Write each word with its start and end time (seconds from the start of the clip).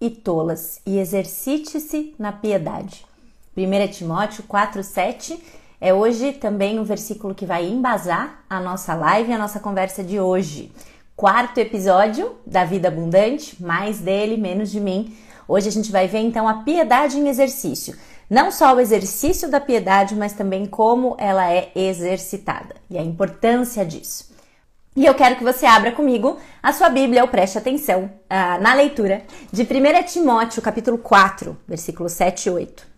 e 0.00 0.10
tolas 0.10 0.80
e 0.86 0.98
exercite-se 0.98 2.14
na 2.18 2.32
piedade. 2.32 3.04
1 3.56 3.88
Timóteo 3.88 4.44
4:7 4.44 5.38
é 5.80 5.92
hoje 5.92 6.32
também 6.32 6.78
um 6.78 6.84
versículo 6.84 7.34
que 7.34 7.46
vai 7.46 7.66
embasar 7.66 8.44
a 8.48 8.60
nossa 8.60 8.94
live 8.94 9.32
a 9.32 9.38
nossa 9.38 9.60
conversa 9.60 10.02
de 10.02 10.20
hoje. 10.20 10.72
Quarto 11.16 11.58
episódio 11.58 12.36
da 12.46 12.64
vida 12.64 12.88
abundante, 12.88 13.60
mais 13.60 13.98
dele, 13.98 14.36
menos 14.36 14.70
de 14.70 14.80
mim. 14.80 15.16
Hoje 15.48 15.68
a 15.68 15.72
gente 15.72 15.90
vai 15.90 16.06
ver 16.06 16.20
então 16.20 16.46
a 16.46 16.62
piedade 16.62 17.18
em 17.18 17.28
exercício. 17.28 17.96
Não 18.30 18.52
só 18.52 18.74
o 18.74 18.80
exercício 18.80 19.50
da 19.50 19.58
piedade, 19.58 20.14
mas 20.14 20.34
também 20.34 20.66
como 20.66 21.16
ela 21.18 21.50
é 21.50 21.72
exercitada 21.74 22.76
e 22.90 22.98
a 22.98 23.02
importância 23.02 23.84
disso. 23.84 24.28
E 24.96 25.06
eu 25.06 25.14
quero 25.14 25.36
que 25.36 25.44
você 25.44 25.64
abra 25.64 25.92
comigo 25.92 26.38
a 26.62 26.72
sua 26.72 26.88
Bíblia 26.88 27.22
ou 27.22 27.28
preste 27.28 27.56
atenção 27.56 28.04
uh, 28.04 28.60
na 28.60 28.74
leitura 28.74 29.22
de 29.52 29.62
1 29.62 30.02
Timóteo, 30.04 30.60
capítulo 30.60 30.98
4, 30.98 31.56
versículos 31.68 32.12
7 32.12 32.46
e 32.46 32.50
8. 32.50 32.88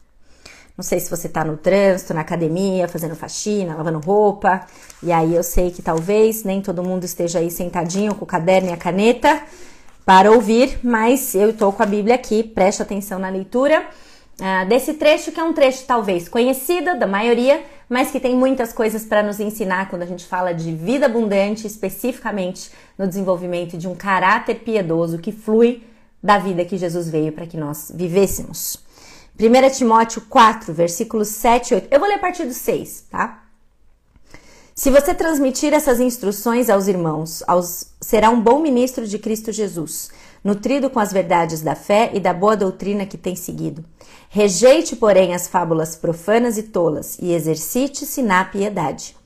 Não 0.77 0.83
sei 0.83 0.99
se 0.99 1.11
você 1.11 1.29
tá 1.29 1.45
no 1.45 1.59
trânsito, 1.59 2.15
na 2.15 2.23
academia, 2.23 2.89
fazendo 2.89 3.15
faxina, 3.15 3.77
lavando 3.77 3.99
roupa. 3.99 4.65
E 5.03 5.13
aí 5.13 5.35
eu 5.35 5.43
sei 5.43 5.71
que 5.71 5.83
talvez 5.83 6.43
nem 6.43 6.63
todo 6.63 6.83
mundo 6.83 7.05
esteja 7.05 7.39
aí 7.39 7.51
sentadinho 7.51 8.15
com 8.15 8.25
o 8.25 8.27
caderno 8.27 8.71
e 8.71 8.73
a 8.73 8.79
caneta 8.79 9.43
para 10.07 10.33
ouvir, 10.33 10.79
mas 10.83 11.35
eu 11.35 11.51
estou 11.51 11.71
com 11.71 11.83
a 11.83 11.87
Bíblia 11.87 12.15
aqui, 12.15 12.43
preste 12.43 12.81
atenção 12.81 13.19
na 13.19 13.29
leitura 13.29 13.87
uh, 14.41 14.67
desse 14.67 14.95
trecho, 14.95 15.31
que 15.31 15.39
é 15.39 15.45
um 15.45 15.53
trecho 15.53 15.85
talvez 15.87 16.29
conhecido 16.29 16.99
da 16.99 17.07
maioria, 17.07 17.63
mas 17.91 18.13
que 18.13 18.21
tem 18.21 18.37
muitas 18.37 18.73
coisas 18.73 19.05
para 19.05 19.21
nos 19.21 19.41
ensinar 19.41 19.91
quando 19.91 20.03
a 20.03 20.07
gente 20.07 20.25
fala 20.25 20.55
de 20.55 20.73
vida 20.73 21.07
abundante, 21.07 21.67
especificamente 21.67 22.71
no 22.97 23.09
desenvolvimento 23.09 23.77
de 23.77 23.89
um 23.89 23.97
caráter 23.97 24.61
piedoso 24.61 25.19
que 25.19 25.33
flui 25.33 25.83
da 26.23 26.39
vida 26.39 26.65
que 26.65 26.79
Jesus 26.79 27.11
veio 27.11 27.33
para 27.33 27.49
que 27.49 27.57
nós 27.57 27.91
vivêssemos. 27.93 28.79
1 29.37 29.71
Timóteo 29.77 30.23
4, 30.29 30.73
versículos 30.73 31.29
7 31.29 31.71
e 31.71 31.75
8. 31.75 31.89
Eu 31.91 31.99
vou 31.99 32.09
ler 32.09 32.15
a 32.15 32.19
partir 32.21 32.45
do 32.45 32.55
6, 32.55 33.07
tá? 33.11 33.43
Se 34.73 34.89
você 34.89 35.13
transmitir 35.13 35.75
essas 35.75 35.99
instruções 35.99 36.71
aos 36.71 36.87
irmãos, 36.87 37.43
aos, 37.49 37.89
será 38.01 38.31
um 38.31 38.41
bom 38.41 38.61
ministro 38.61 39.05
de 39.05 39.19
Cristo 39.19 39.51
Jesus, 39.51 40.11
nutrido 40.43 40.91
com 40.91 40.99
as 40.99 41.13
verdades 41.13 41.61
da 41.61 41.75
fé 41.75 42.11
e 42.15 42.21
da 42.21 42.33
boa 42.33 42.57
doutrina 42.57 43.07
que 43.07 43.19
tem 43.19 43.37
seguido. 43.37 43.85
Rejeite, 44.29 44.97
porém, 44.97 45.35
as 45.35 45.49
fábulas 45.49 45.97
profanas 45.97 46.57
e 46.57 46.65
tolas 46.65 47.19
e 47.21 47.33
exercite-se 47.33 48.23
na 48.23 48.45
piedade. 48.45 49.17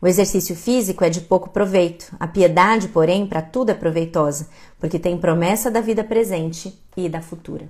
O 0.00 0.06
exercício 0.06 0.54
físico 0.54 1.04
é 1.04 1.10
de 1.10 1.22
pouco 1.22 1.50
proveito, 1.50 2.14
a 2.20 2.26
piedade, 2.26 2.88
porém, 2.88 3.26
para 3.26 3.40
tudo 3.40 3.70
é 3.70 3.74
proveitosa, 3.74 4.48
porque 4.78 4.98
tem 4.98 5.16
promessa 5.16 5.70
da 5.70 5.80
vida 5.80 6.04
presente 6.04 6.78
e 6.96 7.08
da 7.08 7.22
futura. 7.22 7.66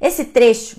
Esse 0.00 0.26
trecho, 0.26 0.78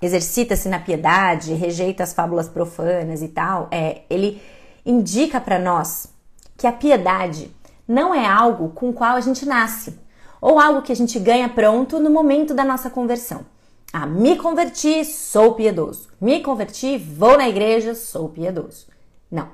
exercita-se 0.00 0.68
na 0.68 0.78
piedade, 0.78 1.54
rejeita 1.54 2.04
as 2.04 2.12
fábulas 2.12 2.48
profanas 2.48 3.20
e 3.20 3.28
tal, 3.28 3.68
é, 3.70 4.02
ele 4.08 4.40
indica 4.86 5.40
para 5.40 5.58
nós 5.58 6.08
que 6.56 6.66
a 6.66 6.72
piedade 6.72 7.50
não 7.86 8.14
é 8.14 8.24
algo 8.24 8.70
com 8.70 8.90
o 8.90 8.92
qual 8.92 9.16
a 9.16 9.20
gente 9.20 9.44
nasce, 9.44 9.98
ou 10.42 10.58
algo 10.58 10.82
que 10.82 10.90
a 10.90 10.96
gente 10.96 11.20
ganha 11.20 11.48
pronto 11.48 12.00
no 12.00 12.10
momento 12.10 12.52
da 12.52 12.64
nossa 12.64 12.90
conversão. 12.90 13.46
Ah, 13.92 14.06
me 14.06 14.36
converti, 14.36 15.04
sou 15.04 15.54
piedoso. 15.54 16.08
Me 16.20 16.40
converti, 16.40 16.98
vou 16.98 17.38
na 17.38 17.48
igreja, 17.48 17.94
sou 17.94 18.28
piedoso. 18.28 18.86
Não. 19.30 19.48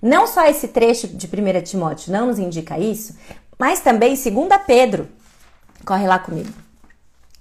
Não 0.00 0.26
só 0.26 0.46
esse 0.46 0.68
trecho 0.68 1.08
de 1.08 1.26
1 1.26 1.62
Timóteo 1.62 2.10
não 2.10 2.26
nos 2.26 2.38
indica 2.38 2.78
isso, 2.78 3.14
mas 3.58 3.80
também 3.80 4.14
2 4.14 4.26
Pedro. 4.66 5.08
Corre 5.84 6.06
lá 6.06 6.18
comigo. 6.18 6.50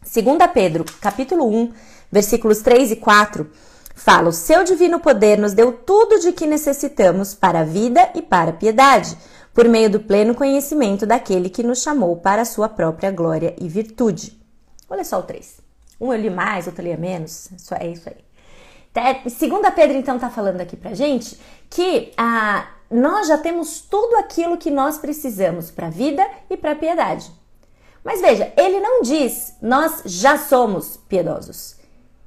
2 0.02 0.38
Pedro, 0.54 0.84
capítulo 1.00 1.48
1, 1.48 1.72
versículos 2.12 2.62
3 2.62 2.92
e 2.92 2.96
4, 2.98 3.50
fala: 3.96 4.28
O 4.28 4.34
seu 4.34 4.66
divino 4.66 5.00
poder 5.00 5.38
nos 5.38 5.54
deu 5.54 5.72
tudo 5.72 6.20
de 6.20 6.34
que 6.34 6.46
necessitamos 6.46 7.34
para 7.34 7.62
a 7.62 7.66
vida 7.66 8.10
e 8.14 8.22
para 8.22 8.50
a 8.50 8.54
piedade, 8.54 9.16
por 9.60 9.68
meio 9.68 9.90
do 9.90 10.00
pleno 10.00 10.34
conhecimento 10.34 11.06
daquele 11.06 11.50
que 11.50 11.62
nos 11.62 11.82
chamou 11.82 12.16
para 12.16 12.44
a 12.44 12.46
sua 12.46 12.70
própria 12.70 13.12
glória 13.12 13.54
e 13.60 13.68
virtude. 13.68 14.42
Olha 14.90 15.04
só 15.04 15.20
o 15.20 15.24
3. 15.24 15.60
Um 16.00 16.14
eu 16.14 16.22
li 16.22 16.30
mais, 16.30 16.66
outro 16.66 16.82
eu 16.82 16.94
li 16.94 16.98
menos. 16.98 17.52
Isso 17.52 17.76
é 17.76 17.88
isso 17.88 18.08
aí. 18.08 19.30
Segunda 19.30 19.70
Pedro, 19.70 19.98
então, 19.98 20.16
está 20.16 20.30
falando 20.30 20.62
aqui 20.62 20.78
pra 20.78 20.94
gente 20.94 21.38
que 21.70 22.14
ah, 22.16 22.70
nós 22.90 23.28
já 23.28 23.38
temos 23.38 23.82
tudo 23.82 24.16
aquilo 24.16 24.58
que 24.58 24.72
nós 24.72 24.98
precisamos 24.98 25.70
para 25.70 25.88
a 25.88 25.90
vida 25.90 26.26
e 26.50 26.56
para 26.56 26.72
a 26.72 26.76
piedade. 26.76 27.30
Mas 28.02 28.22
veja, 28.22 28.54
ele 28.56 28.80
não 28.80 29.02
diz 29.02 29.58
nós 29.62 30.04
já 30.06 30.38
somos 30.38 30.96
piedosos. 30.96 31.76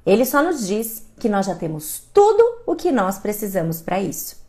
Ele 0.05 0.23
só 0.23 0.43
nos 0.43 0.67
diz 0.67 1.03
que 1.17 1.27
nós 1.27 1.47
já 1.47 1.55
temos 1.55 2.03
tudo 2.13 2.61
o 2.67 2.75
que 2.75 2.91
nós 2.91 3.17
precisamos 3.17 3.81
para 3.81 3.99
isso. 3.99 4.42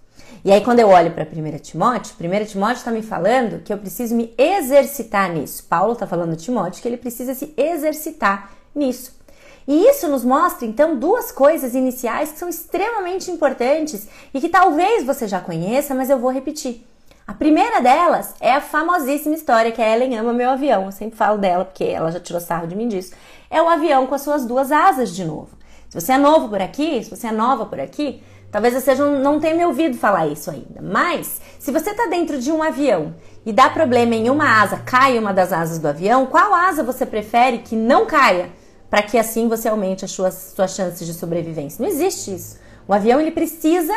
E 0.44 0.52
aí, 0.52 0.60
quando 0.62 0.80
eu 0.80 0.88
olho 0.88 1.10
para 1.10 1.24
1 1.24 1.58
Timóteo, 1.58 2.14
1 2.20 2.44
Timóteo 2.44 2.76
está 2.76 2.90
me 2.90 3.02
falando 3.02 3.62
que 3.62 3.72
eu 3.72 3.78
preciso 3.78 4.14
me 4.14 4.34
exercitar 4.36 5.32
nisso. 5.32 5.64
Paulo 5.64 5.92
está 5.92 6.06
falando 6.06 6.34
a 6.34 6.36
Timóteo 6.36 6.82
que 6.82 6.88
ele 6.88 6.96
precisa 6.96 7.34
se 7.34 7.54
exercitar 7.56 8.50
nisso. 8.74 9.18
E 9.66 9.88
isso 9.88 10.06
nos 10.08 10.24
mostra, 10.24 10.66
então, 10.66 10.98
duas 10.98 11.32
coisas 11.32 11.74
iniciais 11.74 12.32
que 12.32 12.38
são 12.38 12.48
extremamente 12.48 13.30
importantes 13.30 14.06
e 14.32 14.40
que 14.40 14.48
talvez 14.50 15.04
você 15.04 15.26
já 15.26 15.40
conheça, 15.40 15.94
mas 15.94 16.10
eu 16.10 16.18
vou 16.18 16.30
repetir. 16.30 16.86
A 17.26 17.32
primeira 17.32 17.80
delas 17.80 18.34
é 18.38 18.52
a 18.52 18.60
famosíssima 18.60 19.34
história 19.34 19.72
que 19.72 19.80
a 19.80 19.96
Ellen 19.96 20.18
ama 20.18 20.34
meu 20.34 20.50
avião. 20.50 20.84
Eu 20.84 20.92
sempre 20.92 21.16
falo 21.16 21.38
dela 21.38 21.64
porque 21.64 21.84
ela 21.84 22.12
já 22.12 22.20
tirou 22.20 22.38
sarro 22.38 22.66
de 22.66 22.76
mim 22.76 22.86
disso. 22.86 23.14
É 23.48 23.62
o 23.62 23.68
avião 23.68 24.06
com 24.06 24.14
as 24.14 24.20
suas 24.20 24.44
duas 24.44 24.70
asas 24.70 25.14
de 25.16 25.24
novo. 25.24 25.48
Se 25.88 25.98
você 25.98 26.12
é 26.12 26.18
novo 26.18 26.50
por 26.50 26.60
aqui, 26.60 27.02
se 27.02 27.08
você 27.08 27.28
é 27.28 27.32
nova 27.32 27.64
por 27.64 27.80
aqui, 27.80 28.22
talvez 28.54 28.72
você 28.72 28.94
não 28.94 29.40
tenha 29.40 29.56
me 29.56 29.66
ouvido 29.66 29.96
falar 29.96 30.28
isso 30.28 30.48
ainda. 30.48 30.80
Mas 30.80 31.40
se 31.58 31.72
você 31.72 31.90
está 31.90 32.06
dentro 32.06 32.38
de 32.38 32.52
um 32.52 32.62
avião 32.62 33.16
e 33.44 33.52
dá 33.52 33.68
problema 33.68 34.14
em 34.14 34.30
uma 34.30 34.62
asa, 34.62 34.76
cai 34.76 35.18
uma 35.18 35.32
das 35.32 35.52
asas 35.52 35.80
do 35.80 35.88
avião, 35.88 36.26
qual 36.26 36.54
asa 36.54 36.84
você 36.84 37.04
prefere 37.04 37.58
que 37.58 37.74
não 37.74 38.06
caia 38.06 38.50
para 38.88 39.02
que 39.02 39.18
assim 39.18 39.48
você 39.48 39.68
aumente 39.68 40.04
as 40.04 40.12
suas, 40.12 40.52
suas 40.54 40.72
chances 40.72 41.04
de 41.04 41.14
sobrevivência? 41.14 41.82
Não 41.82 41.90
existe 41.90 42.32
isso. 42.32 42.56
O 42.86 42.94
avião 42.94 43.20
ele 43.20 43.32
precisa 43.32 43.92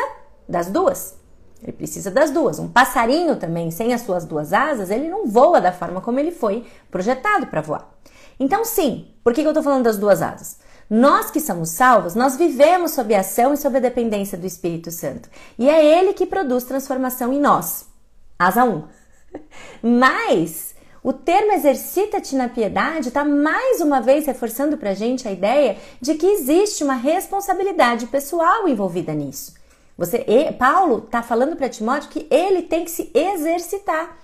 das 0.48 0.66
duas. 0.66 1.16
Ele 1.62 1.70
precisa 1.70 2.10
das 2.10 2.32
duas. 2.32 2.58
Um 2.58 2.66
passarinho 2.66 3.36
também, 3.36 3.70
sem 3.70 3.94
as 3.94 4.00
suas 4.00 4.24
duas 4.24 4.52
asas, 4.52 4.90
ele 4.90 5.08
não 5.08 5.28
voa 5.28 5.60
da 5.60 5.70
forma 5.70 6.00
como 6.00 6.18
ele 6.18 6.32
foi 6.32 6.66
projetado 6.90 7.46
para 7.46 7.60
voar. 7.60 7.88
Então, 8.40 8.64
sim, 8.64 9.06
por 9.22 9.32
que 9.32 9.40
eu 9.40 9.50
estou 9.50 9.62
falando 9.62 9.84
das 9.84 9.98
duas 9.98 10.20
asas? 10.20 10.58
Nós 10.90 11.30
que 11.30 11.40
somos 11.40 11.70
salvos, 11.70 12.14
nós 12.14 12.36
vivemos 12.36 12.92
sob 12.92 13.14
a 13.14 13.20
ação 13.20 13.52
e 13.52 13.58
sob 13.58 13.76
a 13.76 13.80
dependência 13.80 14.38
do 14.38 14.46
Espírito 14.46 14.90
Santo. 14.90 15.28
E 15.58 15.68
é 15.68 15.84
ele 15.84 16.14
que 16.14 16.24
produz 16.24 16.64
transformação 16.64 17.32
em 17.32 17.40
nós. 17.40 17.86
Asa 18.38 18.64
1. 18.64 18.84
Mas 19.82 20.74
o 21.02 21.12
termo 21.12 21.52
exercita-te 21.52 22.34
na 22.34 22.48
piedade 22.48 23.08
está 23.08 23.24
mais 23.24 23.80
uma 23.80 24.00
vez 24.00 24.26
reforçando 24.26 24.78
para 24.78 24.90
a 24.90 24.94
gente 24.94 25.28
a 25.28 25.32
ideia 25.32 25.76
de 26.00 26.14
que 26.14 26.26
existe 26.26 26.82
uma 26.82 26.94
responsabilidade 26.94 28.06
pessoal 28.06 28.66
envolvida 28.66 29.12
nisso. 29.12 29.54
Você, 29.96 30.24
Paulo 30.58 31.04
está 31.04 31.22
falando 31.22 31.56
para 31.56 31.68
Timóteo 31.68 32.08
que 32.08 32.26
ele 32.30 32.62
tem 32.62 32.84
que 32.84 32.90
se 32.90 33.10
exercitar. 33.12 34.16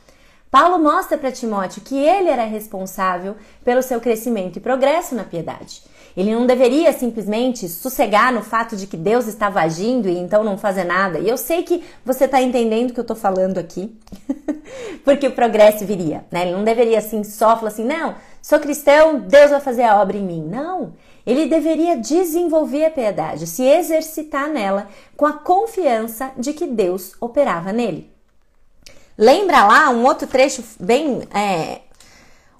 Paulo 0.51 0.79
mostra 0.79 1.19
para 1.19 1.33
Timóteo 1.33 1.83
que 1.83 1.97
ele 1.97 2.29
era 2.29 2.45
responsável 2.45 3.37
pelo 3.65 3.83
seu 3.83 4.01
crescimento 4.01 4.57
e 4.57 4.61
progresso 4.61 5.15
na 5.15 5.25
piedade. 5.25 5.83
Ele 6.17 6.33
não 6.33 6.47
deveria 6.47 6.93
simplesmente 6.93 7.69
sossegar 7.69 8.33
no 8.33 8.43
fato 8.43 8.77
de 8.77 8.87
que 8.87 8.97
Deus 8.97 9.27
estava 9.27 9.61
agindo 9.61 10.09
e 10.09 10.17
então 10.17 10.45
não 10.45 10.57
fazer 10.57 10.85
nada. 10.85 11.19
E 11.19 11.29
eu 11.29 11.37
sei 11.37 11.65
que 11.65 11.83
você 12.05 12.27
está 12.27 12.41
entendendo 12.41 12.91
o 12.91 12.93
que 12.95 13.01
eu 13.01 13.03
estou 13.03 13.17
falando 13.17 13.59
aqui, 13.59 13.99
porque 15.05 15.27
o 15.27 15.33
progresso 15.33 15.85
viria. 15.85 16.25
Né? 16.31 16.43
Ele 16.43 16.53
não 16.53 16.63
deveria 16.63 16.99
assim 16.99 17.25
só 17.25 17.57
falar 17.57 17.69
assim, 17.69 17.85
não, 17.85 18.15
sou 18.41 18.61
cristão, 18.61 19.19
Deus 19.19 19.51
vai 19.51 19.61
fazer 19.61 19.83
a 19.83 20.01
obra 20.01 20.17
em 20.17 20.25
mim. 20.25 20.47
Não. 20.49 20.93
Ele 21.27 21.47
deveria 21.47 21.97
desenvolver 21.97 22.85
a 22.85 22.91
piedade, 22.91 23.47
se 23.47 23.65
exercitar 23.65 24.49
nela 24.49 24.89
com 25.17 25.27
a 25.27 25.33
confiança 25.33 26.31
de 26.37 26.53
que 26.53 26.67
Deus 26.67 27.13
operava 27.21 27.73
nele. 27.73 28.13
Lembra 29.17 29.65
lá 29.65 29.91
um 29.91 30.05
outro 30.05 30.27
trecho 30.27 30.63
bem 30.79 31.23
é, 31.33 31.81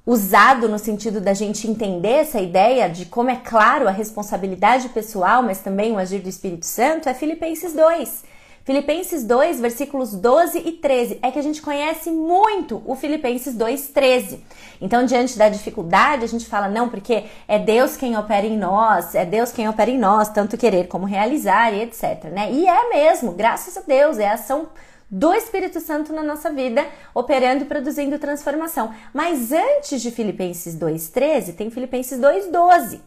usado 0.07 0.69
no 0.69 0.79
sentido 0.79 1.21
da 1.21 1.33
gente 1.33 1.69
entender 1.69 2.09
essa 2.09 2.41
ideia 2.41 2.89
de 2.89 3.07
como 3.07 3.31
é 3.31 3.37
claro 3.37 3.89
a 3.89 3.91
responsabilidade 3.91 4.91
pessoal, 4.91 5.43
mas 5.43 5.61
também 5.61 5.93
o 5.93 5.99
agir 5.99 6.21
do 6.21 6.29
Espírito 6.29 6.67
Santo, 6.67 7.09
é 7.09 7.15
Filipenses 7.15 7.73
2. 7.73 8.35
Filipenses 8.65 9.25
2, 9.25 9.61
versículos 9.61 10.15
12 10.15 10.59
e 10.59 10.73
13. 10.73 11.19
É 11.23 11.31
que 11.31 11.39
a 11.39 11.43
gente 11.43 11.61
conhece 11.61 12.11
muito 12.11 12.83
o 12.87 12.95
Filipenses 12.95 13.55
2, 13.55 13.89
13. 13.89 14.43
Então, 14.81 15.05
diante 15.05 15.37
da 15.37 15.51
dificuldade, 15.51 16.25
a 16.25 16.29
gente 16.29 16.47
fala, 16.47 16.67
não, 16.67 16.89
porque 16.89 17.25
é 17.47 17.59
Deus 17.59 17.95
quem 17.95 18.17
opera 18.17 18.47
em 18.47 18.57
nós, 18.57 19.15
é 19.15 19.27
Deus 19.27 19.53
quem 19.53 19.69
opera 19.69 19.91
em 19.91 19.99
nós, 19.99 20.31
tanto 20.31 20.57
querer 20.57 20.89
como 20.89 21.05
realizar 21.05 21.75
e 21.75 21.83
etc. 21.83 22.25
Né? 22.33 22.53
E 22.53 22.67
é 22.67 22.89
mesmo, 22.89 23.33
graças 23.33 23.77
a 23.77 23.83
Deus, 23.83 24.19
é 24.19 24.29
a 24.29 24.35
ação 24.35 24.69
do 25.15 25.33
Espírito 25.33 25.79
Santo 25.79 26.13
na 26.13 26.25
nossa 26.25 26.51
vida, 26.51 26.85
operando 27.15 27.63
e 27.63 27.67
produzindo 27.67 28.19
transformação. 28.19 28.93
Mas 29.13 29.53
antes 29.53 30.03
de 30.03 30.11
Filipenses 30.11 30.75
2:13, 30.75 31.53
tem 31.53 31.71
Filipenses 31.71 32.19
2:12. 32.19 33.01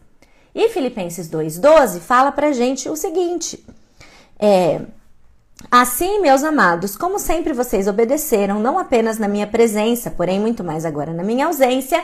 E 0.55 0.69
Filipenses 0.69 1.27
2:12 1.29 1.99
fala 1.99 2.31
pra 2.31 2.53
gente 2.53 2.87
o 2.87 2.95
seguinte: 2.95 3.61
é, 4.39 4.79
Assim, 5.69 6.21
meus 6.21 6.45
amados, 6.45 6.95
como 6.95 7.19
sempre 7.19 7.51
vocês 7.51 7.89
obedeceram, 7.89 8.57
não 8.57 8.79
apenas 8.79 9.17
na 9.17 9.27
minha 9.27 9.45
presença, 9.45 10.09
porém 10.09 10.39
muito 10.39 10.63
mais 10.63 10.85
agora 10.85 11.11
na 11.11 11.23
minha 11.23 11.47
ausência, 11.47 12.01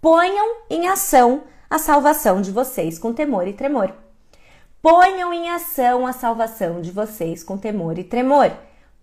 ponham 0.00 0.62
em 0.68 0.88
ação 0.88 1.44
a 1.70 1.78
salvação 1.78 2.40
de 2.40 2.50
vocês 2.50 2.98
com 2.98 3.12
temor 3.12 3.46
e 3.46 3.52
tremor. 3.52 3.92
Ponham 4.82 5.32
em 5.32 5.48
ação 5.48 6.04
a 6.04 6.12
salvação 6.12 6.80
de 6.80 6.90
vocês 6.90 7.44
com 7.44 7.56
temor 7.56 7.98
e 7.98 8.04
tremor, 8.04 8.50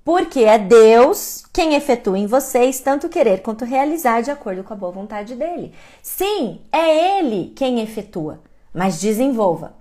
porque 0.03 0.39
é 0.42 0.57
Deus 0.57 1.44
quem 1.53 1.75
efetua 1.75 2.18
em 2.18 2.25
vocês 2.25 2.80
tanto 2.80 3.09
querer 3.09 3.42
quanto 3.42 3.65
realizar 3.65 4.21
de 4.21 4.31
acordo 4.31 4.63
com 4.63 4.74
a 4.74 4.77
boa 4.77 4.92
vontade 4.92 5.36
dele. 5.36 5.74
Sim, 6.01 6.62
é 6.71 7.19
Ele 7.19 7.53
quem 7.56 7.81
efetua, 7.81 8.39
mas 8.74 9.00
desenvolva. 9.00 9.80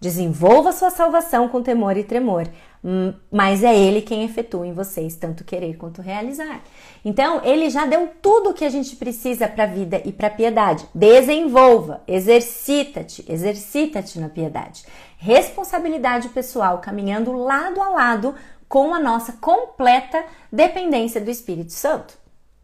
Desenvolva 0.00 0.72
sua 0.72 0.90
salvação 0.90 1.48
com 1.48 1.62
temor 1.62 1.96
e 1.96 2.04
tremor, 2.04 2.46
hum, 2.84 3.14
mas 3.30 3.62
é 3.62 3.74
Ele 3.74 4.02
quem 4.02 4.24
efetua 4.24 4.66
em 4.66 4.72
vocês 4.74 5.16
tanto 5.16 5.44
querer 5.44 5.76
quanto 5.76 6.02
realizar. 6.02 6.62
Então, 7.02 7.40
Ele 7.42 7.70
já 7.70 7.86
deu 7.86 8.10
tudo 8.20 8.50
o 8.50 8.54
que 8.54 8.64
a 8.64 8.68
gente 8.68 8.96
precisa 8.96 9.48
para 9.48 9.64
a 9.64 9.68
vida 9.68 10.02
e 10.04 10.12
para 10.12 10.26
a 10.26 10.30
piedade. 10.30 10.84
Desenvolva, 10.94 12.02
exercita-te, 12.06 13.24
exercita-te 13.26 14.18
na 14.18 14.28
piedade. 14.28 14.84
Responsabilidade 15.16 16.28
pessoal, 16.28 16.78
caminhando 16.78 17.32
lado 17.32 17.80
a 17.80 17.88
lado 17.88 18.34
com 18.74 18.92
a 18.92 18.98
nossa 18.98 19.34
completa 19.34 20.24
dependência 20.50 21.20
do 21.20 21.30
Espírito 21.30 21.72
Santo 21.72 22.12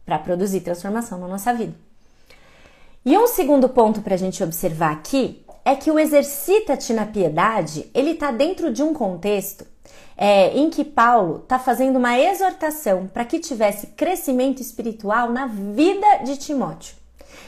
para 0.05 0.19
produzir 0.19 0.61
transformação 0.61 1.21
na 1.21 1.29
nossa 1.29 1.55
vida. 1.55 1.73
E 3.05 3.17
um 3.17 3.29
segundo 3.29 3.69
ponto 3.69 4.03
para 4.03 4.15
a 4.15 4.19
gente 4.19 4.43
observar 4.43 4.91
aqui 4.91 5.47
é 5.65 5.77
que 5.77 5.89
o 5.89 6.01
exercita-te 6.01 6.93
na 6.93 7.07
piedade, 7.07 7.89
ele 7.95 8.11
está 8.11 8.33
dentro 8.33 8.73
de 8.73 8.83
um 8.83 8.93
contexto 8.93 9.65
é, 10.17 10.49
em 10.59 10.69
que 10.69 10.85
Paulo 10.85 11.43
está 11.45 11.61
fazendo 11.61 11.95
uma 11.95 12.19
exortação 12.19 13.07
para 13.07 13.25
que 13.25 13.39
tivesse 13.39 13.87
crescimento 13.87 14.61
espiritual 14.61 15.31
na 15.31 15.47
vida 15.47 16.25
de 16.25 16.37
Timóteo. 16.37 17.00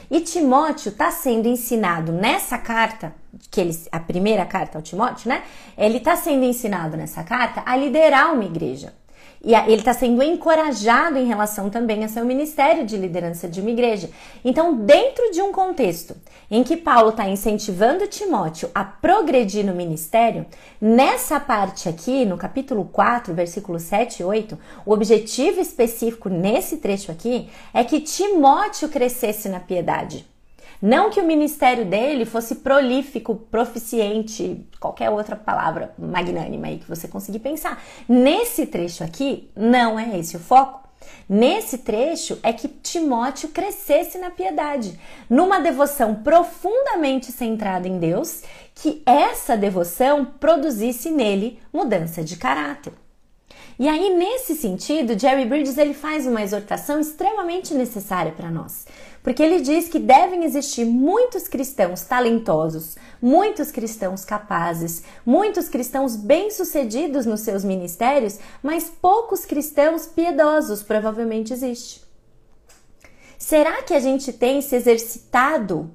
E 0.09 0.21
Timóteo 0.21 0.89
está 0.89 1.11
sendo 1.11 1.47
ensinado 1.47 2.11
nessa 2.11 2.57
carta, 2.57 3.13
que 3.49 3.59
ele, 3.59 3.77
a 3.91 3.99
primeira 3.99 4.45
carta 4.45 4.77
ao 4.77 4.81
Timóteo, 4.81 5.29
né? 5.29 5.43
Ele 5.77 5.97
está 5.97 6.15
sendo 6.15 6.43
ensinado 6.43 6.95
nessa 6.95 7.23
carta 7.23 7.63
a 7.65 7.75
liderar 7.75 8.33
uma 8.33 8.45
igreja. 8.45 8.93
E 9.45 9.53
ele 9.53 9.81
está 9.81 9.93
sendo 9.93 10.23
encorajado 10.23 11.17
em 11.17 11.25
relação 11.25 11.69
também 11.69 12.05
a 12.05 12.07
seu 12.07 12.23
ministério 12.23 12.85
de 12.85 12.95
liderança 12.95 13.45
de 13.45 13.59
uma 13.59 13.71
igreja. 13.71 14.09
Então, 14.43 14.73
dentro 14.73 15.31
de 15.31 15.41
um 15.41 15.51
contexto 15.51 16.15
em 16.49 16.63
que 16.63 16.77
Paulo 16.77 17.09
está 17.09 17.27
incentivando 17.27 18.07
Timóteo 18.07 18.71
a 18.73 18.85
progredir 18.85 19.65
no 19.65 19.75
ministério, 19.75 20.45
nessa 20.79 21.41
parte 21.41 21.89
aqui, 21.89 22.23
no 22.23 22.37
capítulo 22.37 22.85
4, 22.85 23.33
versículo 23.33 23.79
7 23.79 24.21
e 24.21 24.23
8, 24.23 24.57
o 24.85 24.93
objetivo 24.93 25.59
específico 25.59 26.29
nesse 26.29 26.77
trecho 26.77 27.11
aqui 27.11 27.49
é 27.73 27.83
que 27.83 27.99
Timóteo 27.99 28.87
crescesse 28.87 29.49
na 29.49 29.59
piedade. 29.59 30.25
Não 30.83 31.09
que 31.09 31.21
o 31.21 31.25
ministério 31.25 31.85
dele 31.85 32.25
fosse 32.25 32.55
prolífico, 32.55 33.35
proficiente, 33.49 34.67
qualquer 34.81 35.09
outra 35.09 35.33
palavra 35.33 35.93
magnânima 35.97 36.67
aí 36.67 36.77
que 36.77 36.89
você 36.89 37.07
conseguir 37.07 37.39
pensar. 37.39 37.81
Nesse 38.05 38.65
trecho 38.65 39.01
aqui, 39.01 39.49
não 39.55 39.97
é 39.97 40.19
esse 40.19 40.35
o 40.35 40.39
foco. 40.41 40.85
Nesse 41.29 41.77
trecho 41.77 42.37
é 42.43 42.51
que 42.51 42.67
Timóteo 42.67 43.47
crescesse 43.47 44.17
na 44.17 44.29
piedade, 44.29 44.99
numa 45.29 45.61
devoção 45.61 46.15
profundamente 46.15 47.31
centrada 47.31 47.87
em 47.87 47.97
Deus, 47.97 48.43
que 48.75 49.01
essa 49.05 49.55
devoção 49.55 50.25
produzisse 50.25 51.09
nele 51.11 51.61
mudança 51.71 52.21
de 52.21 52.35
caráter. 52.35 52.91
E 53.79 53.87
aí, 53.89 54.15
nesse 54.15 54.55
sentido, 54.55 55.17
Jerry 55.17 55.45
Bridges 55.45 55.77
ele 55.77 55.93
faz 55.93 56.27
uma 56.27 56.41
exortação 56.43 56.99
extremamente 56.99 57.73
necessária 57.73 58.31
para 58.31 58.51
nós, 58.51 58.85
porque 59.23 59.41
ele 59.41 59.61
diz 59.61 59.87
que 59.87 59.97
devem 59.97 60.43
existir 60.43 60.85
muitos 60.85 61.47
cristãos 61.47 62.01
talentosos, 62.01 62.95
muitos 63.21 63.71
cristãos 63.71 64.23
capazes, 64.23 65.03
muitos 65.25 65.69
cristãos 65.69 66.15
bem-sucedidos 66.15 67.25
nos 67.25 67.41
seus 67.41 67.63
ministérios, 67.63 68.37
mas 68.61 68.89
poucos 68.89 69.43
cristãos 69.43 70.05
piedosos 70.05 70.83
provavelmente 70.83 71.51
existe. 71.51 72.03
Será 73.39 73.81
que 73.81 73.93
a 73.93 73.99
gente 73.99 74.31
tem 74.31 74.61
se 74.61 74.75
exercitado 74.75 75.91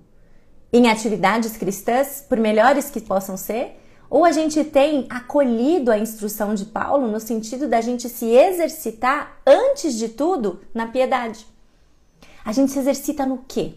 em 0.73 0.91
atividades 0.91 1.57
cristãs, 1.57 2.23
por 2.29 2.39
melhores 2.39 2.91
que 2.91 3.01
possam 3.01 3.37
ser? 3.37 3.81
Ou 4.11 4.25
a 4.25 4.33
gente 4.33 4.65
tem 4.65 5.07
acolhido 5.11 5.91
a 5.91 5.99
instrução 5.99 6.55
de 6.55 6.65
Paulo 6.65 7.07
no 7.07 7.21
sentido 7.21 7.69
da 7.69 7.81
gente 7.81 8.09
se 8.09 8.27
exercitar, 8.27 9.41
antes 9.47 9.95
de 9.95 10.09
tudo, 10.09 10.61
na 10.73 10.87
piedade. 10.87 11.47
A 12.45 12.53
gente 12.53 12.73
se 12.73 12.79
exercita 12.79 13.27
no 13.27 13.45
quê? 13.47 13.75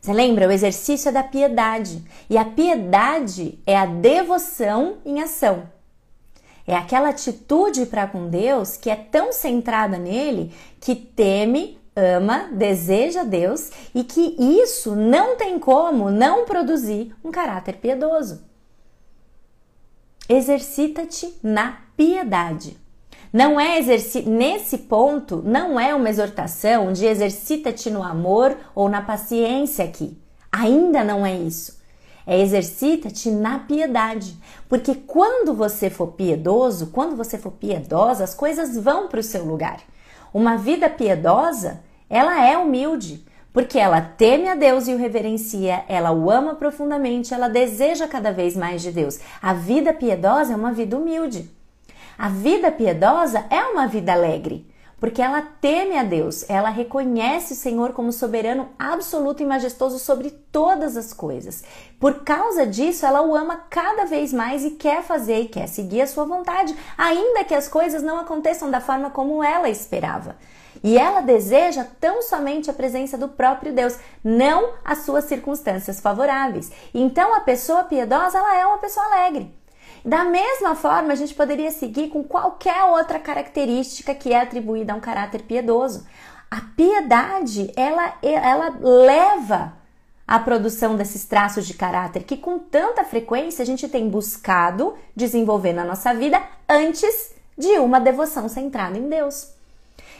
Você 0.00 0.12
lembra? 0.12 0.46
O 0.46 0.52
exercício 0.52 1.08
é 1.08 1.12
da 1.12 1.22
piedade. 1.22 2.02
E 2.28 2.36
a 2.36 2.44
piedade 2.44 3.58
é 3.66 3.76
a 3.76 3.86
devoção 3.86 4.98
em 5.04 5.20
ação. 5.20 5.68
É 6.66 6.76
aquela 6.76 7.08
atitude 7.08 7.86
para 7.86 8.06
com 8.06 8.28
Deus 8.28 8.76
que 8.76 8.90
é 8.90 8.96
tão 8.96 9.32
centrada 9.32 9.98
nele 9.98 10.52
que 10.80 10.94
teme, 10.94 11.78
ama, 11.94 12.50
deseja 12.52 13.24
Deus 13.24 13.70
e 13.94 14.04
que 14.04 14.36
isso 14.38 14.94
não 14.94 15.36
tem 15.36 15.58
como 15.58 16.10
não 16.10 16.44
produzir 16.44 17.14
um 17.24 17.30
caráter 17.30 17.76
piedoso. 17.76 18.45
Exercita-te 20.28 21.38
na 21.40 21.78
piedade. 21.96 22.76
Não 23.32 23.60
é 23.60 23.78
exerci 23.78 24.22
nesse 24.22 24.78
ponto, 24.78 25.40
não 25.44 25.78
é 25.78 25.94
uma 25.94 26.08
exortação 26.08 26.92
de 26.92 27.06
exercita-te 27.06 27.90
no 27.90 28.02
amor 28.02 28.56
ou 28.74 28.88
na 28.88 29.02
paciência 29.02 29.84
aqui. 29.84 30.18
Ainda 30.50 31.04
não 31.04 31.24
é 31.24 31.36
isso. 31.36 31.78
É 32.26 32.40
exercita-te 32.40 33.30
na 33.30 33.60
piedade. 33.60 34.36
Porque 34.68 34.96
quando 34.96 35.54
você 35.54 35.88
for 35.88 36.08
piedoso, 36.08 36.88
quando 36.88 37.14
você 37.14 37.38
for 37.38 37.52
piedosa, 37.52 38.24
as 38.24 38.34
coisas 38.34 38.76
vão 38.76 39.06
para 39.06 39.20
o 39.20 39.22
seu 39.22 39.44
lugar. 39.44 39.78
Uma 40.34 40.56
vida 40.56 40.90
piedosa, 40.90 41.84
ela 42.10 42.44
é 42.44 42.58
humilde, 42.58 43.24
porque 43.56 43.78
ela 43.78 44.02
teme 44.02 44.50
a 44.50 44.54
Deus 44.54 44.86
e 44.86 44.92
o 44.92 44.98
reverencia, 44.98 45.82
ela 45.88 46.12
o 46.12 46.30
ama 46.30 46.56
profundamente, 46.56 47.32
ela 47.32 47.48
deseja 47.48 48.06
cada 48.06 48.30
vez 48.30 48.54
mais 48.54 48.82
de 48.82 48.92
Deus. 48.92 49.18
A 49.40 49.54
vida 49.54 49.94
piedosa 49.94 50.52
é 50.52 50.56
uma 50.56 50.72
vida 50.72 50.94
humilde. 50.94 51.50
A 52.18 52.28
vida 52.28 52.70
piedosa 52.70 53.46
é 53.48 53.62
uma 53.64 53.86
vida 53.86 54.12
alegre, 54.12 54.70
porque 55.00 55.22
ela 55.22 55.40
teme 55.40 55.96
a 55.96 56.02
Deus, 56.02 56.44
ela 56.50 56.68
reconhece 56.68 57.54
o 57.54 57.56
Senhor 57.56 57.94
como 57.94 58.12
soberano 58.12 58.68
absoluto 58.78 59.42
e 59.42 59.46
majestoso 59.46 59.98
sobre 59.98 60.32
todas 60.52 60.94
as 60.94 61.14
coisas. 61.14 61.64
Por 61.98 62.24
causa 62.24 62.66
disso, 62.66 63.06
ela 63.06 63.22
o 63.22 63.34
ama 63.34 63.64
cada 63.70 64.04
vez 64.04 64.34
mais 64.34 64.66
e 64.66 64.72
quer 64.72 65.02
fazer 65.02 65.40
e 65.40 65.48
quer 65.48 65.66
seguir 65.66 66.02
a 66.02 66.06
sua 66.06 66.26
vontade, 66.26 66.76
ainda 66.98 67.42
que 67.42 67.54
as 67.54 67.68
coisas 67.68 68.02
não 68.02 68.18
aconteçam 68.18 68.70
da 68.70 68.82
forma 68.82 69.08
como 69.08 69.42
ela 69.42 69.70
esperava. 69.70 70.36
E 70.82 70.98
ela 70.98 71.20
deseja 71.20 71.86
tão 72.00 72.22
somente 72.22 72.70
a 72.70 72.74
presença 72.74 73.16
do 73.16 73.28
próprio 73.28 73.72
Deus, 73.72 73.98
não 74.22 74.74
as 74.84 74.98
suas 74.98 75.24
circunstâncias 75.24 76.00
favoráveis. 76.00 76.70
Então 76.94 77.34
a 77.34 77.40
pessoa 77.40 77.84
piedosa, 77.84 78.38
ela 78.38 78.60
é 78.60 78.66
uma 78.66 78.78
pessoa 78.78 79.06
alegre. 79.06 79.54
Da 80.04 80.24
mesma 80.24 80.76
forma, 80.76 81.12
a 81.12 81.16
gente 81.16 81.34
poderia 81.34 81.70
seguir 81.72 82.10
com 82.10 82.22
qualquer 82.22 82.84
outra 82.84 83.18
característica 83.18 84.14
que 84.14 84.32
é 84.32 84.40
atribuída 84.40 84.92
a 84.92 84.96
um 84.96 85.00
caráter 85.00 85.42
piedoso. 85.42 86.06
A 86.48 86.60
piedade, 86.76 87.72
ela, 87.74 88.14
ela 88.22 88.76
leva 88.80 89.72
à 90.26 90.38
produção 90.38 90.94
desses 90.94 91.24
traços 91.24 91.66
de 91.66 91.74
caráter 91.74 92.22
que 92.22 92.36
com 92.36 92.56
tanta 92.58 93.02
frequência 93.02 93.62
a 93.62 93.66
gente 93.66 93.88
tem 93.88 94.08
buscado 94.08 94.94
desenvolver 95.14 95.72
na 95.72 95.84
nossa 95.84 96.14
vida 96.14 96.40
antes 96.68 97.34
de 97.58 97.78
uma 97.78 97.98
devoção 97.98 98.48
centrada 98.48 98.96
em 98.96 99.08
Deus. 99.08 99.55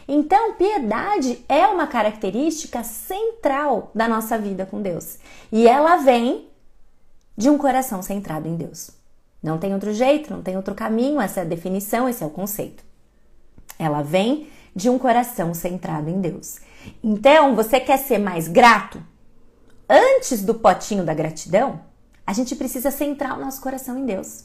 Então, 0.09 0.55
piedade 0.55 1.45
é 1.49 1.67
uma 1.67 1.87
característica 1.87 2.85
central 2.85 3.91
da 3.95 4.07
nossa 4.07 4.39
vida 4.39 4.65
com 4.65 4.81
Deus. 4.81 5.19
E 5.51 5.67
ela 5.67 5.97
vem 5.97 6.49
de 7.37 7.51
um 7.51 7.59
coração 7.59 8.03
centrado 8.03 8.49
em 8.49 8.57
Deus. 8.57 8.91
Não 9.43 9.59
tem 9.59 9.75
outro 9.75 9.93
jeito, 9.93 10.33
não 10.33 10.43
tem 10.43 10.57
outro 10.57 10.75
caminho, 10.75 11.21
essa 11.21 11.41
é 11.41 11.43
a 11.43 11.47
definição, 11.47 12.09
esse 12.09 12.23
é 12.23 12.27
o 12.27 12.31
conceito. 12.31 12.85
Ela 13.79 14.03
vem 14.03 14.49
de 14.75 14.89
um 14.89 14.99
coração 14.99 15.53
centrado 15.55 16.09
em 16.09 16.21
Deus. 16.21 16.59
Então, 17.03 17.55
você 17.55 17.81
quer 17.81 17.99
ser 17.99 18.19
mais 18.19 18.49
grato? 18.49 19.03
Antes 19.89 20.43
do 20.43 20.55
potinho 20.55 21.05
da 21.05 21.15
gratidão, 21.15 21.81
a 22.27 22.33
gente 22.33 22.57
precisa 22.57 22.91
centrar 22.91 23.39
o 23.39 23.41
nosso 23.41 23.61
coração 23.61 23.99
em 23.99 24.05
Deus. 24.05 24.45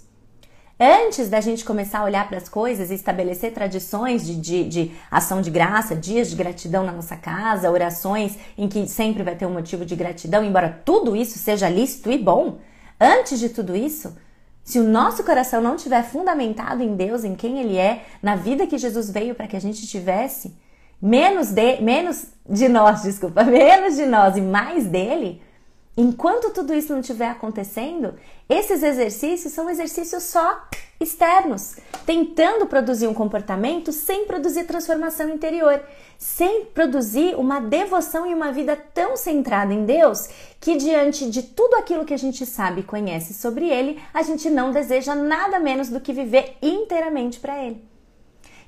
Antes 0.84 1.30
da 1.30 1.40
gente 1.40 1.64
começar 1.64 2.00
a 2.00 2.06
olhar 2.06 2.28
para 2.28 2.40
as 2.40 2.50
coisas 2.50 2.90
e 2.90 2.96
estabelecer 2.96 3.54
tradições 3.54 4.26
de, 4.26 4.36
de, 4.36 4.64
de, 4.68 4.92
ação 5.12 5.40
de 5.40 5.52
graça, 5.52 5.96
dias 5.96 6.28
de 6.28 6.36
gratidão 6.36 6.84
na 6.84 6.92
nossa 6.92 7.16
casa, 7.16 7.70
orações 7.70 8.36
em 8.58 8.68
que 8.68 8.88
sempre 8.88 9.22
vai 9.22 9.36
ter 9.36 9.46
um 9.46 9.54
motivo 9.54 9.86
de 9.86 9.96
gratidão, 9.96 10.44
embora 10.44 10.82
tudo 10.84 11.16
isso 11.16 11.38
seja 11.38 11.70
lícito 11.70 12.10
e 12.10 12.18
bom, 12.18 12.58
antes 13.00 13.40
de 13.40 13.50
tudo 13.50 13.76
isso, 13.76 14.18
se 14.64 14.80
o 14.80 14.84
nosso 14.84 15.24
coração 15.24 15.62
não 15.62 15.76
estiver 15.76 16.04
fundamentado 16.04 16.82
em 16.82 16.96
Deus, 16.96 17.24
em 17.24 17.36
quem 17.36 17.60
Ele 17.60 17.78
é, 17.78 18.04
na 18.20 18.36
vida 18.36 18.66
que 18.66 18.80
Jesus 18.80 19.12
veio 19.12 19.36
para 19.36 19.46
que 19.46 19.56
a 19.56 19.62
gente 19.62 19.86
tivesse, 19.86 20.58
menos 21.00 21.52
de, 21.52 21.80
menos 21.80 22.26
de 22.50 22.68
nós, 22.68 23.04
desculpa, 23.06 23.44
menos 23.44 23.98
de 23.98 24.08
nós 24.08 24.36
e 24.36 24.42
mais 24.42 24.88
dele, 24.88 25.44
Enquanto 25.96 26.54
tudo 26.54 26.74
isso 26.74 26.94
não 26.94 27.02
estiver 27.02 27.28
acontecendo, 27.28 28.14
esses 28.50 28.82
exercícios 28.82 29.54
são 29.54 29.70
exercícios 29.70 30.24
só 30.24 30.66
externos, 31.02 31.76
tentando 32.06 32.66
produzir 32.66 33.08
um 33.08 33.14
comportamento 33.14 33.92
sem 33.92 34.26
produzir 34.26 34.66
transformação 34.66 35.30
interior, 35.30 35.84
sem 36.18 36.66
produzir 36.66 37.36
uma 37.36 37.60
devoção 37.60 38.26
e 38.26 38.34
uma 38.34 38.52
vida 38.52 38.76
tão 38.76 39.18
centrada 39.18 39.74
em 39.74 39.84
Deus 39.84 40.30
que, 40.62 40.78
diante 40.78 41.30
de 41.30 41.44
tudo 41.44 41.76
aquilo 41.76 42.06
que 42.06 42.14
a 42.14 42.18
gente 42.18 42.46
sabe 42.46 42.82
e 42.82 42.86
conhece 42.86 43.34
sobre 43.34 43.68
Ele, 43.68 44.00
a 44.14 44.22
gente 44.22 44.50
não 44.50 44.72
deseja 44.72 45.16
nada 45.16 45.60
menos 45.60 45.90
do 45.90 46.00
que 46.00 46.14
viver 46.14 46.56
inteiramente 46.62 47.40
para 47.40 47.62
Ele. 47.62 47.84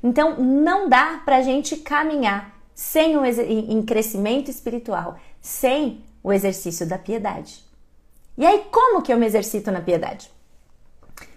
Então, 0.03 0.38
não 0.38 0.89
dá 0.89 1.22
para 1.24 1.38
a 1.38 1.42
gente 1.42 1.77
caminhar 1.77 2.53
sem 2.75 3.15
um, 3.15 3.24
em 3.24 3.82
crescimento 3.84 4.50
espiritual, 4.50 5.18
sem 5.39 6.03
o 6.24 6.32
exercício 6.32 6.88
da 6.88 6.98
piedade. 6.98 7.63
E 8.38 8.46
aí, 8.46 8.65
como 8.72 9.01
que 9.01 9.12
eu 9.12 9.18
me 9.18 9.25
exercito 9.25 9.70
na 9.72 9.82
piedade? 9.82 10.32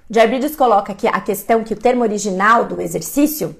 Jair 0.08 0.56
coloca 0.56 0.92
aqui 0.92 1.08
a 1.08 1.20
questão 1.20 1.64
que 1.64 1.74
o 1.74 1.76
termo 1.76 2.02
original 2.02 2.64
do 2.64 2.80
exercício, 2.80 3.56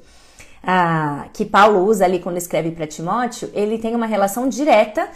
ah, 0.62 1.28
que 1.33 1.45
Paulo 1.45 1.85
usa 1.85 2.04
ali 2.04 2.21
quando 2.21 2.37
escreve 2.37 2.71
para 2.71 2.87
Timóteo, 2.87 3.50
ele 3.52 3.78
tem 3.78 3.95
uma 3.97 4.06
relação 4.06 4.49
direta 4.49 5.09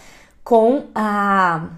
com 0.43 0.89
a 0.95 1.69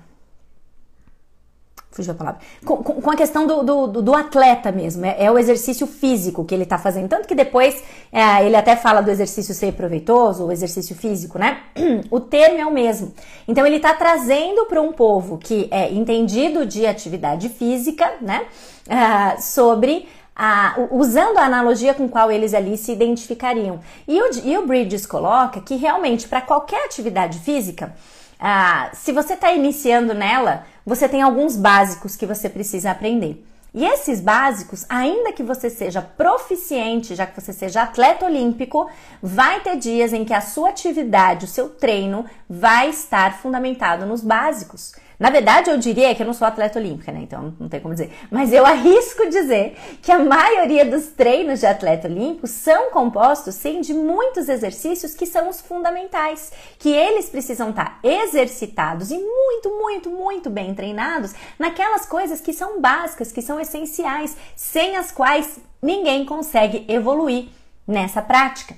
fugiu 1.93 2.13
a 2.13 2.17
palavra, 2.17 2.41
com, 2.65 2.79
com, 2.79 3.11
a 3.11 3.17
questão 3.17 3.47
do, 3.47 3.63
do, 3.63 4.03
do 4.03 4.15
atleta 4.15 4.73
mesmo, 4.73 5.05
é, 5.05 5.25
é, 5.25 5.31
o 5.31 5.39
exercício 5.39 5.87
físico 5.87 6.45
que 6.45 6.55
ele 6.55 6.65
está 6.65 6.79
fazendo, 6.79 7.09
tanto 7.09 7.29
que 7.29 7.35
depois 7.35 7.83
é, 8.11 8.45
ele 8.45 8.57
até 8.57 8.75
fala 8.75 9.03
do 9.03 9.11
exercício 9.11 9.55
ser 9.55 9.75
proveitoso, 9.75 10.47
o 10.47 10.53
exercício 10.53 10.97
físico, 10.97 11.39
né? 11.39 11.61
O 12.11 12.21
termo 12.21 12.59
é 12.59 12.67
o 12.67 12.73
mesmo. 12.73 13.13
Então 13.47 13.67
ele 13.67 13.77
está 13.77 13.95
trazendo 13.95 14.67
para 14.67 14.81
um 14.81 14.93
povo 14.93 15.39
que 15.39 15.69
é 15.71 15.93
entendido 15.93 16.67
de 16.67 16.87
atividade 16.87 17.49
física, 17.49 18.15
né? 18.21 18.47
Uh, 18.87 19.41
sobre 19.41 20.09
a, 20.35 20.75
usando 20.91 21.39
a 21.39 21.45
analogia 21.45 21.95
com 21.95 22.09
qual 22.09 22.31
eles 22.31 22.55
ali 22.55 22.77
se 22.77 22.93
identificariam. 22.93 23.81
E 24.09 24.21
o, 24.21 24.31
e 24.45 24.59
o 24.59 24.67
Bridges 24.67 25.07
coloca 25.07 25.61
que 25.61 25.77
realmente 25.77 26.27
para 26.27 26.41
qualquer 26.41 26.87
atividade 26.87 27.39
física, 27.39 27.95
ah, 28.41 28.91
se 28.93 29.13
você 29.13 29.35
está 29.35 29.53
iniciando 29.53 30.15
nela, 30.15 30.67
você 30.85 31.09
tem 31.09 31.23
alguns 31.23 31.57
básicos 31.57 32.17
que 32.17 32.27
você 32.27 32.49
precisa 32.49 32.91
aprender. 32.91 33.45
E 33.75 33.87
esses 33.87 34.21
básicos, 34.21 34.85
ainda 34.87 35.33
que 35.33 35.43
você 35.43 35.71
seja 35.71 36.03
proficiente, 36.03 37.15
já 37.15 37.27
que 37.27 37.41
você 37.41 37.55
seja 37.55 37.83
atleta 37.83 38.27
olímpico, 38.27 38.91
vai 39.23 39.61
ter 39.61 39.77
dias 39.77 40.13
em 40.13 40.27
que 40.27 40.35
a 40.35 40.43
sua 40.43 40.69
atividade, 40.69 41.47
o 41.47 41.49
seu 41.49 41.71
treino 41.71 42.27
vai 42.49 42.91
estar 42.91 43.39
fundamentado 43.39 44.05
nos 44.05 44.21
básicos. 44.21 44.93
Na 45.23 45.31
verdade, 45.31 45.71
eu 45.71 45.79
diria 45.79 46.13
que 46.17 46.21
eu 46.21 46.27
não 46.27 46.35
sou 46.35 46.49
atleta 46.49 46.81
olímpica, 46.81 47.13
né? 47.13 47.21
Então 47.23 47.55
não 47.61 47.69
tem 47.69 47.79
como 47.79 47.95
dizer. 47.95 48.13
Mas 48.29 48.53
eu 48.53 48.67
arrisco 48.67 49.31
dizer 49.31 49.79
que 50.03 50.11
a 50.11 50.19
maioria 50.19 50.85
dos 50.85 51.13
treinos 51.13 51.61
de 51.61 51.67
atleta 51.67 52.09
olímpico 52.09 52.49
são 52.49 52.91
compostos, 52.91 53.55
sim, 53.55 53.81
de 53.81 53.95
muitos 53.95 54.49
exercícios 54.49 55.15
que 55.15 55.25
são 55.25 55.49
os 55.49 55.61
fundamentais, 55.61 56.51
que 56.77 56.89
eles 56.89 57.29
precisam 57.29 57.71
estar 57.71 58.01
exercitados 58.03 59.13
e 59.13 59.17
muito, 59.17 59.71
muito, 59.71 60.11
muito 60.11 60.51
bem 60.51 60.75
treinados 60.75 61.33
naquelas 61.57 62.05
coisas 62.05 62.41
que 62.41 62.53
são 62.53 62.81
básicas, 62.81 63.31
que 63.31 63.41
são 63.41 63.61
essenciais, 63.61 64.37
sem 64.57 64.97
as 64.97 65.13
quais 65.13 65.61
ninguém 65.81 66.25
consegue 66.27 66.85
evoluir 66.89 67.47
nessa 67.87 68.21
prática. 68.21 68.75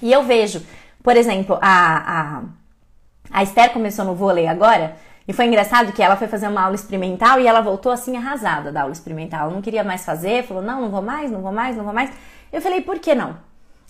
E 0.00 0.10
eu 0.10 0.22
vejo, 0.22 0.64
por 1.02 1.14
exemplo, 1.14 1.58
a, 1.60 2.38
a, 2.40 2.42
a 3.30 3.42
Esther 3.42 3.70
começou 3.70 4.06
no 4.06 4.14
vôlei 4.14 4.46
agora. 4.46 5.06
E 5.28 5.32
foi 5.34 5.44
engraçado 5.44 5.92
que 5.92 6.02
ela 6.02 6.16
foi 6.16 6.26
fazer 6.26 6.48
uma 6.48 6.62
aula 6.62 6.74
experimental 6.74 7.38
e 7.38 7.46
ela 7.46 7.60
voltou 7.60 7.92
assim 7.92 8.16
arrasada 8.16 8.72
da 8.72 8.80
aula 8.80 8.92
experimental. 8.92 9.42
Ela 9.42 9.54
não 9.54 9.60
queria 9.60 9.84
mais 9.84 10.02
fazer, 10.02 10.44
falou: 10.44 10.62
não, 10.62 10.80
não 10.80 10.88
vou 10.88 11.02
mais, 11.02 11.30
não 11.30 11.42
vou 11.42 11.52
mais, 11.52 11.76
não 11.76 11.84
vou 11.84 11.92
mais. 11.92 12.10
Eu 12.50 12.62
falei: 12.62 12.80
por 12.80 12.98
que 12.98 13.14
não? 13.14 13.36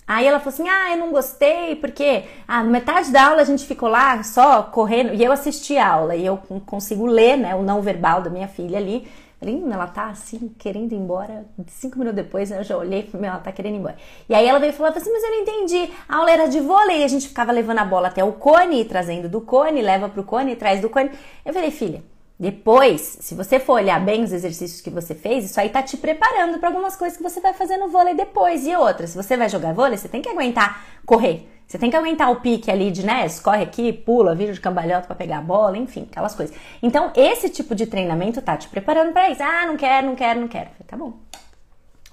Aí 0.05 0.27
ela 0.27 0.39
falou 0.39 0.53
assim: 0.53 0.67
ah, 0.67 0.91
eu 0.91 0.97
não 0.97 1.11
gostei, 1.11 1.77
porque 1.77 2.25
ah, 2.45 2.61
metade 2.61 3.09
da 3.09 3.27
aula 3.27 3.41
a 3.41 3.45
gente 3.45 3.65
ficou 3.65 3.87
lá 3.87 4.21
só 4.21 4.63
correndo. 4.63 5.13
E 5.13 5.23
eu 5.23 5.31
assisti 5.31 5.77
a 5.77 5.87
aula 5.87 6.13
e 6.13 6.25
eu 6.25 6.37
consigo 6.65 7.05
ler 7.05 7.37
né, 7.37 7.55
o 7.55 7.63
não 7.63 7.81
verbal 7.81 8.21
da 8.21 8.29
minha 8.29 8.49
filha 8.49 8.77
ali. 8.77 9.07
Hum, 9.41 9.71
ela 9.71 9.87
tá 9.87 10.07
assim, 10.07 10.53
querendo 10.57 10.91
ir 10.91 10.97
embora. 10.97 11.45
Cinco 11.67 11.97
minutos 11.97 12.23
depois 12.23 12.51
eu 12.51 12.63
já 12.63 12.77
olhei 12.77 13.09
ela 13.13 13.39
tá 13.39 13.51
querendo 13.51 13.75
ir 13.75 13.79
embora. 13.79 13.95
E 14.27 14.35
aí 14.35 14.45
ela 14.45 14.59
veio 14.59 14.73
falar 14.73 14.89
assim, 14.89 15.11
mas 15.11 15.23
eu 15.23 15.29
não 15.29 15.41
entendi. 15.41 15.89
A 16.07 16.17
aula 16.17 16.31
era 16.31 16.47
de 16.47 16.59
vôlei, 16.59 17.03
a 17.03 17.07
gente 17.07 17.27
ficava 17.27 17.51
levando 17.51 17.79
a 17.79 17.85
bola 17.85 18.09
até 18.09 18.23
o 18.23 18.33
cone, 18.33 18.83
trazendo 18.83 19.29
do 19.29 19.39
cone, 19.39 19.81
leva 19.81 20.09
pro 20.09 20.23
cone, 20.23 20.55
traz 20.55 20.81
do 20.81 20.89
cone. 20.89 21.11
Eu 21.45 21.53
falei, 21.53 21.71
filha, 21.71 22.03
depois, 22.39 23.17
se 23.19 23.35
você 23.35 23.59
for 23.59 23.73
olhar 23.73 23.99
bem 24.03 24.23
os 24.23 24.31
exercícios 24.31 24.81
que 24.81 24.89
você 24.89 25.15
fez, 25.15 25.45
isso 25.45 25.59
aí 25.59 25.69
tá 25.69 25.83
te 25.83 25.97
preparando 25.97 26.57
para 26.57 26.69
algumas 26.69 26.95
coisas 26.95 27.17
que 27.17 27.23
você 27.23 27.41
vai 27.41 27.53
fazer 27.53 27.77
no 27.77 27.89
vôlei 27.89 28.15
depois. 28.15 28.65
E 28.65 28.75
outras, 28.75 29.11
se 29.11 29.17
você 29.17 29.37
vai 29.37 29.49
jogar 29.49 29.73
vôlei, 29.73 29.97
você 29.97 30.07
tem 30.07 30.21
que 30.21 30.29
aguentar 30.29 30.85
correr. 31.05 31.47
Você 31.69 31.77
tem 31.77 31.91
que 31.91 31.95
aguentar 31.95 32.31
o 32.31 32.37
pique 32.37 32.71
ali 32.71 32.89
de, 32.89 33.05
né, 33.05 33.27
corre 33.43 33.61
aqui, 33.61 33.93
pula, 33.93 34.33
vira 34.33 34.51
de 34.51 34.59
cambalhota 34.59 35.05
para 35.05 35.15
pegar 35.15 35.37
a 35.37 35.41
bola, 35.41 35.77
enfim, 35.77 36.07
aquelas 36.09 36.33
coisas. 36.33 36.55
Então, 36.81 37.11
esse 37.15 37.47
tipo 37.47 37.75
de 37.75 37.85
treinamento 37.85 38.41
tá 38.41 38.57
te 38.57 38.67
preparando 38.67 39.13
para 39.13 39.29
isso. 39.29 39.43
Ah, 39.43 39.67
não 39.67 39.77
quero, 39.77 40.07
não 40.07 40.15
quero, 40.15 40.41
não 40.41 40.47
quero. 40.47 40.71
Falei, 40.71 40.87
tá 40.87 40.97
bom. 40.97 41.13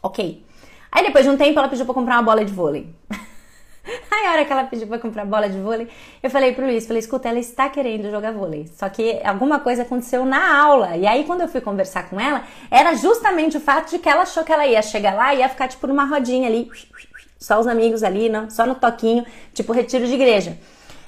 Ok. 0.02 0.44
Aí 0.92 1.04
depois 1.04 1.24
de 1.24 1.30
um 1.30 1.38
tempo 1.38 1.58
ela 1.58 1.68
pediu 1.68 1.86
para 1.86 1.94
comprar 1.94 2.16
uma 2.16 2.22
bola 2.22 2.44
de 2.44 2.52
vôlei. 2.52 2.94
Aí 4.10 4.26
a 4.26 4.32
hora 4.32 4.44
que 4.44 4.52
ela 4.52 4.64
pediu 4.64 4.86
para 4.88 4.98
comprar 4.98 5.24
bola 5.24 5.48
de 5.48 5.58
vôlei, 5.58 5.88
eu 6.22 6.28
falei 6.28 6.52
pro 6.52 6.66
Luiz, 6.66 6.86
falei, 6.86 7.00
escuta, 7.00 7.30
ela 7.30 7.38
está 7.38 7.70
querendo 7.70 8.10
jogar 8.10 8.32
vôlei. 8.32 8.66
Só 8.74 8.90
que 8.90 9.22
alguma 9.24 9.58
coisa 9.60 9.82
aconteceu 9.82 10.26
na 10.26 10.54
aula. 10.62 10.98
E 10.98 11.06
aí 11.06 11.24
quando 11.24 11.40
eu 11.40 11.48
fui 11.48 11.62
conversar 11.62 12.10
com 12.10 12.20
ela, 12.20 12.44
era 12.70 12.94
justamente 12.94 13.56
o 13.56 13.60
fato 13.60 13.88
de 13.88 13.98
que 13.98 14.08
ela 14.08 14.22
achou 14.22 14.44
que 14.44 14.52
ela 14.52 14.66
ia 14.66 14.82
chegar 14.82 15.14
lá 15.14 15.34
e 15.34 15.38
ia 15.38 15.48
ficar 15.48 15.66
tipo 15.66 15.86
numa 15.86 16.04
rodinha 16.04 16.46
ali 16.46 16.68
só 17.38 17.58
os 17.60 17.66
amigos 17.66 18.02
ali, 18.02 18.28
não, 18.28 18.48
só 18.50 18.66
no 18.66 18.74
toquinho, 18.74 19.24
tipo 19.52 19.72
retiro 19.72 20.06
de 20.06 20.14
igreja. 20.14 20.56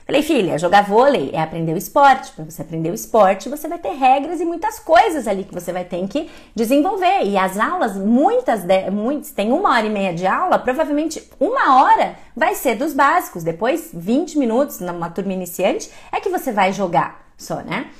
Falei, 0.08 0.22
filha, 0.22 0.56
jogar 0.56 0.86
vôlei 0.86 1.28
é 1.34 1.38
aprender 1.38 1.74
o 1.74 1.76
esporte. 1.76 2.32
Para 2.32 2.46
você 2.46 2.62
aprender 2.62 2.90
o 2.90 2.94
esporte, 2.94 3.50
você 3.50 3.68
vai 3.68 3.78
ter 3.78 3.90
regras 3.90 4.40
e 4.40 4.44
muitas 4.46 4.78
coisas 4.78 5.28
ali 5.28 5.44
que 5.44 5.52
você 5.52 5.70
vai 5.70 5.84
ter 5.84 6.08
que 6.08 6.30
desenvolver. 6.54 7.24
E 7.24 7.36
as 7.36 7.58
aulas, 7.58 7.94
muitas, 7.94 8.62
de, 8.62 8.90
muitas, 8.90 9.32
tem 9.32 9.52
uma 9.52 9.70
hora 9.70 9.84
e 9.84 9.90
meia 9.90 10.14
de 10.14 10.26
aula, 10.26 10.58
provavelmente 10.58 11.22
uma 11.38 11.82
hora 11.82 12.16
vai 12.34 12.54
ser 12.54 12.74
dos 12.74 12.94
básicos. 12.94 13.44
Depois, 13.44 13.90
20 13.92 14.38
minutos 14.38 14.80
numa 14.80 15.10
turma 15.10 15.34
iniciante, 15.34 15.90
é 16.10 16.18
que 16.20 16.30
você 16.30 16.52
vai 16.52 16.72
jogar 16.72 17.28
só, 17.36 17.56
né? 17.56 17.90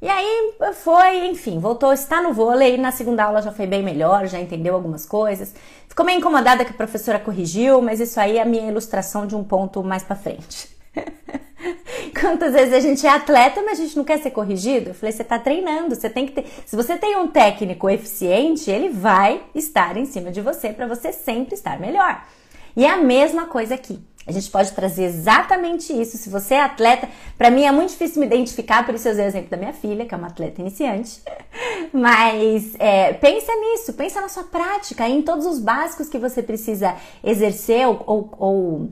E 0.00 0.08
aí 0.08 0.54
foi, 0.74 1.26
enfim, 1.26 1.58
voltou 1.58 1.90
a 1.90 1.94
estar 1.94 2.22
no 2.22 2.32
vôlei. 2.32 2.76
Na 2.76 2.92
segunda 2.92 3.24
aula 3.24 3.40
já 3.40 3.50
foi 3.50 3.66
bem 3.66 3.82
melhor, 3.82 4.26
já 4.26 4.38
entendeu 4.38 4.74
algumas 4.74 5.06
coisas. 5.06 5.54
Ficou 5.88 6.04
meio 6.04 6.18
incomodada 6.18 6.64
que 6.64 6.70
a 6.70 6.74
professora 6.74 7.18
corrigiu, 7.18 7.80
mas 7.80 7.98
isso 8.00 8.20
aí 8.20 8.36
é 8.36 8.42
a 8.42 8.44
minha 8.44 8.68
ilustração 8.68 9.26
de 9.26 9.34
um 9.34 9.42
ponto 9.42 9.82
mais 9.82 10.02
para 10.02 10.16
frente. 10.16 10.68
Quantas 12.20 12.52
vezes 12.52 12.74
a 12.74 12.80
gente 12.80 13.06
é 13.06 13.10
atleta, 13.10 13.62
mas 13.62 13.80
a 13.80 13.82
gente 13.82 13.96
não 13.96 14.04
quer 14.04 14.18
ser 14.18 14.30
corrigido? 14.30 14.90
Eu 14.90 14.94
falei, 14.94 15.12
você 15.12 15.22
está 15.22 15.38
treinando, 15.38 15.94
você 15.94 16.10
tem 16.10 16.26
que 16.26 16.32
ter. 16.32 16.46
Se 16.66 16.76
você 16.76 16.96
tem 16.96 17.16
um 17.16 17.28
técnico 17.28 17.88
eficiente, 17.88 18.70
ele 18.70 18.90
vai 18.90 19.42
estar 19.54 19.96
em 19.96 20.04
cima 20.04 20.30
de 20.30 20.40
você 20.40 20.72
para 20.72 20.86
você 20.86 21.12
sempre 21.12 21.54
estar 21.54 21.80
melhor. 21.80 22.22
E 22.76 22.84
é 22.84 22.90
a 22.90 22.98
mesma 22.98 23.46
coisa 23.46 23.74
aqui. 23.74 23.98
A 24.26 24.32
gente 24.32 24.50
pode 24.50 24.72
trazer 24.72 25.04
exatamente 25.04 25.92
isso. 25.92 26.18
Se 26.18 26.28
você 26.28 26.54
é 26.54 26.60
atleta, 26.60 27.08
para 27.38 27.50
mim 27.50 27.62
é 27.62 27.70
muito 27.70 27.90
difícil 27.90 28.20
me 28.20 28.26
identificar, 28.26 28.84
por 28.84 28.94
isso 28.94 29.06
eu 29.06 29.12
usei 29.12 29.24
o 29.24 29.28
exemplo 29.28 29.50
da 29.50 29.56
minha 29.56 29.72
filha, 29.72 30.04
que 30.04 30.12
é 30.12 30.16
uma 30.16 30.26
atleta 30.26 30.60
iniciante. 30.60 31.22
Mas 31.92 32.74
é, 32.78 33.12
pensa 33.12 33.52
nisso, 33.54 33.92
pensa 33.92 34.20
na 34.20 34.28
sua 34.28 34.44
prática, 34.44 35.08
em 35.08 35.22
todos 35.22 35.46
os 35.46 35.60
básicos 35.60 36.08
que 36.08 36.18
você 36.18 36.42
precisa 36.42 36.96
exercer 37.22 37.86
ou, 37.86 38.02
ou, 38.04 38.30
ou 38.38 38.90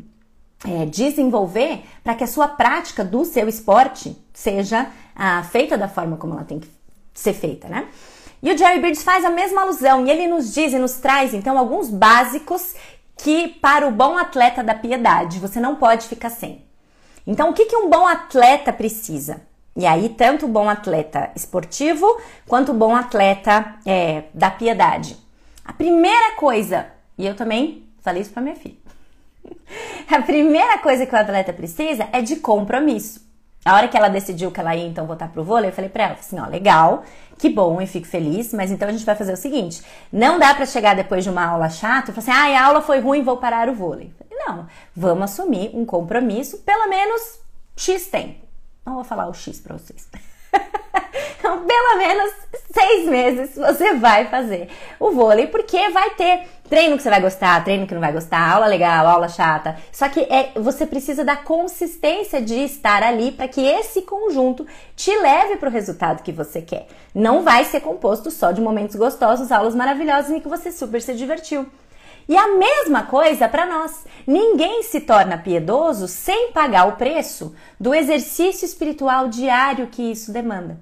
é, 0.65 0.87
desenvolver 0.87 1.83
para 2.03 2.15
que 2.15 2.23
a 2.23 2.29
sua 2.29 2.47
prática 2.47 3.05
do 3.05 3.25
seu 3.25 3.49
esporte 3.49 4.17
seja 4.33 4.89
ah, 5.17 5.43
feita 5.43 5.77
da 5.77 5.89
forma 5.89 6.17
como 6.17 6.35
ela 6.35 6.45
tem 6.45 6.61
que 6.61 6.69
ser 7.13 7.33
feita, 7.33 7.69
né? 7.69 7.89
E 8.43 8.53
o 8.53 8.59
Jerry 8.59 8.79
Bridges 8.79 9.03
faz 9.03 9.25
a 9.25 9.31
mesma 9.31 9.63
alusão 9.63 10.07
e 10.07 10.11
ele 10.11 10.27
nos 10.27 10.53
diz 10.53 10.75
e 10.75 10.79
nos 10.79 10.95
traz 10.95 11.33
então 11.33 11.59
alguns 11.59 11.89
básicos 11.89 12.75
que 13.17 13.49
para 13.49 13.87
o 13.87 13.93
bom 13.93 14.17
atleta 14.19 14.63
da 14.63 14.75
piedade 14.75 15.39
você 15.39 15.61
não 15.61 15.77
pode 15.77 16.07
ficar 16.09 16.31
sem. 16.31 16.65
Então, 17.27 17.51
o 17.51 17.53
que, 17.55 17.67
que 17.67 17.77
um 17.77 17.89
bom 17.89 18.07
atleta 18.07 18.73
precisa? 18.73 19.43
E 19.77 19.87
aí, 19.87 20.09
tanto 20.11 20.47
o 20.47 20.49
bom 20.49 20.69
atleta 20.69 21.31
esportivo 21.35 22.07
quanto 22.47 22.71
o 22.71 22.75
bom 22.75 22.95
atleta 22.95 23.77
é, 23.85 24.25
da 24.33 24.51
piedade. 24.51 25.17
A 25.65 25.73
primeira 25.73 26.37
coisa, 26.37 26.87
e 27.17 27.27
eu 27.27 27.35
também 27.35 27.89
falei 28.03 28.23
isso 28.23 28.31
para 28.31 28.43
minha 28.43 28.57
filha, 28.57 28.77
a 30.09 30.23
primeira 30.23 30.79
coisa 30.79 31.07
que 31.07 31.15
o 31.15 31.19
atleta 31.19 31.53
precisa 31.53 32.09
é 32.13 32.21
de 32.21 32.37
compromisso. 32.37 33.25
A 33.65 33.75
hora 33.75 33.89
que 33.89 33.97
ela 33.97 34.09
decidiu 34.09 34.51
que 34.51 34.61
ela 34.61 34.77
ia 34.77 34.87
então 34.87 35.07
voltar 35.07 35.29
pro 35.29 35.43
vôlei, 35.43 35.71
eu 35.71 35.75
falei 35.75 35.89
pra 35.89 36.05
ela 36.05 36.15
assim: 36.15 36.39
ó, 36.39 36.47
legal, 36.47 37.03
que 37.39 37.49
bom, 37.49 37.81
eu 37.81 37.87
fico 37.87 38.07
feliz, 38.07 38.53
mas 38.53 38.71
então 38.71 38.89
a 38.89 38.93
gente 38.93 39.05
vai 39.05 39.15
fazer 39.15 39.33
o 39.33 39.37
seguinte: 39.37 39.83
não 40.13 40.39
dá 40.39 40.55
para 40.55 40.67
chegar 40.67 40.95
depois 40.95 41.25
de 41.25 41.31
uma 41.31 41.45
aula 41.47 41.71
chata 41.71 42.11
e 42.11 42.15
falar 42.15 42.43
assim, 42.43 42.53
ah, 42.55 42.61
a 42.61 42.67
aula 42.67 42.83
foi 42.83 43.01
ruim, 43.01 43.23
vou 43.23 43.39
parar 43.39 43.69
o 43.69 43.75
vôlei. 43.75 44.13
Não, 44.31 44.67
vamos 44.95 45.31
assumir 45.31 45.71
um 45.73 45.87
compromisso, 45.87 46.59
pelo 46.59 46.89
menos 46.89 47.41
X 47.77 48.07
tempo. 48.09 48.45
Não 48.85 48.95
vou 48.97 49.05
falar 49.05 49.29
o 49.29 49.35
X 49.35 49.59
para 49.61 49.79
vocês. 49.79 50.09
Então, 51.45 51.59
pelo 51.59 51.99
menos 51.99 52.33
seis 52.73 53.07
meses 53.07 53.55
você 53.55 53.93
vai 53.93 54.25
fazer 54.29 54.71
o 54.99 55.11
vôlei, 55.11 55.47
porque 55.47 55.91
vai 55.91 56.09
ter 56.15 56.45
treino 56.71 56.97
que 56.97 57.03
você 57.03 57.11
vai 57.11 57.21
gostar, 57.21 57.63
treino 57.63 57.87
que 57.87 57.93
não 57.93 58.01
vai 58.01 58.15
gostar, 58.15 58.51
aula 58.51 58.65
legal, 58.65 59.07
aula 59.07 59.29
chata. 59.29 59.77
Só 59.93 60.09
que 60.09 60.21
é, 60.21 60.53
você 60.57 60.87
precisa 60.87 61.23
da 61.23 61.37
consistência 61.37 62.41
de 62.41 62.55
estar 62.65 63.03
ali 63.03 63.31
para 63.31 63.47
que 63.47 63.61
esse 63.61 64.01
conjunto 64.01 64.67
te 64.97 65.15
leve 65.19 65.59
para 65.59 65.69
o 65.69 65.73
resultado 65.73 66.23
que 66.23 66.33
você 66.33 66.63
quer. 66.63 66.87
Não 67.15 67.43
vai 67.43 67.67
ser 67.67 67.81
composto 67.81 68.31
só 68.31 68.51
de 68.51 68.63
momentos 68.63 68.97
gostosos, 68.97 69.53
aulas 69.53 69.75
maravilhosas 69.75 70.31
em 70.31 70.41
que 70.41 70.49
você 70.49 70.73
super 70.73 71.03
se 71.03 71.13
divertiu. 71.13 71.67
E 72.27 72.39
a 72.39 72.57
mesma 72.57 73.03
coisa 73.03 73.47
para 73.47 73.67
nós. 73.67 74.07
Ninguém 74.27 74.83
se 74.83 75.03
torna 75.03 75.37
piedoso 75.37 76.09
sem 76.09 76.53
pagar 76.53 76.89
o 76.89 76.93
preço 76.93 77.55
do 77.79 77.95
exercício 77.95 78.65
espiritual 78.65 79.29
diário 79.29 79.89
que 79.89 80.11
isso 80.11 80.33
demanda. 80.33 80.81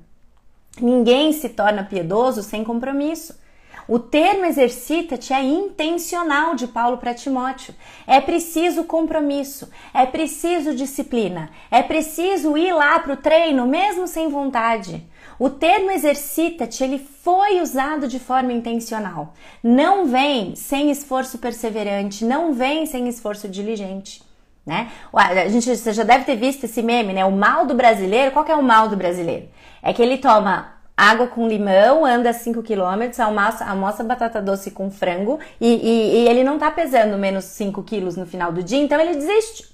Ninguém 0.81 1.33
se 1.33 1.49
torna 1.49 1.85
piedoso 1.85 2.43
sem 2.43 2.65
compromisso. 2.65 3.41
O 3.89 3.99
termo 3.99 4.45
exercita-te 4.45 5.33
é 5.33 5.43
intencional 5.43 6.55
de 6.55 6.69
Paulo 6.69 6.99
para 6.99 7.15
Timóteo. 7.15 7.75
É 8.07 8.21
preciso 8.21 8.85
compromisso, 8.85 9.69
é 9.93 10.07
preciso 10.07 10.75
disciplina, 10.75 11.51
é 11.71 11.83
preciso 11.83 12.57
ir 12.57 12.73
lá 12.73 12.99
para 13.01 13.15
o 13.15 13.17
treino 13.17 13.67
mesmo 13.67 14.07
sem 14.07 14.29
vontade. 14.29 15.05
O 15.39 15.51
termo 15.51 15.91
exercita-te, 15.91 16.85
ele 16.85 16.99
foi 16.99 17.61
usado 17.61 18.07
de 18.07 18.21
forma 18.21 18.53
intencional. 18.53 19.35
Não 19.63 20.07
vem 20.07 20.55
sem 20.55 20.91
esforço 20.91 21.39
perseverante, 21.39 22.25
não 22.25 22.53
vem 22.53 22.87
sem 22.87 23.09
esforço 23.09 23.49
diligente. 23.49 24.23
Né? 24.65 24.93
A 25.13 25.49
gente 25.49 25.77
você 25.77 25.93
já 25.93 26.05
deve 26.05 26.25
ter 26.25 26.37
visto 26.37 26.65
esse 26.65 26.81
meme, 26.81 27.13
né? 27.13 27.25
O 27.25 27.33
mal 27.33 27.67
do 27.67 27.75
brasileiro, 27.75 28.31
qual 28.31 28.47
é 28.47 28.55
o 28.55 28.63
mal 28.63 28.89
do 28.89 28.97
brasileiro? 28.97 29.49
É 29.83 29.93
que 29.93 30.01
ele 30.01 30.19
toma 30.19 30.75
água 30.97 31.27
com 31.27 31.49
limão, 31.49 32.05
anda 32.05 32.33
5 32.33 32.63
km, 32.63 33.21
almoça, 33.21 33.65
almoça 33.65 34.05
batata 34.05 34.41
doce 34.41 34.71
com 34.71 34.91
frango 34.91 35.41
e, 35.61 35.67
e, 35.67 36.15
e 36.19 36.29
ele 36.29 36.45
não 36.45 36.59
tá 36.59 36.71
pesando 36.71 37.19
menos 37.19 37.45
5 37.47 37.83
quilos 37.83 38.17
no 38.17 38.27
final 38.27 38.53
do 38.53 38.63
dia, 38.63 38.81
então 38.81 39.01
ele 39.01 39.15
desiste. 39.15 39.73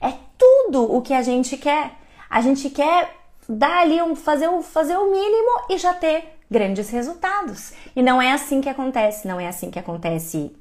É 0.00 0.12
tudo 0.38 0.94
o 0.94 1.02
que 1.02 1.12
a 1.12 1.22
gente 1.22 1.56
quer. 1.56 1.92
A 2.28 2.40
gente 2.40 2.70
quer 2.70 3.10
dar 3.48 3.80
ali 3.80 4.00
um 4.00 4.14
fazer, 4.14 4.48
um, 4.48 4.62
fazer 4.62 4.96
o 4.96 5.10
mínimo 5.10 5.62
e 5.68 5.76
já 5.76 5.92
ter 5.92 6.38
grandes 6.50 6.90
resultados. 6.90 7.72
E 7.94 8.02
não 8.02 8.22
é 8.22 8.32
assim 8.32 8.60
que 8.60 8.68
acontece, 8.68 9.26
não 9.26 9.40
é 9.40 9.48
assim 9.48 9.70
que 9.70 9.78
acontece 9.78 10.54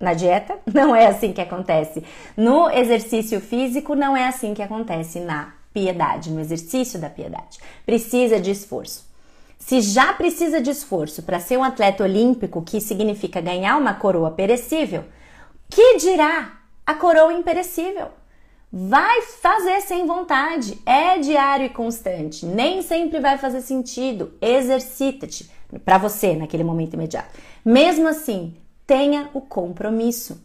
na 0.00 0.14
dieta, 0.14 0.58
não 0.72 0.94
é 0.94 1.06
assim 1.06 1.32
que 1.32 1.40
acontece 1.40 2.04
no 2.36 2.68
exercício 2.70 3.40
físico, 3.40 3.94
não 3.94 4.16
é 4.16 4.26
assim 4.26 4.52
que 4.52 4.62
acontece 4.62 5.20
na 5.20 5.54
piedade, 5.72 6.30
no 6.30 6.40
exercício 6.40 6.98
da 6.98 7.08
piedade. 7.08 7.58
Precisa 7.84 8.40
de 8.40 8.50
esforço. 8.50 9.10
Se 9.58 9.80
já 9.80 10.12
precisa 10.12 10.60
de 10.60 10.70
esforço 10.70 11.22
para 11.22 11.38
ser 11.38 11.56
um 11.56 11.62
atleta 11.62 12.02
olímpico, 12.02 12.62
que 12.62 12.80
significa 12.80 13.40
ganhar 13.40 13.76
uma 13.76 13.94
coroa 13.94 14.30
perecível, 14.30 15.04
que 15.70 15.96
dirá 15.98 16.60
a 16.84 16.94
coroa 16.94 17.32
imperecível? 17.32 18.08
Vai 18.72 19.22
fazer 19.22 19.80
sem 19.82 20.06
vontade, 20.06 20.78
é 20.84 21.18
diário 21.18 21.66
e 21.66 21.70
constante, 21.70 22.46
nem 22.46 22.82
sempre 22.82 23.20
vai 23.20 23.38
fazer 23.38 23.60
sentido. 23.60 24.32
Exercita-te 24.40 25.50
para 25.84 25.98
você 25.98 26.34
naquele 26.34 26.64
momento 26.64 26.94
imediato. 26.94 27.38
Mesmo 27.64 28.08
assim, 28.08 28.56
tenha 28.86 29.30
o 29.32 29.40
compromisso. 29.40 30.42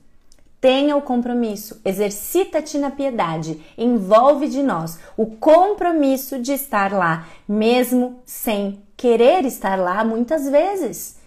Tenha 0.60 0.98
o 0.98 1.02
compromisso, 1.04 1.80
exercita-te 1.86 2.80
na 2.80 2.90
piedade, 2.90 3.62
envolve 3.78 4.48
de 4.48 4.64
nós 4.64 4.98
o 5.16 5.28
compromisso 5.28 6.40
de 6.40 6.52
estar 6.52 6.92
lá, 6.92 7.28
mesmo 7.48 8.20
sem 8.26 8.82
querer 8.96 9.46
estar 9.46 9.78
lá 9.78 10.04
muitas 10.04 10.50
vezes. 10.50 11.18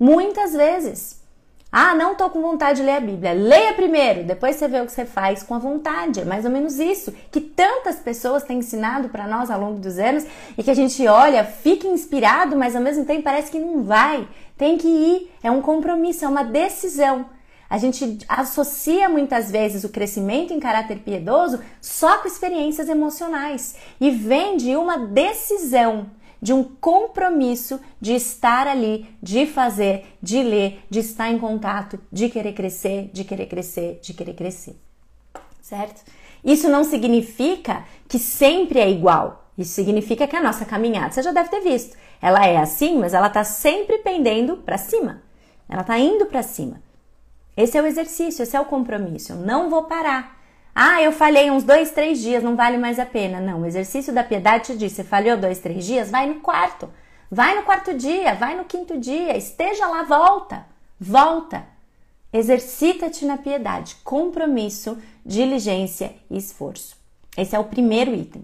Muitas 0.00 0.54
vezes. 0.54 1.18
Ah, 1.70 1.94
não 1.94 2.14
tô 2.14 2.30
com 2.30 2.40
vontade 2.40 2.80
de 2.80 2.86
ler 2.86 2.96
a 2.96 3.00
Bíblia. 3.00 3.34
Leia 3.34 3.74
primeiro, 3.74 4.24
depois 4.24 4.56
você 4.56 4.66
vê 4.66 4.80
o 4.80 4.86
que 4.86 4.92
você 4.92 5.04
faz 5.04 5.42
com 5.42 5.54
a 5.54 5.58
vontade. 5.58 6.20
É 6.20 6.24
mais 6.24 6.46
ou 6.46 6.50
menos 6.50 6.78
isso 6.78 7.12
que 7.30 7.42
tantas 7.42 7.96
pessoas 7.96 8.42
têm 8.42 8.60
ensinado 8.60 9.10
para 9.10 9.26
nós 9.26 9.50
ao 9.50 9.60
longo 9.60 9.78
dos 9.78 9.98
anos 9.98 10.24
e 10.56 10.62
que 10.62 10.70
a 10.70 10.74
gente 10.74 11.06
olha, 11.06 11.44
fica 11.44 11.86
inspirado, 11.86 12.56
mas 12.56 12.74
ao 12.74 12.80
mesmo 12.80 13.04
tempo 13.04 13.22
parece 13.22 13.50
que 13.50 13.58
não 13.58 13.82
vai. 13.82 14.26
Tem 14.56 14.78
que 14.78 14.88
ir, 14.88 15.30
é 15.42 15.50
um 15.50 15.60
compromisso, 15.60 16.24
é 16.24 16.28
uma 16.28 16.42
decisão. 16.42 17.26
A 17.68 17.76
gente 17.76 18.18
associa 18.26 19.08
muitas 19.08 19.50
vezes 19.50 19.84
o 19.84 19.90
crescimento 19.90 20.52
em 20.52 20.60
caráter 20.60 21.00
piedoso 21.00 21.60
só 21.80 22.18
com 22.18 22.28
experiências 22.28 22.88
emocionais 22.88 23.76
e 24.00 24.10
vem 24.10 24.56
de 24.56 24.74
uma 24.74 24.98
decisão 24.98 26.10
de 26.40 26.52
um 26.52 26.62
compromisso 26.62 27.80
de 28.00 28.14
estar 28.14 28.66
ali, 28.66 29.06
de 29.22 29.44
fazer, 29.44 30.06
de 30.22 30.42
ler, 30.42 30.84
de 30.88 31.00
estar 31.00 31.30
em 31.30 31.38
contato, 31.38 31.98
de 32.12 32.28
querer 32.28 32.52
crescer, 32.52 33.10
de 33.12 33.24
querer 33.24 33.46
crescer, 33.46 33.98
de 34.00 34.14
querer 34.14 34.34
crescer. 34.34 34.76
Certo? 35.60 36.02
Isso 36.44 36.68
não 36.68 36.84
significa 36.84 37.84
que 38.08 38.18
sempre 38.18 38.78
é 38.78 38.88
igual. 38.88 39.50
Isso 39.58 39.74
significa 39.74 40.26
que 40.26 40.36
a 40.36 40.42
nossa 40.42 40.64
caminhada, 40.64 41.10
você 41.10 41.22
já 41.22 41.32
deve 41.32 41.48
ter 41.48 41.60
visto, 41.60 41.96
ela 42.22 42.46
é 42.46 42.56
assim, 42.56 42.96
mas 42.96 43.12
ela 43.12 43.26
está 43.26 43.42
sempre 43.42 43.98
pendendo 43.98 44.58
para 44.58 44.78
cima. 44.78 45.22
Ela 45.68 45.82
está 45.82 45.98
indo 45.98 46.26
para 46.26 46.42
cima. 46.42 46.80
Esse 47.58 47.76
é 47.76 47.82
o 47.82 47.86
exercício, 47.86 48.44
esse 48.44 48.56
é 48.56 48.60
o 48.60 48.64
compromisso. 48.64 49.32
Eu 49.32 49.38
não 49.38 49.68
vou 49.68 49.82
parar. 49.82 50.38
Ah, 50.72 51.02
eu 51.02 51.10
falhei 51.10 51.50
uns 51.50 51.64
dois, 51.64 51.90
três 51.90 52.20
dias, 52.20 52.40
não 52.40 52.54
vale 52.54 52.78
mais 52.78 53.00
a 53.00 53.04
pena. 53.04 53.40
Não, 53.40 53.62
o 53.62 53.66
exercício 53.66 54.14
da 54.14 54.22
piedade 54.22 54.66
te 54.66 54.76
diz: 54.76 54.92
você 54.92 55.02
falhou 55.02 55.36
dois, 55.36 55.58
três 55.58 55.84
dias, 55.84 56.08
vai 56.08 56.28
no 56.28 56.36
quarto. 56.36 56.88
Vai 57.28 57.56
no 57.56 57.64
quarto 57.64 57.92
dia, 57.94 58.32
vai 58.36 58.56
no 58.56 58.64
quinto 58.64 58.96
dia, 58.96 59.36
esteja 59.36 59.88
lá, 59.88 60.04
volta, 60.04 60.66
volta. 61.00 61.66
Exercita-te 62.32 63.24
na 63.24 63.36
piedade, 63.36 63.96
compromisso, 64.04 64.96
diligência 65.26 66.14
e 66.30 66.38
esforço. 66.38 66.96
Esse 67.36 67.56
é 67.56 67.58
o 67.58 67.64
primeiro 67.64 68.14
item. 68.14 68.42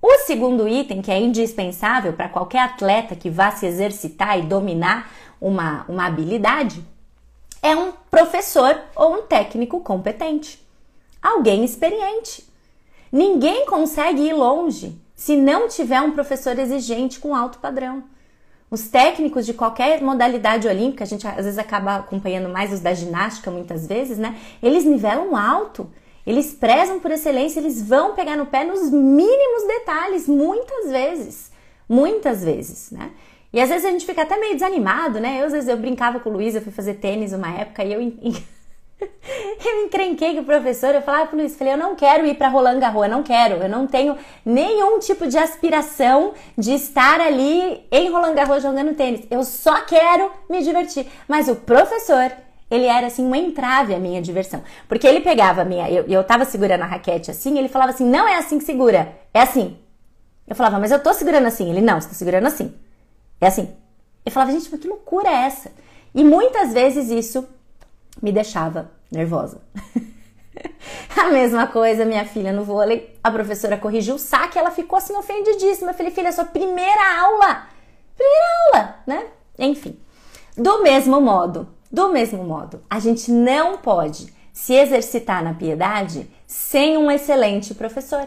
O 0.00 0.16
segundo 0.20 0.66
item, 0.66 1.02
que 1.02 1.10
é 1.10 1.20
indispensável 1.20 2.14
para 2.14 2.30
qualquer 2.30 2.60
atleta 2.60 3.14
que 3.14 3.28
vá 3.28 3.50
se 3.50 3.66
exercitar 3.66 4.38
e 4.38 4.42
dominar 4.42 5.12
uma, 5.38 5.84
uma 5.86 6.06
habilidade, 6.06 6.82
é 7.62 7.76
um 7.76 7.92
professor 8.10 8.80
ou 8.96 9.14
um 9.14 9.22
técnico 9.22 9.80
competente 9.80 10.60
alguém 11.22 11.64
experiente. 11.64 12.48
Ninguém 13.12 13.66
consegue 13.66 14.22
ir 14.22 14.32
longe 14.32 14.98
se 15.14 15.36
não 15.36 15.68
tiver 15.68 16.00
um 16.00 16.12
professor 16.12 16.58
exigente 16.58 17.20
com 17.20 17.34
alto 17.34 17.58
padrão. 17.58 18.04
Os 18.70 18.88
técnicos 18.88 19.44
de 19.44 19.52
qualquer 19.52 20.00
modalidade 20.00 20.68
olímpica, 20.68 21.02
a 21.02 21.06
gente 21.06 21.26
às 21.26 21.44
vezes 21.44 21.58
acaba 21.58 21.96
acompanhando 21.96 22.48
mais 22.48 22.72
os 22.72 22.80
da 22.80 22.94
ginástica 22.94 23.50
muitas 23.50 23.86
vezes, 23.86 24.16
né? 24.16 24.38
Eles 24.62 24.84
nivelam 24.84 25.36
alto, 25.36 25.90
eles 26.24 26.54
prezam 26.54 27.00
por 27.00 27.10
excelência, 27.10 27.58
eles 27.58 27.82
vão 27.82 28.14
pegar 28.14 28.36
no 28.36 28.46
pé 28.46 28.64
nos 28.64 28.88
mínimos 28.90 29.66
detalhes, 29.66 30.28
muitas 30.28 30.90
vezes. 30.90 31.50
Muitas 31.88 32.44
vezes, 32.44 32.92
né? 32.92 33.10
E 33.52 33.60
às 33.60 33.68
vezes 33.68 33.84
a 33.84 33.90
gente 33.90 34.06
fica 34.06 34.22
até 34.22 34.36
meio 34.38 34.54
desanimado, 34.54 35.18
né? 35.18 35.40
Eu, 35.40 35.46
às 35.46 35.52
vezes 35.52 35.68
eu 35.68 35.76
brincava 35.76 36.20
com 36.20 36.30
o 36.30 36.32
Luiz, 36.32 36.54
eu 36.54 36.62
fui 36.62 36.72
fazer 36.72 36.94
tênis 36.94 37.32
uma 37.32 37.50
época 37.50 37.82
e 37.82 37.92
eu 37.92 38.00
eu 39.64 39.84
encrenquei 39.86 40.34
com 40.34 40.40
o 40.40 40.44
professor, 40.44 40.94
eu 40.94 41.02
falava 41.02 41.26
pro 41.26 41.36
Luiz, 41.38 41.56
falei, 41.56 41.72
eu 41.72 41.78
não 41.78 41.94
quero 41.94 42.26
ir 42.26 42.34
para 42.34 42.48
Roland 42.48 42.78
Garros, 42.78 43.04
eu 43.04 43.08
não 43.08 43.22
quero, 43.22 43.56
eu 43.56 43.68
não 43.68 43.86
tenho 43.86 44.16
nenhum 44.44 44.98
tipo 44.98 45.26
de 45.26 45.38
aspiração 45.38 46.34
de 46.56 46.74
estar 46.74 47.20
ali 47.20 47.84
em 47.90 48.10
Roland 48.10 48.34
Garros 48.34 48.62
jogando 48.62 48.94
tênis. 48.94 49.26
Eu 49.30 49.42
só 49.42 49.80
quero 49.82 50.30
me 50.48 50.62
divertir. 50.62 51.06
Mas 51.26 51.48
o 51.48 51.56
professor, 51.56 52.30
ele 52.70 52.84
era 52.84 53.06
assim 53.06 53.24
um 53.24 53.34
entrave 53.34 53.94
à 53.94 53.98
minha 53.98 54.20
diversão. 54.20 54.62
Porque 54.88 55.06
ele 55.06 55.20
pegava 55.20 55.62
a 55.62 55.64
minha, 55.64 55.90
eu, 55.90 56.04
eu 56.06 56.22
tava 56.22 56.44
segurando 56.44 56.82
a 56.82 56.86
raquete 56.86 57.30
assim, 57.30 57.58
ele 57.58 57.68
falava 57.68 57.92
assim: 57.92 58.04
"Não 58.04 58.28
é 58.28 58.36
assim 58.36 58.58
que 58.58 58.64
segura, 58.64 59.12
é 59.32 59.40
assim". 59.40 59.78
Eu 60.46 60.54
falava: 60.54 60.78
"Mas 60.78 60.90
eu 60.90 61.02
tô 61.02 61.12
segurando 61.14 61.46
assim". 61.46 61.70
Ele: 61.70 61.80
"Não, 61.80 62.00
você 62.00 62.08
tá 62.08 62.14
segurando 62.14 62.46
assim". 62.46 62.74
É 63.40 63.46
assim. 63.46 63.74
Eu 64.24 64.32
falava: 64.32 64.52
"Gente, 64.52 64.70
mas 64.70 64.80
que 64.80 64.88
loucura 64.88 65.28
é 65.28 65.46
essa?". 65.46 65.72
E 66.14 66.24
muitas 66.24 66.72
vezes 66.72 67.10
isso 67.10 67.46
me 68.20 68.32
deixava 68.32 68.90
nervosa. 69.10 69.60
a 71.16 71.30
mesma 71.30 71.66
coisa, 71.66 72.04
minha 72.04 72.24
filha 72.24 72.52
no 72.52 72.64
vôlei, 72.64 73.16
a 73.22 73.30
professora 73.30 73.76
corrigiu 73.76 74.16
o 74.16 74.18
saque, 74.18 74.58
ela 74.58 74.70
ficou 74.70 74.96
assim 74.96 75.16
ofendidíssima. 75.16 75.90
Eu 75.90 75.94
falei: 75.94 76.12
"Filha, 76.12 76.28
é 76.28 76.32
sua 76.32 76.44
primeira 76.44 77.20
aula". 77.22 77.66
Primeira 78.16 78.44
aula, 78.66 78.96
né? 79.06 79.26
Enfim. 79.58 79.98
Do 80.56 80.82
mesmo 80.82 81.20
modo, 81.20 81.68
do 81.90 82.10
mesmo 82.10 82.44
modo, 82.44 82.82
a 82.90 82.98
gente 82.98 83.30
não 83.30 83.78
pode 83.78 84.32
se 84.52 84.74
exercitar 84.74 85.42
na 85.42 85.54
piedade 85.54 86.30
sem 86.46 86.98
um 86.98 87.10
excelente 87.10 87.74
professor. 87.74 88.26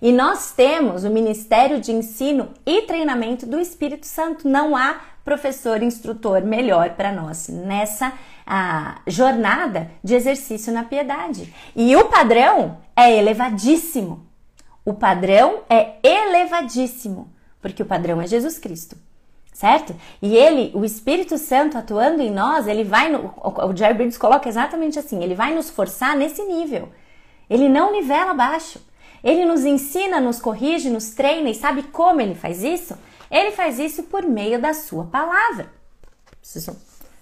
E 0.00 0.12
nós 0.12 0.52
temos 0.52 1.04
o 1.04 1.10
Ministério 1.10 1.80
de 1.80 1.92
Ensino 1.92 2.48
e 2.64 2.82
Treinamento 2.82 3.46
do 3.46 3.60
Espírito 3.60 4.06
Santo. 4.06 4.48
Não 4.48 4.74
há 4.74 5.00
professor 5.24 5.82
instrutor 5.82 6.42
melhor 6.42 6.90
para 6.90 7.12
nós 7.12 7.48
nessa 7.48 8.12
a, 8.46 9.00
jornada 9.06 9.90
de 10.02 10.14
exercício 10.14 10.72
na 10.72 10.84
piedade. 10.84 11.54
E 11.76 11.94
o 11.96 12.06
padrão 12.06 12.78
é 12.96 13.16
elevadíssimo. 13.16 14.26
O 14.84 14.94
padrão 14.94 15.60
é 15.68 15.96
elevadíssimo, 16.02 17.30
porque 17.60 17.82
o 17.82 17.86
padrão 17.86 18.20
é 18.20 18.26
Jesus 18.26 18.58
Cristo 18.58 18.96
certo? 19.60 19.94
E 20.22 20.34
ele, 20.34 20.70
o 20.74 20.86
Espírito 20.86 21.36
Santo 21.36 21.76
atuando 21.76 22.22
em 22.22 22.30
nós, 22.30 22.66
ele 22.66 22.82
vai, 22.82 23.10
no, 23.10 23.34
o 23.36 23.76
Jerry 23.76 23.92
Bridges 23.92 24.16
coloca 24.16 24.48
exatamente 24.48 24.98
assim, 24.98 25.22
ele 25.22 25.34
vai 25.34 25.54
nos 25.54 25.68
forçar 25.68 26.16
nesse 26.16 26.42
nível. 26.44 26.88
Ele 27.48 27.68
não 27.68 27.92
nivela 27.92 28.30
abaixo. 28.30 28.80
Ele 29.22 29.44
nos 29.44 29.64
ensina, 29.64 30.20
nos 30.20 30.40
corrige, 30.40 30.90
nos 30.90 31.10
treina 31.10 31.50
e 31.50 31.54
sabe 31.54 31.84
como 31.84 32.20
ele 32.20 32.34
faz 32.34 32.62
isso? 32.62 32.96
Ele 33.30 33.50
faz 33.52 33.78
isso 33.78 34.04
por 34.04 34.22
meio 34.22 34.60
da 34.60 34.74
sua 34.74 35.04
palavra. 35.04 35.68
Preciso 36.40 36.76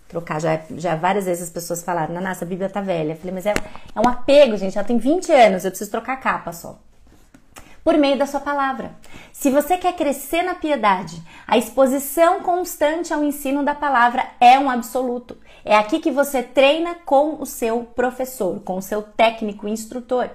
trocar, 0.09 0.41
já, 0.41 0.61
já 0.77 0.97
várias 0.97 1.27
vezes 1.27 1.45
as 1.45 1.51
pessoas 1.51 1.83
falaram, 1.83 2.21
nossa, 2.21 2.45
a 2.45 2.49
Bíblia 2.49 2.71
tá 2.71 2.81
velha. 2.81 3.13
Eu 3.13 3.17
falei, 3.17 3.35
mas 3.35 3.47
é, 3.47 3.53
é 3.95 4.01
um 4.01 4.09
apego, 4.09 4.57
gente, 4.57 4.79
ela 4.79 4.87
tem 4.87 4.97
20 4.97 5.31
anos, 5.33 5.65
eu 5.65 5.71
preciso 5.71 5.91
trocar 5.91 6.15
a 6.15 6.17
capa 6.17 6.53
só 6.53 6.79
por 7.89 7.97
meio 7.97 8.19
da 8.19 8.27
sua 8.27 8.41
palavra. 8.41 8.93
Se 9.33 9.51
você 9.51 9.79
quer 9.79 9.97
crescer 9.97 10.43
na 10.43 10.55
piedade, 10.55 11.23
a 11.47 11.57
exposição 11.57 12.41
constante 12.41 13.15
ao 13.15 13.25
ensino 13.25 13.65
da 13.65 13.75
palavra 13.75 14.27
é 14.39 14.59
um 14.59 14.69
absoluto. 14.69 15.39
É 15.65 15.75
aqui 15.75 15.99
que 15.99 16.11
você 16.11 16.43
treina 16.43 16.97
com 17.07 17.41
o 17.41 17.47
seu 17.47 17.85
professor, 17.85 18.61
com 18.61 18.77
o 18.77 18.83
seu 18.83 19.01
técnico 19.01 19.67
instrutor. 19.67 20.29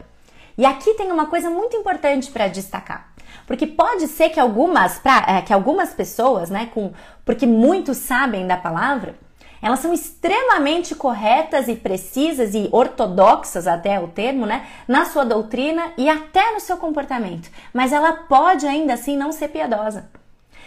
E 0.57 0.65
aqui 0.65 0.93
tem 0.93 1.11
uma 1.11 1.27
coisa 1.27 1.49
muito 1.49 1.75
importante 1.75 2.31
para 2.31 2.47
destacar. 2.47 3.13
Porque 3.47 3.67
pode 3.67 4.07
ser 4.07 4.29
que 4.29 4.39
algumas, 4.39 4.99
pra, 4.99 5.25
é, 5.27 5.41
que 5.41 5.53
algumas 5.53 5.93
pessoas, 5.93 6.49
né, 6.49 6.69
com, 6.73 6.91
porque 7.25 7.45
muitos 7.45 7.97
sabem 7.97 8.47
da 8.47 8.55
palavra, 8.55 9.15
elas 9.61 9.79
são 9.79 9.93
extremamente 9.93 10.93
corretas 10.93 11.69
e 11.69 11.75
precisas 11.75 12.53
e 12.53 12.67
ortodoxas 12.71 13.65
até 13.65 13.97
o 13.97 14.09
termo, 14.09 14.45
né, 14.45 14.67
na 14.87 15.05
sua 15.05 15.23
doutrina 15.23 15.93
e 15.97 16.09
até 16.09 16.51
no 16.53 16.59
seu 16.59 16.75
comportamento, 16.75 17.49
mas 17.73 17.93
ela 17.93 18.11
pode 18.11 18.67
ainda 18.67 18.93
assim 18.93 19.15
não 19.15 19.31
ser 19.31 19.47
piedosa. 19.47 20.09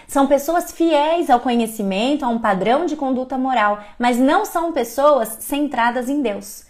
São 0.08 0.26
pessoas 0.26 0.70
fiéis 0.72 1.28
ao 1.28 1.40
conhecimento, 1.40 2.24
a 2.24 2.28
um 2.28 2.38
padrão 2.38 2.86
de 2.86 2.96
conduta 2.96 3.36
moral, 3.36 3.80
mas 3.98 4.16
não 4.16 4.44
são 4.44 4.72
pessoas 4.72 5.36
centradas 5.40 6.08
em 6.08 6.22
Deus. 6.22 6.65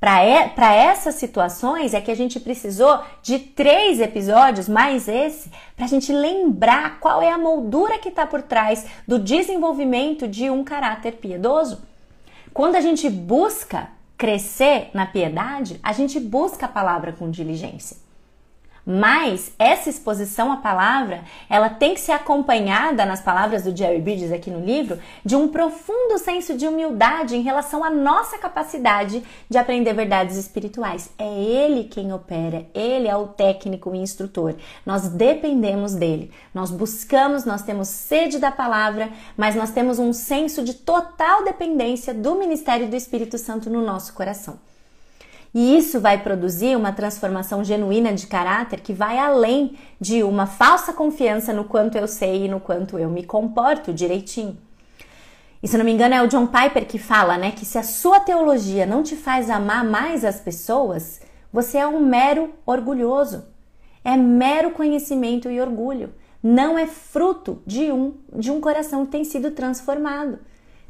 Para 0.00 0.74
essas 0.74 1.16
situações 1.16 1.92
é 1.92 2.00
que 2.00 2.10
a 2.10 2.14
gente 2.14 2.38
precisou 2.38 3.00
de 3.20 3.38
três 3.40 4.00
episódios, 4.00 4.68
mais 4.68 5.08
esse, 5.08 5.50
para 5.74 5.86
a 5.86 5.88
gente 5.88 6.12
lembrar 6.12 7.00
qual 7.00 7.20
é 7.20 7.32
a 7.32 7.38
moldura 7.38 7.98
que 7.98 8.08
está 8.08 8.24
por 8.24 8.42
trás 8.42 8.86
do 9.08 9.18
desenvolvimento 9.18 10.28
de 10.28 10.48
um 10.50 10.62
caráter 10.62 11.14
piedoso. 11.14 11.82
Quando 12.54 12.76
a 12.76 12.80
gente 12.80 13.10
busca 13.10 13.88
crescer 14.16 14.90
na 14.94 15.04
piedade, 15.04 15.80
a 15.82 15.92
gente 15.92 16.20
busca 16.20 16.66
a 16.66 16.68
palavra 16.68 17.12
com 17.12 17.28
diligência. 17.28 18.07
Mas 18.90 19.52
essa 19.58 19.90
exposição 19.90 20.50
à 20.50 20.56
palavra, 20.56 21.22
ela 21.50 21.68
tem 21.68 21.92
que 21.92 22.00
ser 22.00 22.12
acompanhada, 22.12 23.04
nas 23.04 23.20
palavras 23.20 23.64
do 23.64 23.76
Jerry 23.76 24.00
Bridges 24.00 24.32
aqui 24.32 24.50
no 24.50 24.64
livro, 24.64 24.98
de 25.22 25.36
um 25.36 25.48
profundo 25.48 26.16
senso 26.16 26.56
de 26.56 26.66
humildade 26.66 27.36
em 27.36 27.42
relação 27.42 27.84
à 27.84 27.90
nossa 27.90 28.38
capacidade 28.38 29.22
de 29.46 29.58
aprender 29.58 29.92
verdades 29.92 30.38
espirituais. 30.38 31.10
É 31.18 31.28
ele 31.28 31.84
quem 31.84 32.14
opera, 32.14 32.64
ele 32.72 33.06
é 33.06 33.14
o 33.14 33.26
técnico 33.26 33.94
e 33.94 33.98
instrutor. 33.98 34.54
Nós 34.86 35.06
dependemos 35.10 35.94
dele. 35.94 36.32
Nós 36.54 36.70
buscamos, 36.70 37.44
nós 37.44 37.60
temos 37.60 37.88
sede 37.88 38.38
da 38.38 38.50
palavra, 38.50 39.10
mas 39.36 39.54
nós 39.54 39.70
temos 39.70 39.98
um 39.98 40.14
senso 40.14 40.64
de 40.64 40.72
total 40.72 41.44
dependência 41.44 42.14
do 42.14 42.36
ministério 42.36 42.88
do 42.88 42.96
Espírito 42.96 43.36
Santo 43.36 43.68
no 43.68 43.84
nosso 43.84 44.14
coração. 44.14 44.58
E 45.54 45.76
isso 45.76 46.00
vai 46.00 46.22
produzir 46.22 46.76
uma 46.76 46.92
transformação 46.92 47.64
genuína 47.64 48.12
de 48.12 48.26
caráter 48.26 48.80
que 48.80 48.92
vai 48.92 49.18
além 49.18 49.76
de 50.00 50.22
uma 50.22 50.46
falsa 50.46 50.92
confiança 50.92 51.52
no 51.52 51.64
quanto 51.64 51.96
eu 51.96 52.06
sei 52.06 52.44
e 52.44 52.48
no 52.48 52.60
quanto 52.60 52.98
eu 52.98 53.08
me 53.08 53.24
comporto 53.24 53.92
direitinho. 53.92 54.58
E 55.62 55.66
se 55.66 55.76
não 55.76 55.84
me 55.84 55.92
engano 55.92 56.14
é 56.14 56.22
o 56.22 56.28
John 56.28 56.46
Piper 56.46 56.86
que 56.86 56.98
fala, 56.98 57.36
né, 57.36 57.50
que 57.50 57.64
se 57.64 57.78
a 57.78 57.82
sua 57.82 58.20
teologia 58.20 58.86
não 58.86 59.02
te 59.02 59.16
faz 59.16 59.50
amar 59.50 59.84
mais 59.84 60.24
as 60.24 60.38
pessoas, 60.38 61.20
você 61.52 61.78
é 61.78 61.86
um 61.86 62.00
mero 62.00 62.52
orgulhoso. 62.64 63.46
É 64.04 64.16
mero 64.16 64.70
conhecimento 64.70 65.50
e 65.50 65.60
orgulho. 65.60 66.12
Não 66.42 66.78
é 66.78 66.86
fruto 66.86 67.60
de 67.66 67.90
um 67.90 68.14
de 68.32 68.50
um 68.50 68.60
coração 68.60 69.04
que 69.04 69.12
tem 69.12 69.24
sido 69.24 69.50
transformado. 69.50 70.38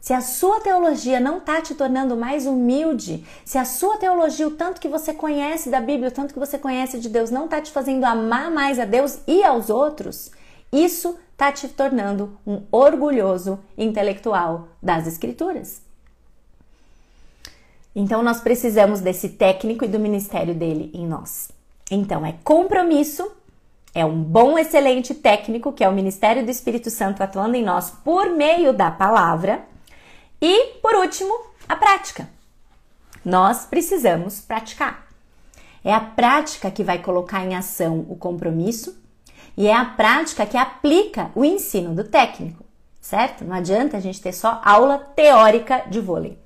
Se 0.01 0.13
a 0.13 0.21
sua 0.21 0.61
teologia 0.61 1.19
não 1.19 1.39
está 1.39 1.61
te 1.61 1.75
tornando 1.75 2.17
mais 2.17 2.47
humilde, 2.47 3.25
se 3.45 3.59
a 3.59 3.65
sua 3.65 3.97
teologia, 3.97 4.47
o 4.47 4.53
tanto 4.53 4.81
que 4.81 4.89
você 4.89 5.13
conhece 5.13 5.71
da 5.71 5.81
Bíblia, 5.81 6.09
o 6.09 6.13
tanto 6.13 6.33
que 6.33 6.41
você 6.41 6.57
conhece 6.57 7.01
de 7.01 7.09
Deus, 7.09 7.31
não 7.31 7.47
está 7.47 7.61
te 7.61 7.73
fazendo 7.73 8.05
amar 8.05 8.51
mais 8.51 8.79
a 8.79 8.85
Deus 8.85 9.19
e 9.27 9.43
aos 9.43 9.71
outros, 9.71 10.31
isso 10.73 11.19
está 11.33 11.51
te 11.51 11.69
tornando 11.69 12.39
um 12.47 12.63
orgulhoso 12.71 13.59
intelectual 13.77 14.69
das 14.83 15.07
Escrituras. 15.07 15.83
Então 17.95 18.23
nós 18.23 18.41
precisamos 18.41 19.01
desse 19.01 19.31
técnico 19.31 19.85
e 19.85 19.89
do 19.89 19.99
ministério 19.99 20.55
dele 20.55 20.91
em 20.95 21.07
nós. 21.07 21.49
Então 21.91 22.25
é 22.25 22.35
compromisso, 22.45 23.29
é 23.93 24.05
um 24.05 24.23
bom, 24.23 24.57
excelente 24.57 25.15
técnico, 25.15 25.73
que 25.73 25.83
é 25.83 25.89
o 25.89 25.93
ministério 25.93 26.45
do 26.45 26.51
Espírito 26.51 26.91
Santo 26.91 27.23
atuando 27.23 27.57
em 27.57 27.65
nós 27.65 27.91
por 27.91 28.31
meio 28.31 28.73
da 28.73 28.91
palavra 28.91 29.67
e, 30.41 30.75
por 30.81 30.95
último, 30.95 31.33
a 31.69 31.77
prática. 31.77 32.29
Nós 33.25 33.65
precisamos 33.67 34.41
praticar. 34.41 35.07
É 35.85 35.93
a 35.93 36.01
prática 36.01 36.71
que 36.71 36.85
vai 36.85 36.99
colocar 36.99 37.45
em 37.45 37.55
ação 37.55 38.07
o 38.09 38.17
compromisso 38.17 38.97
e 39.57 39.67
é 39.67 39.75
a 39.75 39.85
prática 39.85 40.47
que 40.47 40.57
aplica 40.57 41.31
o 41.35 41.45
ensino 41.45 41.95
do 41.95 42.05
técnico, 42.05 42.65
certo? 43.01 43.45
Não 43.45 43.55
adianta 43.55 43.97
a 43.97 44.01
gente 44.01 44.21
ter 44.21 44.33
só 44.33 44.61
aula 44.65 44.99
teórica 44.99 45.85
de 45.89 46.01
vôlei, 46.01 46.39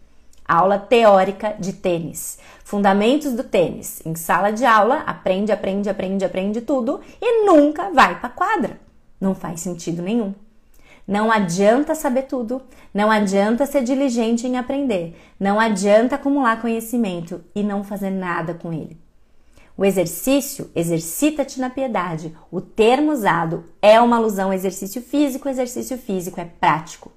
aula 0.46 0.78
teórica 0.78 1.54
de 1.58 1.72
tênis, 1.72 2.38
fundamentos 2.64 3.32
do 3.32 3.44
tênis. 3.44 4.00
Em 4.04 4.14
sala 4.14 4.50
de 4.50 4.64
aula, 4.64 5.00
aprende, 5.06 5.52
aprende, 5.52 5.90
aprende, 5.90 6.24
aprende 6.24 6.60
tudo 6.60 7.00
e 7.20 7.44
nunca 7.44 7.90
vai 7.90 8.18
para 8.18 8.28
quadra. 8.28 8.80
Não 9.20 9.34
faz 9.34 9.60
sentido 9.60 10.02
nenhum. 10.02 10.34
Não 11.06 11.32
adianta 11.32 11.94
saber 11.94 12.22
tudo, 12.22 12.62
não 12.94 13.10
adianta 13.10 13.66
ser 13.66 13.82
diligente 13.82 14.46
em 14.46 14.56
aprender, 14.56 15.16
não 15.38 15.58
adianta 15.58 16.14
acumular 16.14 16.60
conhecimento 16.60 17.42
e 17.54 17.62
não 17.62 17.82
fazer 17.82 18.10
nada 18.10 18.54
com 18.54 18.72
ele. 18.72 18.96
O 19.76 19.84
exercício, 19.84 20.70
exercita-te 20.76 21.58
na 21.58 21.70
piedade. 21.70 22.36
O 22.50 22.60
termo 22.60 23.10
usado 23.10 23.64
é 23.80 24.00
uma 24.00 24.16
alusão 24.16 24.46
ao 24.46 24.52
exercício 24.52 25.00
físico, 25.00 25.48
o 25.48 25.50
exercício 25.50 25.96
físico 25.96 26.40
é 26.40 26.44
prático. 26.44 27.10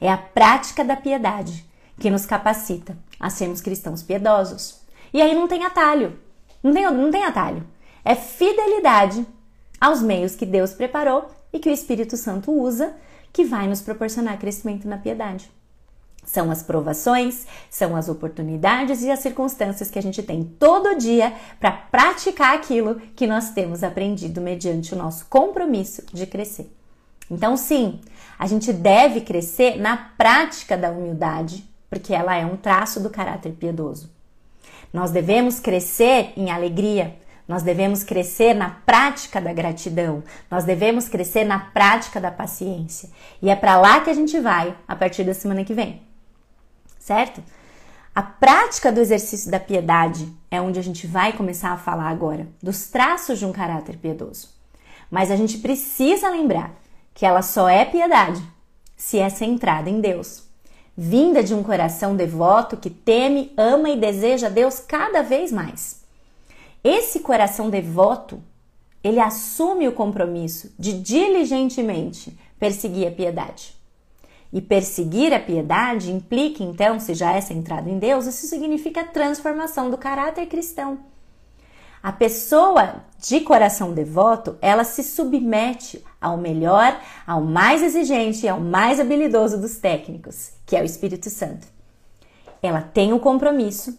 É 0.00 0.10
a 0.10 0.18
prática 0.18 0.84
da 0.84 0.96
piedade 0.96 1.64
que 1.98 2.10
nos 2.10 2.26
capacita 2.26 2.96
a 3.18 3.30
sermos 3.30 3.60
cristãos 3.60 4.02
piedosos. 4.02 4.80
E 5.12 5.22
aí 5.22 5.34
não 5.34 5.46
tem 5.46 5.64
atalho. 5.64 6.18
Não 6.62 6.72
tem, 6.72 6.90
não 6.90 7.10
tem 7.10 7.24
atalho. 7.24 7.64
É 8.04 8.14
fidelidade 8.14 9.24
aos 9.80 10.02
meios 10.02 10.34
que 10.34 10.44
Deus 10.44 10.72
preparou 10.72 11.30
e 11.52 11.58
que 11.58 11.68
o 11.68 11.72
Espírito 11.72 12.16
Santo 12.16 12.50
usa 12.52 12.94
que 13.32 13.44
vai 13.44 13.66
nos 13.68 13.80
proporcionar 13.80 14.38
crescimento 14.38 14.86
na 14.88 14.98
piedade. 14.98 15.50
São 16.24 16.50
as 16.50 16.62
provações, 16.62 17.46
são 17.70 17.96
as 17.96 18.08
oportunidades 18.08 19.02
e 19.02 19.10
as 19.10 19.20
circunstâncias 19.20 19.90
que 19.90 19.98
a 19.98 20.02
gente 20.02 20.22
tem 20.22 20.44
todo 20.44 20.96
dia 20.96 21.32
para 21.58 21.72
praticar 21.72 22.54
aquilo 22.54 23.00
que 23.16 23.26
nós 23.26 23.50
temos 23.50 23.82
aprendido 23.82 24.40
mediante 24.40 24.94
o 24.94 24.98
nosso 24.98 25.26
compromisso 25.26 26.04
de 26.12 26.26
crescer. 26.26 26.70
Então, 27.30 27.56
sim, 27.56 28.00
a 28.38 28.46
gente 28.46 28.72
deve 28.72 29.22
crescer 29.22 29.76
na 29.76 29.96
prática 29.96 30.76
da 30.76 30.90
humildade, 30.90 31.68
porque 31.88 32.12
ela 32.12 32.34
é 32.34 32.44
um 32.44 32.56
traço 32.56 33.00
do 33.00 33.08
caráter 33.08 33.52
piedoso. 33.52 34.10
Nós 34.92 35.10
devemos 35.10 35.60
crescer 35.60 36.32
em 36.36 36.50
alegria, 36.50 37.16
nós 37.50 37.64
devemos 37.64 38.04
crescer 38.04 38.54
na 38.54 38.70
prática 38.70 39.40
da 39.40 39.52
gratidão, 39.52 40.22
nós 40.48 40.62
devemos 40.62 41.08
crescer 41.08 41.42
na 41.42 41.58
prática 41.58 42.20
da 42.20 42.30
paciência. 42.30 43.10
E 43.42 43.50
é 43.50 43.56
para 43.56 43.76
lá 43.76 44.00
que 44.02 44.08
a 44.08 44.14
gente 44.14 44.38
vai 44.38 44.72
a 44.86 44.94
partir 44.94 45.24
da 45.24 45.34
semana 45.34 45.64
que 45.64 45.74
vem. 45.74 46.00
Certo? 46.96 47.42
A 48.14 48.22
prática 48.22 48.92
do 48.92 49.00
exercício 49.00 49.50
da 49.50 49.58
piedade 49.58 50.32
é 50.48 50.60
onde 50.60 50.78
a 50.78 50.82
gente 50.82 51.08
vai 51.08 51.32
começar 51.32 51.72
a 51.72 51.76
falar 51.76 52.08
agora, 52.08 52.46
dos 52.62 52.86
traços 52.86 53.40
de 53.40 53.44
um 53.44 53.52
caráter 53.52 53.96
piedoso. 53.96 54.50
Mas 55.10 55.28
a 55.28 55.34
gente 55.34 55.58
precisa 55.58 56.30
lembrar 56.30 56.70
que 57.12 57.26
ela 57.26 57.42
só 57.42 57.68
é 57.68 57.84
piedade 57.84 58.40
se 58.96 59.18
é 59.18 59.28
centrada 59.28 59.90
em 59.90 60.00
Deus, 60.00 60.44
vinda 60.96 61.42
de 61.42 61.52
um 61.52 61.64
coração 61.64 62.14
devoto 62.14 62.76
que 62.76 62.90
teme, 62.90 63.52
ama 63.56 63.90
e 63.90 63.98
deseja 63.98 64.48
Deus 64.48 64.78
cada 64.78 65.20
vez 65.24 65.50
mais. 65.50 65.99
Esse 66.82 67.20
coração 67.20 67.68
devoto, 67.68 68.42
ele 69.04 69.20
assume 69.20 69.86
o 69.86 69.92
compromisso 69.92 70.72
de 70.78 70.92
diligentemente 70.94 72.36
perseguir 72.58 73.08
a 73.08 73.10
piedade. 73.10 73.74
E 74.52 74.60
perseguir 74.60 75.32
a 75.32 75.38
piedade 75.38 76.10
implica, 76.10 76.62
então, 76.62 76.98
se 76.98 77.14
já 77.14 77.32
é 77.32 77.40
centrado 77.40 77.88
em 77.88 77.98
Deus, 77.98 78.26
isso 78.26 78.46
significa 78.46 79.04
transformação 79.04 79.90
do 79.90 79.96
caráter 79.96 80.46
cristão. 80.46 80.98
A 82.02 82.10
pessoa 82.10 83.04
de 83.18 83.40
coração 83.40 83.92
devoto, 83.92 84.56
ela 84.62 84.84
se 84.84 85.02
submete 85.02 86.02
ao 86.18 86.38
melhor, 86.38 86.98
ao 87.26 87.42
mais 87.42 87.82
exigente 87.82 88.46
e 88.46 88.48
ao 88.48 88.58
mais 88.58 88.98
habilidoso 88.98 89.58
dos 89.58 89.76
técnicos, 89.76 90.52
que 90.64 90.74
é 90.74 90.80
o 90.80 90.84
Espírito 90.84 91.28
Santo. 91.28 91.66
Ela 92.62 92.80
tem 92.80 93.12
o 93.12 93.20
compromisso, 93.20 93.98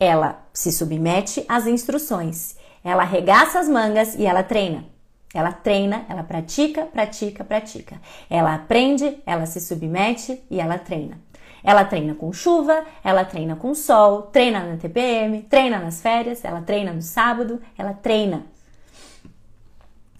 ela 0.00 0.42
se 0.50 0.72
submete 0.72 1.44
às 1.46 1.66
instruções, 1.66 2.56
ela 2.82 3.02
arregaça 3.02 3.60
as 3.60 3.68
mangas 3.68 4.14
e 4.14 4.24
ela 4.24 4.42
treina. 4.42 4.86
Ela 5.32 5.52
treina, 5.52 6.06
ela 6.08 6.24
pratica, 6.24 6.86
pratica, 6.86 7.44
pratica. 7.44 8.00
Ela 8.28 8.54
aprende, 8.54 9.18
ela 9.24 9.46
se 9.46 9.60
submete 9.60 10.42
e 10.50 10.58
ela 10.58 10.78
treina. 10.78 11.20
Ela 11.62 11.84
treina 11.84 12.14
com 12.14 12.32
chuva, 12.32 12.84
ela 13.04 13.24
treina 13.24 13.54
com 13.54 13.74
sol, 13.74 14.22
treina 14.22 14.60
na 14.60 14.76
TPM, 14.78 15.42
treina 15.42 15.78
nas 15.78 16.00
férias, 16.00 16.44
ela 16.44 16.62
treina 16.62 16.92
no 16.92 17.02
sábado, 17.02 17.60
ela 17.76 17.92
treina. 17.92 18.46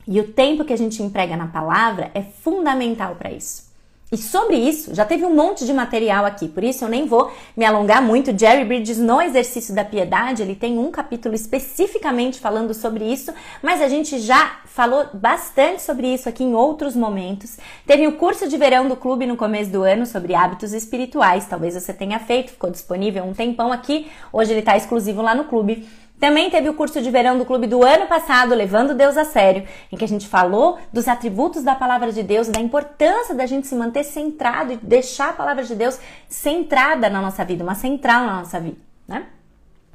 E 0.06 0.20
o 0.20 0.32
tempo 0.32 0.64
que 0.64 0.72
a 0.72 0.78
gente 0.78 1.02
emprega 1.02 1.36
na 1.36 1.46
palavra 1.46 2.10
é 2.14 2.22
fundamental 2.22 3.14
para 3.16 3.32
isso. 3.32 3.69
E 4.12 4.16
sobre 4.16 4.56
isso, 4.56 4.92
já 4.92 5.04
teve 5.04 5.24
um 5.24 5.32
monte 5.32 5.64
de 5.64 5.72
material 5.72 6.24
aqui, 6.24 6.48
por 6.48 6.64
isso 6.64 6.84
eu 6.84 6.88
nem 6.88 7.06
vou 7.06 7.30
me 7.56 7.64
alongar 7.64 8.02
muito. 8.02 8.36
Jerry 8.36 8.64
Bridges, 8.64 8.98
no 8.98 9.22
Exercício 9.22 9.72
da 9.72 9.84
Piedade, 9.84 10.42
ele 10.42 10.56
tem 10.56 10.80
um 10.80 10.90
capítulo 10.90 11.32
especificamente 11.32 12.40
falando 12.40 12.74
sobre 12.74 13.04
isso, 13.04 13.32
mas 13.62 13.80
a 13.80 13.86
gente 13.86 14.18
já 14.18 14.62
falou 14.64 15.06
bastante 15.14 15.80
sobre 15.80 16.12
isso 16.12 16.28
aqui 16.28 16.42
em 16.42 16.54
outros 16.54 16.96
momentos. 16.96 17.58
Teve 17.86 18.08
o 18.08 18.16
curso 18.16 18.48
de 18.48 18.56
verão 18.56 18.88
do 18.88 18.96
clube 18.96 19.26
no 19.26 19.36
começo 19.36 19.70
do 19.70 19.84
ano 19.84 20.04
sobre 20.04 20.34
hábitos 20.34 20.72
espirituais, 20.72 21.46
talvez 21.46 21.74
você 21.74 21.94
tenha 21.94 22.18
feito, 22.18 22.50
ficou 22.50 22.68
disponível 22.68 23.22
um 23.22 23.32
tempão 23.32 23.70
aqui, 23.70 24.10
hoje 24.32 24.50
ele 24.50 24.58
está 24.58 24.76
exclusivo 24.76 25.22
lá 25.22 25.36
no 25.36 25.44
clube. 25.44 25.86
Também 26.20 26.50
teve 26.50 26.68
o 26.68 26.74
curso 26.74 27.00
de 27.00 27.10
verão 27.10 27.38
do 27.38 27.46
clube 27.46 27.66
do 27.66 27.82
ano 27.82 28.06
passado, 28.06 28.54
Levando 28.54 28.94
Deus 28.94 29.16
a 29.16 29.24
Sério, 29.24 29.66
em 29.90 29.96
que 29.96 30.04
a 30.04 30.08
gente 30.08 30.28
falou 30.28 30.78
dos 30.92 31.08
atributos 31.08 31.62
da 31.62 31.74
palavra 31.74 32.12
de 32.12 32.22
Deus, 32.22 32.46
da 32.46 32.60
importância 32.60 33.34
da 33.34 33.46
gente 33.46 33.66
se 33.66 33.74
manter 33.74 34.04
centrado 34.04 34.74
e 34.74 34.76
deixar 34.76 35.30
a 35.30 35.32
palavra 35.32 35.64
de 35.64 35.74
Deus 35.74 35.98
centrada 36.28 37.08
na 37.08 37.22
nossa 37.22 37.42
vida, 37.42 37.64
uma 37.64 37.74
central 37.74 38.26
na 38.26 38.36
nossa 38.40 38.60
vida, 38.60 38.76
né? 39.08 39.26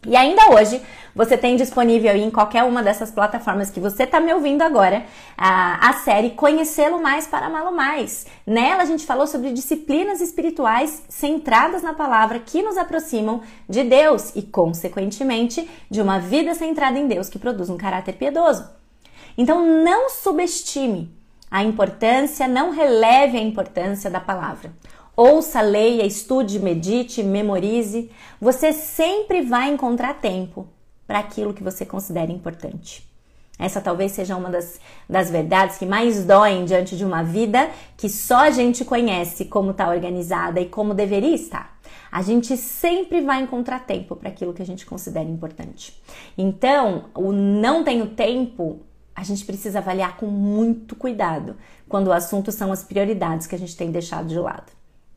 E 0.06 0.16
ainda 0.16 0.52
hoje, 0.52 0.82
você 1.16 1.38
tem 1.38 1.56
disponível 1.56 2.12
aí 2.12 2.22
em 2.22 2.30
qualquer 2.30 2.64
uma 2.64 2.84
dessas 2.84 3.10
plataformas 3.10 3.70
que 3.70 3.80
você 3.80 4.04
está 4.04 4.20
me 4.20 4.34
ouvindo 4.34 4.62
agora, 4.62 5.06
a, 5.38 5.90
a 5.90 5.94
série 5.94 6.32
Conhecê-lo 6.32 7.02
Mais 7.02 7.26
para 7.26 7.46
Amá-lo 7.46 7.76
Mais. 7.76 8.28
Nela 8.46 8.84
a 8.84 8.86
gente 8.86 9.06
falou 9.06 9.26
sobre 9.26 9.54
disciplinas 9.54 10.20
espirituais 10.20 11.04
centradas 11.08 11.82
na 11.82 11.94
palavra 11.94 12.40
que 12.40 12.62
nos 12.62 12.78
aproximam 12.78 13.42
de 13.68 13.84
Deus 13.84 14.36
e, 14.36 14.42
consequentemente, 14.42 15.70
de 15.90 16.02
uma 16.02 16.20
vida 16.20 16.54
centrada 16.54 17.00
em 17.00 17.08
Deus 17.08 17.30
que 17.30 17.40
produz 17.40 17.70
um 17.70 17.78
caráter 17.78 18.16
piedoso. 18.16 18.70
Então, 19.38 19.66
não 19.84 20.10
subestime 20.10 21.14
a 21.50 21.64
importância, 21.64 22.48
não 22.48 22.72
releve 22.72 23.38
a 23.38 23.42
importância 23.42 24.10
da 24.10 24.20
palavra. 24.20 24.74
Ouça, 25.18 25.62
leia, 25.62 26.06
estude, 26.06 26.60
medite, 26.60 27.24
memorize. 27.24 28.12
Você 28.42 28.74
sempre 28.74 29.42
vai 29.42 29.70
encontrar 29.70 30.16
tempo 30.16 30.68
para 31.08 31.20
aquilo 31.20 31.54
que 31.54 31.64
você 31.64 31.86
considera 31.86 32.32
importante. 32.32 33.08
Essa 33.58 33.80
talvez 33.80 34.12
seja 34.12 34.36
uma 34.36 34.50
das, 34.50 34.82
das 35.10 35.30
verdades 35.30 35.78
que 35.78 35.86
mais 35.86 36.26
doem 36.26 36.66
diante 36.66 36.98
de 36.98 37.06
uma 37.06 37.24
vida 37.24 37.70
que 37.96 38.10
só 38.10 38.40
a 38.40 38.50
gente 38.50 38.84
conhece 38.84 39.46
como 39.46 39.72
está 39.72 39.90
organizada 39.90 40.60
e 40.60 40.66
como 40.66 40.94
deveria 40.94 41.34
estar. 41.34 41.80
A 42.12 42.22
gente 42.22 42.58
sempre 42.58 43.22
vai 43.22 43.42
encontrar 43.42 43.86
tempo 43.86 44.18
para 44.18 44.28
aquilo 44.28 44.54
que 44.54 44.62
a 44.62 44.66
gente 44.66 44.86
considera 44.86 45.30
importante. 45.30 45.98
Então, 46.38 47.06
o 47.16 47.32
não 47.32 47.86
tenho 47.86 48.08
tempo, 48.08 48.82
a 49.16 49.24
gente 49.24 49.46
precisa 49.46 49.80
avaliar 49.80 50.18
com 50.18 50.26
muito 50.26 50.94
cuidado 50.94 51.56
quando 51.88 52.08
o 52.08 52.14
assunto 52.14 52.52
são 52.52 52.74
as 52.74 52.84
prioridades 52.84 53.48
que 53.48 53.56
a 53.56 53.60
gente 53.60 53.78
tem 53.78 53.92
deixado 53.92 54.28
de 54.28 54.38
lado. 54.38 54.76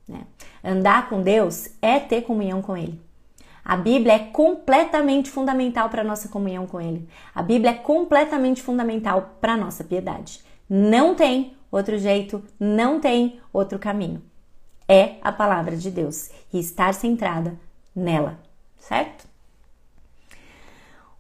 Né? 0.09 0.23
Andar 0.65 1.09
com 1.09 1.23
Deus 1.23 1.69
é 1.83 2.01
ter 2.01 2.23
comunhão 2.23 2.63
com 2.63 2.77
Ele. 2.77 3.01
A 3.65 3.77
Bíblia 3.77 4.15
é 4.15 4.19
completamente 4.19 5.31
fundamental 5.31 5.91
para 5.91 6.01
a 6.01 6.05
nossa 6.05 6.29
comunhão 6.29 6.67
com 6.67 6.81
Ele. 6.81 7.07
A 7.35 7.43
Bíblia 7.43 7.73
é 7.73 7.75
completamente 7.75 8.63
fundamental 8.63 9.37
para 9.41 9.53
a 9.53 9.57
nossa 9.59 9.85
piedade. 9.85 10.41
Não 10.69 11.15
tem 11.15 11.55
outro 11.71 11.99
jeito, 11.99 12.43
não 12.59 12.99
tem 12.99 13.39
outro 13.53 13.79
caminho. 13.79 14.23
É 14.89 15.17
a 15.21 15.31
palavra 15.31 15.77
de 15.77 15.91
Deus 15.91 16.31
e 16.51 16.59
estar 16.59 16.95
centrada 16.95 17.59
nela, 17.95 18.39
certo? 18.79 19.29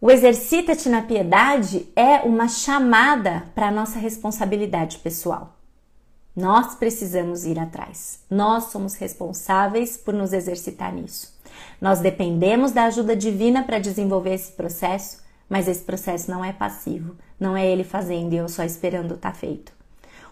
O 0.01 0.11
exercita-te 0.11 0.89
na 0.89 1.03
piedade 1.03 1.87
é 1.95 2.21
uma 2.21 2.49
chamada 2.49 3.45
para 3.55 3.69
a 3.69 3.73
nossa 3.73 3.99
responsabilidade 3.99 4.99
pessoal. 4.99 5.58
Nós 6.39 6.77
precisamos 6.77 7.45
ir 7.45 7.59
atrás. 7.59 8.21
Nós 8.31 8.67
somos 8.67 8.95
responsáveis 8.95 9.97
por 9.97 10.15
nos 10.15 10.33
exercitar 10.33 10.95
nisso. 10.95 11.37
Nós 11.81 11.99
dependemos 11.99 12.71
da 12.71 12.85
ajuda 12.85 13.17
divina 13.17 13.65
para 13.65 13.81
desenvolver 13.81 14.35
esse 14.35 14.53
processo, 14.53 15.21
mas 15.51 15.67
esse 15.67 15.83
processo 15.83 16.31
não 16.31 16.45
é 16.45 16.53
passivo, 16.53 17.17
não 17.41 17.57
é 17.57 17.67
ele 17.67 17.83
fazendo 17.83 18.35
e 18.35 18.37
eu 18.37 18.49
só 18.49 18.63
esperando 18.63 19.15
estar 19.15 19.33
tá 19.33 19.37
feito. 19.37 19.73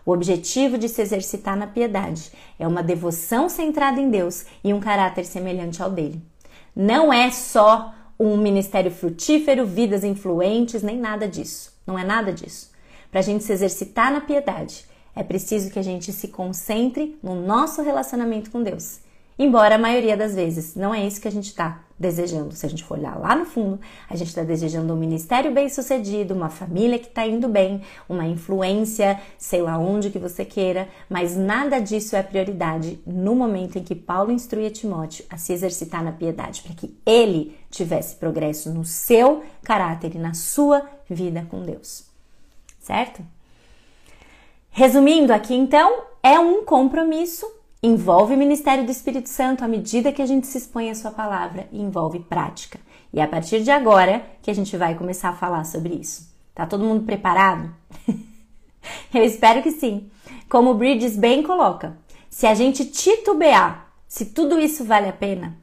O 0.05 0.13
objetivo 0.13 0.79
de 0.79 0.89
se 0.89 1.03
exercitar 1.03 1.57
na 1.57 1.67
piedade 1.67 2.31
é 2.57 2.69
uma 2.69 2.85
devoção 2.85 3.49
centrada 3.49 4.01
em 4.01 4.09
Deus 4.09 4.47
e 4.63 4.73
um 4.73 4.79
caráter 4.79 5.25
semelhante 5.25 5.83
ao 5.83 5.91
dele. 5.91 6.23
Não 6.77 7.13
é 7.13 7.33
só 7.33 7.93
um 8.17 8.37
ministério 8.37 8.93
frutífero, 8.93 9.67
vidas 9.67 10.05
influentes, 10.05 10.85
nem 10.85 11.01
nada 11.01 11.27
disso. 11.27 11.77
Não 11.85 11.99
é 11.99 12.05
nada 12.05 12.33
disso. 12.33 12.71
Para 13.11 13.19
a 13.19 13.25
gente 13.25 13.43
se 13.43 13.53
exercitar 13.53 14.13
na 14.13 14.21
piedade, 14.21 14.87
é 15.17 15.23
preciso 15.25 15.71
que 15.71 15.79
a 15.79 15.83
gente 15.83 16.13
se 16.13 16.29
concentre 16.29 17.19
no 17.23 17.35
nosso 17.35 17.83
relacionamento 17.83 18.51
com 18.51 18.63
Deus. 18.63 19.01
Embora 19.39 19.75
a 19.75 19.79
maioria 19.79 20.17
das 20.17 20.35
vezes 20.35 20.75
não 20.75 20.95
é 20.95 21.07
isso 21.07 21.21
que 21.21 21.29
a 21.29 21.33
gente 21.33 21.47
está 21.47 21.83
desejando. 21.99 22.55
Se 22.55 22.65
a 22.65 22.69
gente 22.69 22.85
for 22.85 22.99
olhar 22.99 23.19
lá 23.19 23.35
no 23.35 23.45
fundo, 23.45 23.79
a 24.09 24.17
gente 24.17 24.29
está 24.29 24.43
desejando 24.43 24.93
um 24.93 24.97
ministério 24.97 25.53
bem 25.53 25.69
sucedido, 25.69 26.35
uma 26.35 26.49
família 26.49 26.99
que 26.99 27.07
está 27.07 27.27
indo 27.27 27.49
bem, 27.49 27.83
uma 28.09 28.27
influência, 28.27 29.21
sei 29.39 29.61
lá 29.61 29.79
onde 29.79 30.11
que 30.11 30.19
você 30.19 30.45
queira, 30.45 30.89
mas 31.09 31.37
nada 31.37 31.79
disso 31.81 32.17
é 32.17 32.23
prioridade 32.23 32.99
no 33.07 33.35
momento 33.35 33.79
em 33.79 33.83
que 33.83 33.95
Paulo 33.95 34.33
instrui 34.33 34.71
Timóteo 34.71 35.25
a 35.31 35.37
se 35.37 35.53
exercitar 35.53 36.03
na 36.03 36.13
piedade, 36.13 36.63
para 36.63 36.75
que 36.75 36.97
ele 37.05 37.59
tivesse 37.71 38.17
progresso 38.17 38.73
no 38.73 38.85
seu 38.85 39.43
caráter 39.63 40.15
e 40.15 40.19
na 40.19 40.33
sua 40.33 40.83
vida 41.09 41.47
com 41.51 41.63
Deus. 41.63 42.07
Certo? 42.81 43.36
Resumindo 44.79 45.33
aqui 45.33 45.55
então, 45.55 46.03
é 46.23 46.39
um 46.39 46.63
compromisso, 46.63 47.51
envolve 47.83 48.35
o 48.35 48.37
ministério 48.37 48.85
do 48.85 48.91
Espírito 48.91 49.27
Santo 49.27 49.65
à 49.65 49.69
medida 49.69 50.13
que 50.13 50.21
a 50.21 50.27
gente 50.27 50.47
se 50.47 50.59
expõe 50.59 50.91
à 50.91 50.95
sua 50.95 51.11
palavra 51.11 51.67
e 51.73 51.81
envolve 51.81 52.21
prática. 52.21 52.79
E 53.11 53.19
é 53.19 53.23
a 53.23 53.27
partir 53.27 53.63
de 53.63 53.71
agora 53.71 54.27
que 54.43 54.51
a 54.51 54.55
gente 54.55 54.77
vai 54.77 54.95
começar 54.95 55.31
a 55.31 55.33
falar 55.33 55.65
sobre 55.65 55.95
isso. 55.95 56.31
Tá 56.55 56.67
todo 56.67 56.85
mundo 56.85 57.07
preparado? 57.07 57.75
Eu 59.15 59.25
espero 59.25 59.63
que 59.63 59.71
sim. 59.71 60.11
Como 60.47 60.73
o 60.73 60.75
Bridges 60.75 61.17
bem 61.17 61.43
coloca, 61.43 61.97
se 62.29 62.47
a 62.47 62.53
gente 62.53 62.85
titubear, 62.85 63.91
se 64.07 64.27
tudo 64.27 64.61
isso 64.61 64.85
vale 64.85 65.09
a 65.09 65.13
pena, 65.15 65.57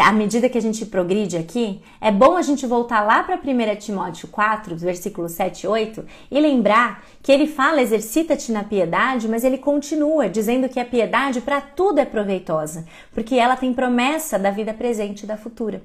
à 0.00 0.12
medida 0.12 0.48
que 0.48 0.56
a 0.56 0.62
gente 0.62 0.86
progride 0.86 1.36
aqui, 1.36 1.82
é 2.00 2.10
bom 2.10 2.36
a 2.36 2.42
gente 2.42 2.66
voltar 2.66 3.02
lá 3.02 3.22
para 3.22 3.36
1 3.36 3.76
Timóteo 3.76 4.28
4, 4.28 4.76
versículo 4.76 5.28
7 5.28 5.64
e 5.64 5.68
8, 5.68 6.04
e 6.30 6.40
lembrar 6.40 7.04
que 7.22 7.30
ele 7.30 7.46
fala 7.46 7.82
exercita-te 7.82 8.52
na 8.52 8.64
piedade, 8.64 9.28
mas 9.28 9.44
ele 9.44 9.58
continua 9.58 10.28
dizendo 10.28 10.68
que 10.68 10.80
a 10.80 10.84
piedade 10.84 11.40
para 11.40 11.60
tudo 11.60 11.98
é 11.98 12.04
proveitosa, 12.04 12.86
porque 13.12 13.34
ela 13.34 13.56
tem 13.56 13.74
promessa 13.74 14.38
da 14.38 14.50
vida 14.50 14.72
presente 14.72 15.24
e 15.24 15.26
da 15.26 15.36
futura. 15.36 15.82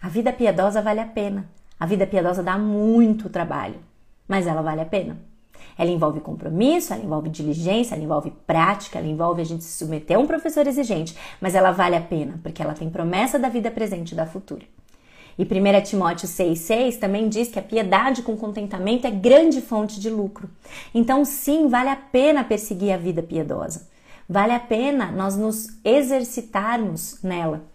A 0.00 0.08
vida 0.08 0.32
piedosa 0.32 0.82
vale 0.82 1.00
a 1.00 1.06
pena. 1.06 1.48
A 1.78 1.86
vida 1.86 2.06
piedosa 2.06 2.42
dá 2.42 2.56
muito 2.58 3.28
trabalho, 3.28 3.80
mas 4.28 4.46
ela 4.46 4.62
vale 4.62 4.80
a 4.80 4.86
pena. 4.86 5.31
Ela 5.82 5.90
envolve 5.90 6.20
compromisso, 6.20 6.92
ela 6.92 7.02
envolve 7.02 7.28
diligência, 7.28 7.96
ela 7.96 8.04
envolve 8.04 8.32
prática, 8.46 9.00
ela 9.00 9.08
envolve 9.08 9.42
a 9.42 9.44
gente 9.44 9.64
se 9.64 9.78
submeter 9.78 10.16
a 10.16 10.20
um 10.20 10.28
professor 10.28 10.64
exigente, 10.64 11.12
mas 11.40 11.56
ela 11.56 11.72
vale 11.72 11.96
a 11.96 12.00
pena, 12.00 12.38
porque 12.40 12.62
ela 12.62 12.72
tem 12.72 12.88
promessa 12.88 13.36
da 13.36 13.48
vida 13.48 13.68
presente 13.68 14.12
e 14.12 14.14
da 14.14 14.24
futura. 14.24 14.62
E 15.36 15.42
1 15.42 15.82
Timóteo 15.82 16.28
6,6 16.28 17.00
também 17.00 17.28
diz 17.28 17.48
que 17.48 17.58
a 17.58 17.62
piedade 17.62 18.22
com 18.22 18.36
contentamento 18.36 19.08
é 19.08 19.10
grande 19.10 19.60
fonte 19.60 19.98
de 19.98 20.08
lucro. 20.08 20.48
Então, 20.94 21.24
sim, 21.24 21.66
vale 21.66 21.88
a 21.88 21.96
pena 21.96 22.44
perseguir 22.44 22.92
a 22.92 22.96
vida 22.96 23.20
piedosa. 23.20 23.88
Vale 24.28 24.52
a 24.52 24.60
pena 24.60 25.10
nós 25.10 25.36
nos 25.36 25.80
exercitarmos 25.84 27.20
nela. 27.24 27.71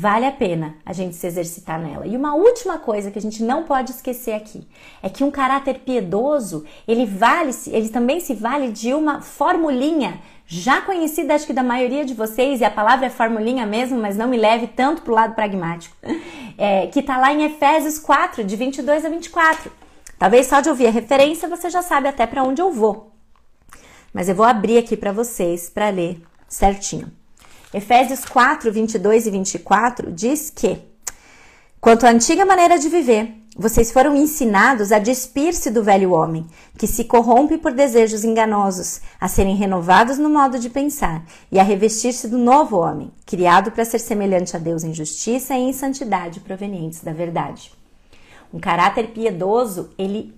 Vale 0.00 0.26
a 0.26 0.30
pena 0.30 0.76
a 0.86 0.92
gente 0.92 1.16
se 1.16 1.26
exercitar 1.26 1.76
nela. 1.76 2.06
E 2.06 2.16
uma 2.16 2.32
última 2.32 2.78
coisa 2.78 3.10
que 3.10 3.18
a 3.18 3.20
gente 3.20 3.42
não 3.42 3.64
pode 3.64 3.90
esquecer 3.90 4.30
aqui 4.30 4.64
é 5.02 5.08
que 5.08 5.24
um 5.24 5.30
caráter 5.30 5.80
piedoso, 5.80 6.64
ele 6.86 7.04
vale, 7.04 7.50
ele 7.66 7.88
também 7.88 8.20
se 8.20 8.32
vale 8.32 8.70
de 8.70 8.94
uma 8.94 9.20
formulinha 9.20 10.20
já 10.46 10.80
conhecida, 10.80 11.34
acho 11.34 11.48
que 11.48 11.52
da 11.52 11.64
maioria 11.64 12.04
de 12.04 12.14
vocês, 12.14 12.60
e 12.60 12.64
a 12.64 12.70
palavra 12.70 13.06
é 13.06 13.10
formulinha 13.10 13.66
mesmo, 13.66 13.98
mas 14.00 14.16
não 14.16 14.28
me 14.28 14.36
leve 14.36 14.68
tanto 14.68 15.02
para 15.02 15.10
o 15.10 15.16
lado 15.16 15.34
pragmático, 15.34 15.96
é, 16.56 16.86
que 16.86 17.00
está 17.00 17.18
lá 17.18 17.32
em 17.32 17.42
Efésios 17.42 17.98
4, 17.98 18.44
de 18.44 18.54
22 18.54 19.04
a 19.04 19.08
24. 19.08 19.72
Talvez 20.16 20.46
só 20.46 20.60
de 20.60 20.68
ouvir 20.68 20.86
a 20.86 20.92
referência 20.92 21.48
você 21.48 21.68
já 21.68 21.82
sabe 21.82 22.06
até 22.06 22.24
para 22.24 22.44
onde 22.44 22.62
eu 22.62 22.70
vou. 22.70 23.10
Mas 24.14 24.28
eu 24.28 24.36
vou 24.36 24.46
abrir 24.46 24.78
aqui 24.78 24.96
para 24.96 25.10
vocês 25.10 25.68
para 25.68 25.88
ler 25.88 26.22
certinho. 26.46 27.10
Efésios 27.72 28.24
4, 28.24 28.72
22 28.72 29.26
e 29.26 29.30
24 29.30 30.10
diz 30.10 30.48
que, 30.48 30.78
quanto 31.78 32.06
à 32.06 32.10
antiga 32.10 32.46
maneira 32.46 32.78
de 32.78 32.88
viver, 32.88 33.34
vocês 33.54 33.92
foram 33.92 34.16
ensinados 34.16 34.90
a 34.90 34.98
despir-se 34.98 35.70
do 35.70 35.82
velho 35.82 36.12
homem, 36.12 36.46
que 36.78 36.86
se 36.86 37.04
corrompe 37.04 37.58
por 37.58 37.72
desejos 37.72 38.24
enganosos, 38.24 39.02
a 39.20 39.28
serem 39.28 39.54
renovados 39.54 40.16
no 40.16 40.30
modo 40.30 40.58
de 40.58 40.70
pensar 40.70 41.22
e 41.52 41.58
a 41.58 41.62
revestir-se 41.62 42.26
do 42.26 42.38
novo 42.38 42.78
homem, 42.78 43.12
criado 43.26 43.70
para 43.70 43.84
ser 43.84 43.98
semelhante 43.98 44.56
a 44.56 44.58
Deus 44.58 44.82
em 44.82 44.94
justiça 44.94 45.54
e 45.54 45.68
em 45.68 45.72
santidade 45.74 46.40
provenientes 46.40 47.02
da 47.02 47.12
verdade. 47.12 47.70
Um 48.54 48.58
caráter 48.58 49.08
piedoso, 49.08 49.90
ele 49.98 50.34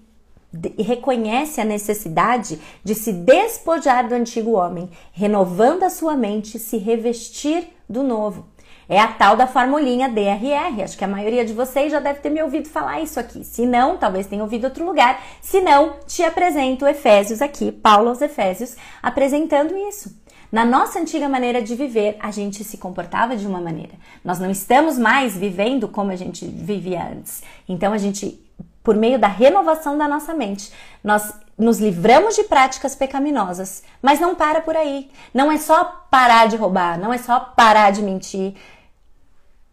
e 0.76 0.82
reconhece 0.82 1.60
a 1.60 1.64
necessidade 1.64 2.58
de 2.82 2.94
se 2.94 3.12
despojar 3.12 4.08
do 4.08 4.14
antigo 4.14 4.52
homem, 4.52 4.90
renovando 5.12 5.84
a 5.84 5.90
sua 5.90 6.16
mente 6.16 6.58
se 6.58 6.76
revestir 6.76 7.68
do 7.88 8.02
novo. 8.02 8.46
É 8.88 8.98
a 8.98 9.06
tal 9.06 9.36
da 9.36 9.46
formulinha 9.46 10.08
DRR. 10.08 10.82
Acho 10.82 10.98
que 10.98 11.04
a 11.04 11.08
maioria 11.08 11.44
de 11.44 11.52
vocês 11.52 11.92
já 11.92 12.00
deve 12.00 12.18
ter 12.18 12.28
me 12.28 12.42
ouvido 12.42 12.68
falar 12.68 13.00
isso 13.00 13.20
aqui. 13.20 13.44
Se 13.44 13.64
não, 13.64 13.96
talvez 13.96 14.26
tenha 14.26 14.42
ouvido 14.42 14.64
outro 14.64 14.84
lugar. 14.84 15.22
Se 15.40 15.60
não, 15.60 15.94
te 16.08 16.24
apresento 16.24 16.84
Efésios 16.88 17.40
aqui, 17.40 17.70
Paulo 17.70 18.08
aos 18.08 18.20
Efésios, 18.20 18.74
apresentando 19.00 19.76
isso. 19.76 20.12
Na 20.50 20.64
nossa 20.64 20.98
antiga 20.98 21.28
maneira 21.28 21.62
de 21.62 21.76
viver, 21.76 22.16
a 22.18 22.32
gente 22.32 22.64
se 22.64 22.78
comportava 22.78 23.36
de 23.36 23.46
uma 23.46 23.60
maneira. 23.60 23.92
Nós 24.24 24.40
não 24.40 24.50
estamos 24.50 24.98
mais 24.98 25.36
vivendo 25.36 25.86
como 25.86 26.10
a 26.10 26.16
gente 26.16 26.44
vivia 26.44 27.12
antes. 27.12 27.44
Então 27.68 27.92
a 27.92 27.98
gente 27.98 28.44
por 28.82 28.96
meio 28.96 29.18
da 29.18 29.28
renovação 29.28 29.96
da 29.96 30.08
nossa 30.08 30.34
mente. 30.34 30.72
Nós 31.02 31.32
nos 31.56 31.78
livramos 31.78 32.34
de 32.34 32.44
práticas 32.44 32.94
pecaminosas, 32.94 33.82
mas 34.00 34.18
não 34.18 34.34
para 34.34 34.60
por 34.60 34.76
aí. 34.76 35.10
Não 35.32 35.52
é 35.52 35.58
só 35.58 35.84
parar 36.10 36.48
de 36.48 36.56
roubar, 36.56 36.98
não 36.98 37.12
é 37.12 37.18
só 37.18 37.38
parar 37.38 37.90
de 37.92 38.02
mentir. 38.02 38.54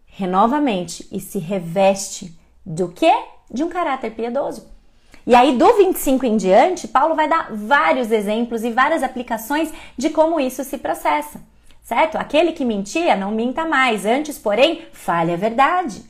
Renova 0.06 0.58
a 0.58 0.62
mente 0.62 1.08
e 1.12 1.20
se 1.20 1.40
reveste 1.40 2.38
do 2.66 2.90
que? 2.90 3.12
De 3.50 3.64
um 3.64 3.70
caráter 3.70 4.12
piedoso. 4.12 4.68
E 5.26 5.36
aí, 5.36 5.58
do 5.58 5.74
25 5.74 6.26
em 6.26 6.38
diante, 6.38 6.88
Paulo 6.88 7.14
vai 7.14 7.28
dar 7.28 7.50
vários 7.52 8.12
exemplos 8.12 8.64
e 8.64 8.72
várias 8.72 9.04
aplicações 9.04 9.72
de 9.98 10.10
como 10.10 10.40
isso 10.40 10.64
se 10.64 10.78
processa, 10.78 11.42
certo? 11.84 12.18
Aquele 12.18 12.54
que 12.54 12.64
mentia, 12.64 13.14
não 13.14 13.32
minta 13.32 13.66
mais. 13.66 14.06
Antes, 14.06 14.40
porém, 14.40 14.86
fale 14.94 15.34
a 15.34 15.38
verdade. 15.38 16.02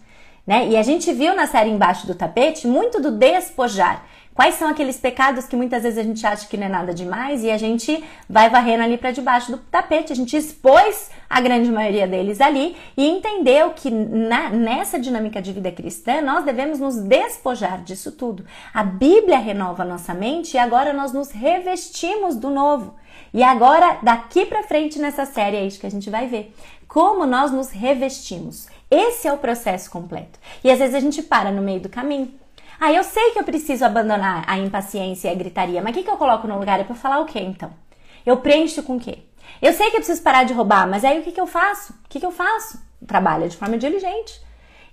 Né? 0.48 0.70
E 0.70 0.78
a 0.78 0.82
gente 0.82 1.12
viu 1.12 1.36
na 1.36 1.46
série 1.46 1.70
Embaixo 1.70 2.08
do 2.08 2.16
Tapete 2.16 2.66
muito 2.66 3.02
do 3.02 3.12
despojar. 3.12 4.06
Quais 4.34 4.54
são 4.54 4.70
aqueles 4.70 4.98
pecados 4.98 5.48
que 5.48 5.56
muitas 5.56 5.82
vezes 5.82 5.98
a 5.98 6.04
gente 6.04 6.26
acha 6.26 6.48
que 6.48 6.56
não 6.56 6.68
é 6.68 6.70
nada 6.70 6.94
demais 6.94 7.44
e 7.44 7.50
a 7.50 7.58
gente 7.58 8.04
vai 8.30 8.52
varrendo 8.52 8.84
ali 8.84 8.96
para 8.96 9.10
debaixo 9.10 9.52
do 9.52 9.58
tapete. 9.58 10.14
A 10.14 10.16
gente 10.16 10.38
expôs 10.38 11.10
a 11.28 11.42
grande 11.42 11.72
maioria 11.72 12.08
deles 12.08 12.40
ali 12.40 12.78
e 12.96 13.10
entendeu 13.10 13.72
que 13.72 13.90
na, 13.90 14.52
nessa 14.52 15.00
dinâmica 15.00 15.42
de 15.42 15.52
vida 15.52 15.72
cristã 15.72 16.22
nós 16.22 16.46
devemos 16.46 16.80
nos 16.80 16.98
despojar 16.98 17.84
disso 17.84 18.12
tudo. 18.12 18.46
A 18.72 18.84
Bíblia 18.84 19.40
renova 19.40 19.84
nossa 19.84 20.14
mente 20.14 20.54
e 20.54 20.60
agora 20.60 20.94
nós 20.94 21.12
nos 21.12 21.32
revestimos 21.32 22.36
do 22.36 22.52
novo. 22.52 22.94
E 23.34 23.42
agora, 23.42 23.98
daqui 24.04 24.46
para 24.46 24.62
frente 24.62 25.00
nessa 25.00 25.26
série 25.26 25.58
é 25.58 25.66
isso 25.66 25.80
que 25.80 25.88
a 25.88 25.92
gente 25.92 26.12
vai 26.12 26.28
ver. 26.28 26.54
Como 26.88 27.26
nós 27.26 27.52
nos 27.52 27.72
revestimos. 27.72 28.68
Esse 28.89 29.28
é 29.28 29.34
o 29.34 29.38
processo 29.38 29.91
completo. 29.91 30.39
E 30.63 30.71
às 30.71 30.80
vezes 30.80 30.95
a 30.95 31.00
gente 31.00 31.21
para 31.21 31.52
no 31.52 31.62
meio 31.62 31.82
do 31.82 31.89
caminho. 31.89 32.34
Ah, 32.80 32.91
eu 32.91 33.04
sei 33.04 33.32
que 33.32 33.39
eu 33.39 33.43
preciso 33.43 33.84
abandonar 33.84 34.43
a 34.47 34.58
impaciência 34.58 35.30
e 35.30 35.32
a 35.32 35.36
gritaria, 35.36 35.82
mas 35.82 35.91
o 35.91 35.93
que, 35.97 36.04
que 36.04 36.10
eu 36.10 36.17
coloco 36.17 36.47
no 36.47 36.60
lugar? 36.60 36.80
É 36.80 36.84
para 36.84 36.95
falar 36.95 37.19
o 37.19 37.26
quê 37.26 37.39
então? 37.39 37.71
Eu 38.26 38.38
preencho 38.38 38.84
com 38.84 38.97
o 38.97 39.00
quê? 39.00 39.19
Eu 39.62 39.73
sei 39.73 39.89
que 39.89 39.97
eu 39.97 40.02
preciso 40.02 40.21
parar 40.21 40.43
de 40.43 40.54
roubar, 40.54 40.88
mas 40.88 41.04
aí 41.04 41.19
o 41.19 41.23
que, 41.23 41.32
que 41.32 41.41
eu 41.41 41.47
faço? 41.47 41.93
O 41.93 42.10
que, 42.10 42.19
que 42.19 42.26
eu 42.26 42.32
faço? 42.32 42.80
Trabalho 43.06 43.50
de 43.50 43.58
forma 43.58 43.78
diligente. 43.78 44.41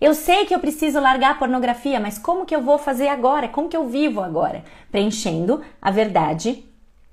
Eu 0.00 0.14
sei 0.14 0.44
que 0.44 0.54
eu 0.54 0.58
preciso 0.58 1.00
largar 1.00 1.32
a 1.32 1.34
pornografia, 1.34 2.00
mas 2.00 2.18
como 2.18 2.44
que 2.44 2.54
eu 2.54 2.62
vou 2.62 2.78
fazer 2.78 3.08
agora? 3.08 3.48
Como 3.48 3.68
que 3.68 3.76
eu 3.76 3.88
vivo 3.88 4.20
agora? 4.20 4.64
Preenchendo 4.90 5.62
a 5.80 5.90
verdade 5.90 6.64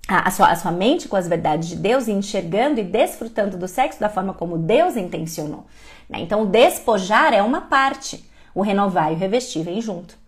a, 0.08 0.30
sua, 0.32 0.48
a 0.48 0.56
sua 0.56 0.72
mente 0.72 1.08
com 1.08 1.16
as 1.16 1.28
verdades 1.28 1.70
de 1.70 1.76
Deus 1.76 2.08
e 2.08 2.12
enxergando 2.12 2.80
e 2.80 2.84
desfrutando 2.84 3.58
do 3.58 3.68
sexo 3.68 4.00
da 4.00 4.10
forma 4.10 4.34
como 4.34 4.58
Deus 4.58 4.98
intencionou. 4.98 5.66
Né? 6.10 6.20
Então, 6.20 6.44
o 6.44 6.46
despojar 6.46 7.34
é 7.34 7.42
uma 7.42 7.62
parte, 7.62 8.30
o 8.54 8.62
renovar 8.62 9.12
e 9.12 9.16
o 9.16 9.18
revestir 9.18 9.64
vem 9.64 9.82
junto. 9.82 10.20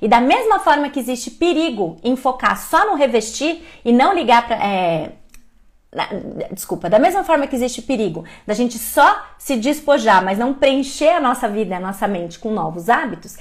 E 0.00 0.08
da 0.08 0.20
mesma 0.20 0.58
forma 0.58 0.90
que 0.90 0.98
existe 0.98 1.30
perigo 1.30 1.96
em 2.02 2.16
focar 2.16 2.60
só 2.60 2.90
no 2.90 2.96
revestir 2.96 3.64
e 3.84 3.92
não 3.92 4.12
ligar 4.12 4.46
para. 4.46 4.56
É, 4.56 5.12
desculpa, 6.50 6.88
da 6.90 6.98
mesma 6.98 7.22
forma 7.22 7.46
que 7.46 7.54
existe 7.54 7.82
perigo 7.82 8.24
da 8.46 8.54
gente 8.54 8.78
só 8.78 9.24
se 9.38 9.56
despojar, 9.56 10.24
mas 10.24 10.38
não 10.38 10.54
preencher 10.54 11.10
a 11.10 11.20
nossa 11.20 11.48
vida, 11.48 11.76
a 11.76 11.80
nossa 11.80 12.08
mente 12.08 12.38
com 12.38 12.50
novos 12.50 12.88
hábitos, 12.88 13.36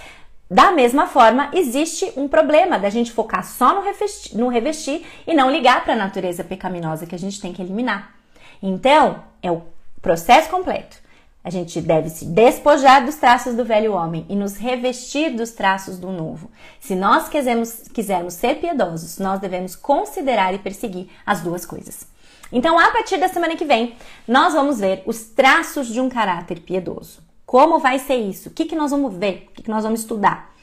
da 0.51 0.69
mesma 0.69 1.07
forma, 1.07 1.49
existe 1.53 2.11
um 2.17 2.27
problema 2.27 2.77
da 2.77 2.89
gente 2.89 3.09
focar 3.09 3.41
só 3.41 3.73
no 3.73 3.81
revestir, 3.81 4.37
no 4.37 4.49
revestir 4.49 5.05
e 5.25 5.33
não 5.33 5.49
ligar 5.49 5.81
para 5.81 5.93
a 5.93 5.95
natureza 5.95 6.43
pecaminosa 6.43 7.05
que 7.05 7.15
a 7.15 7.17
gente 7.17 7.39
tem 7.39 7.53
que 7.53 7.61
eliminar. 7.61 8.13
Então, 8.61 9.23
é 9.41 9.49
o 9.49 9.61
processo 10.01 10.49
completo. 10.49 10.97
A 11.41 11.49
gente 11.49 11.79
deve 11.79 12.09
se 12.09 12.25
despojar 12.25 13.05
dos 13.05 13.15
traços 13.15 13.55
do 13.55 13.63
velho 13.63 13.93
homem 13.93 14.25
e 14.27 14.35
nos 14.35 14.57
revestir 14.57 15.33
dos 15.33 15.51
traços 15.51 15.97
do 15.97 16.11
novo. 16.11 16.51
Se 16.81 16.95
nós 16.95 17.29
quisermos, 17.29 17.87
quisermos 17.93 18.33
ser 18.33 18.55
piedosos, 18.55 19.19
nós 19.19 19.39
devemos 19.39 19.73
considerar 19.73 20.53
e 20.53 20.59
perseguir 20.59 21.09
as 21.25 21.39
duas 21.39 21.65
coisas. 21.65 22.05
Então, 22.51 22.77
a 22.77 22.91
partir 22.91 23.17
da 23.17 23.29
semana 23.29 23.55
que 23.55 23.63
vem, 23.63 23.95
nós 24.27 24.53
vamos 24.53 24.81
ver 24.81 25.01
os 25.05 25.21
traços 25.21 25.87
de 25.87 26.01
um 26.01 26.09
caráter 26.09 26.59
piedoso. 26.59 27.30
Como 27.51 27.79
vai 27.79 27.99
ser 27.99 28.15
isso? 28.15 28.47
O 28.47 28.51
que, 28.53 28.63
que 28.63 28.77
nós 28.77 28.91
vamos 28.91 29.13
ver? 29.13 29.49
O 29.49 29.55
que, 29.55 29.63
que 29.63 29.69
nós 29.69 29.83
vamos 29.83 29.99
estudar? 29.99 30.55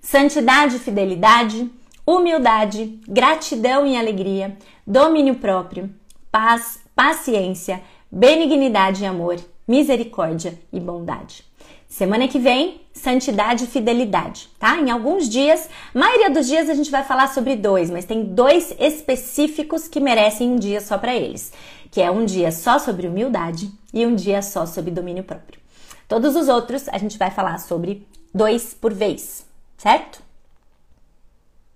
Santidade 0.00 0.76
e 0.76 0.78
fidelidade, 0.78 1.70
humildade, 2.06 2.98
gratidão 3.06 3.86
e 3.86 3.94
alegria, 3.94 4.56
domínio 4.86 5.34
próprio, 5.34 5.90
paz, 6.32 6.80
paciência, 6.96 7.82
benignidade 8.10 9.02
e 9.02 9.06
amor, 9.06 9.36
misericórdia 9.68 10.58
e 10.72 10.80
bondade. 10.80 11.44
Semana 11.86 12.26
que 12.26 12.38
vem, 12.38 12.80
santidade 12.94 13.64
e 13.64 13.66
fidelidade, 13.66 14.48
tá? 14.58 14.78
Em 14.78 14.90
alguns 14.90 15.28
dias, 15.28 15.68
maioria 15.92 16.30
dos 16.30 16.46
dias 16.46 16.70
a 16.70 16.74
gente 16.74 16.90
vai 16.90 17.04
falar 17.04 17.28
sobre 17.28 17.54
dois, 17.54 17.90
mas 17.90 18.06
tem 18.06 18.24
dois 18.24 18.74
específicos 18.80 19.88
que 19.88 20.00
merecem 20.00 20.52
um 20.52 20.56
dia 20.56 20.80
só 20.80 20.96
para 20.96 21.14
eles, 21.14 21.52
que 21.90 22.00
é 22.00 22.10
um 22.10 22.24
dia 22.24 22.50
só 22.50 22.78
sobre 22.78 23.06
humildade 23.06 23.70
e 23.92 24.06
um 24.06 24.14
dia 24.14 24.40
só 24.40 24.64
sobre 24.64 24.90
domínio 24.90 25.22
próprio. 25.22 25.60
Todos 26.08 26.36
os 26.36 26.48
outros 26.48 26.88
a 26.88 26.98
gente 26.98 27.18
vai 27.18 27.30
falar 27.30 27.58
sobre 27.58 28.06
dois 28.34 28.74
por 28.74 28.92
vez, 28.92 29.46
certo? 29.76 30.22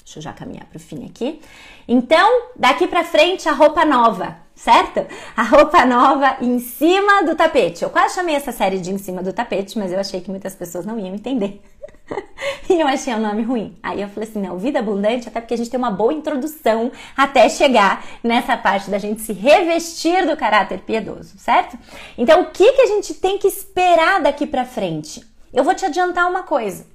Deixa 0.05 0.18
eu 0.18 0.22
já 0.22 0.32
caminhar 0.34 0.66
para 0.66 0.76
o 0.76 0.80
fim 0.80 1.07
aqui. 1.07 1.40
Então, 1.88 2.48
daqui 2.55 2.86
para 2.86 3.05
frente 3.05 3.48
a 3.48 3.52
roupa 3.52 3.84
nova. 3.86 4.36
certo? 4.55 5.07
A 5.36 5.42
roupa 5.42 5.84
nova 5.84 6.36
em 6.40 6.59
cima 6.59 7.24
do 7.24 7.34
tapete. 7.34 7.82
Eu 7.82 7.90
quase 7.90 8.14
chamei 8.14 8.34
essa 8.34 8.52
série 8.52 8.78
de 8.78 8.92
em 8.92 8.98
cima 8.98 9.22
do 9.22 9.32
tapete, 9.32 9.78
mas 9.78 9.90
eu 9.90 9.98
achei 9.98 10.20
que 10.20 10.30
muitas 10.30 10.55
pessoas 10.55 10.84
não 10.84 10.98
iam 10.98 11.14
entender. 11.14 11.61
e 12.68 12.80
eu 12.80 12.86
achei 12.86 13.14
o 13.14 13.18
nome 13.18 13.42
ruim. 13.42 13.76
Aí 13.82 14.02
eu 14.02 14.09
falei 14.09 14.28
assim: 14.28 14.42
não, 14.42 14.59
vida 14.59 14.78
abundante, 14.78 15.26
até 15.26 15.40
porque 15.40 15.55
a 15.55 15.57
gente 15.57 15.70
tem 15.70 15.78
uma 15.78 15.90
boa 15.90 16.12
introdução 16.12 16.92
até 17.16 17.48
chegar 17.48 18.05
nessa 18.22 18.57
parte 18.57 18.90
da 18.90 18.98
gente 18.98 19.22
se 19.22 19.32
revestir 19.32 20.26
do 20.26 20.36
caráter 20.36 20.80
piedoso, 20.80 21.38
certo? 21.38 21.78
Então, 22.16 22.42
o 22.42 22.50
que, 22.50 22.72
que 22.72 22.82
a 22.82 22.86
gente 22.86 23.14
tem 23.14 23.38
que 23.38 23.48
esperar 23.48 24.20
daqui 24.20 24.46
para 24.46 24.66
frente? 24.66 25.24
Eu 25.52 25.64
vou 25.64 25.74
te 25.74 25.84
adiantar 25.84 26.28
uma 26.28 26.42
coisa: 26.42 26.86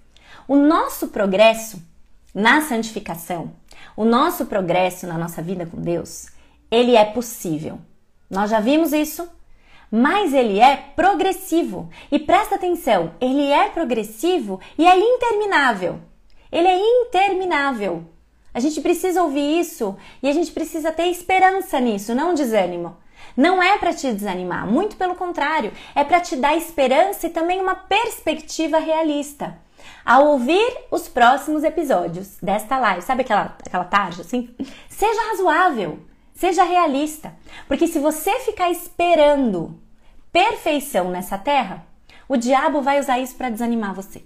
o 0.47 0.55
nosso 0.55 1.07
progresso 1.07 1.88
na 2.33 2.61
santificação, 2.61 3.51
o 3.95 4.05
nosso 4.05 4.45
progresso 4.45 5.07
na 5.07 5.17
nossa 5.17 5.41
vida 5.41 5.65
com 5.65 5.81
Deus, 5.81 6.27
ele 6.69 6.95
é 6.95 7.05
possível. 7.05 7.79
Nós 8.29 8.49
já 8.49 8.59
vimos 8.59 8.93
isso 8.93 9.27
mas 9.91 10.33
ele 10.33 10.59
é 10.59 10.75
progressivo. 10.95 11.89
E 12.11 12.19
presta 12.19 12.55
atenção, 12.55 13.13
ele 13.19 13.47
é 13.51 13.69
progressivo 13.69 14.59
e 14.77 14.85
é 14.85 14.97
interminável. 14.97 15.99
Ele 16.51 16.67
é 16.67 17.01
interminável. 17.01 18.05
A 18.53 18.59
gente 18.59 18.81
precisa 18.81 19.21
ouvir 19.21 19.59
isso 19.59 19.95
e 20.21 20.27
a 20.27 20.33
gente 20.33 20.51
precisa 20.51 20.91
ter 20.91 21.07
esperança 21.07 21.79
nisso, 21.79 22.15
não 22.15 22.33
desânimo. 22.33 22.97
Não 23.37 23.61
é 23.61 23.77
para 23.77 23.93
te 23.93 24.11
desanimar, 24.11 24.67
muito 24.67 24.95
pelo 24.95 25.15
contrário, 25.15 25.71
é 25.93 26.03
para 26.03 26.19
te 26.19 26.35
dar 26.35 26.57
esperança 26.57 27.27
e 27.27 27.29
também 27.29 27.61
uma 27.61 27.75
perspectiva 27.75 28.79
realista. 28.79 29.57
Ao 30.05 30.27
ouvir 30.27 30.85
os 30.91 31.07
próximos 31.07 31.63
episódios 31.63 32.37
desta 32.41 32.77
live, 32.77 33.01
sabe 33.01 33.21
aquela, 33.21 33.55
aquela 33.65 33.85
tarde 33.85 34.21
assim? 34.21 34.49
Seja 34.89 35.29
razoável, 35.31 35.99
Seja 36.39 36.63
realista, 36.63 37.33
porque 37.67 37.85
se 37.85 37.99
você 37.99 38.39
ficar 38.39 38.71
esperando 38.71 39.77
perfeição 40.31 41.11
nessa 41.11 41.37
terra, 41.37 41.85
o 42.29 42.37
diabo 42.37 42.81
vai 42.81 42.97
usar 42.97 43.19
isso 43.19 43.35
para 43.35 43.49
desanimar 43.49 43.93
você. 43.93 44.23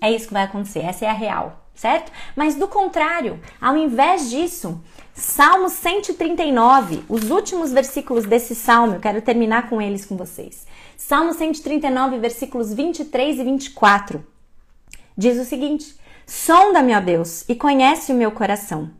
É 0.00 0.10
isso 0.10 0.26
que 0.26 0.32
vai 0.32 0.42
acontecer, 0.42 0.80
essa 0.80 1.04
é 1.04 1.08
a 1.08 1.12
real, 1.12 1.64
certo? 1.76 2.10
Mas 2.34 2.56
do 2.56 2.66
contrário, 2.66 3.40
ao 3.60 3.76
invés 3.76 4.28
disso, 4.28 4.82
Salmo 5.14 5.68
139, 5.68 7.04
os 7.08 7.30
últimos 7.30 7.72
versículos 7.72 8.24
desse 8.24 8.56
salmo, 8.56 8.94
eu 8.96 9.00
quero 9.00 9.22
terminar 9.22 9.68
com 9.70 9.80
eles 9.80 10.04
com 10.04 10.16
vocês. 10.16 10.66
Salmo 10.96 11.32
139, 11.32 12.18
versículos 12.18 12.74
23 12.74 13.38
e 13.38 13.44
24, 13.44 14.26
diz 15.18 15.38
o 15.38 15.44
seguinte: 15.44 15.96
Sonda-me, 16.24 16.94
ó 16.94 17.00
Deus, 17.00 17.44
e 17.48 17.54
conhece 17.56 18.12
o 18.12 18.14
meu 18.14 18.30
coração. 18.30 18.90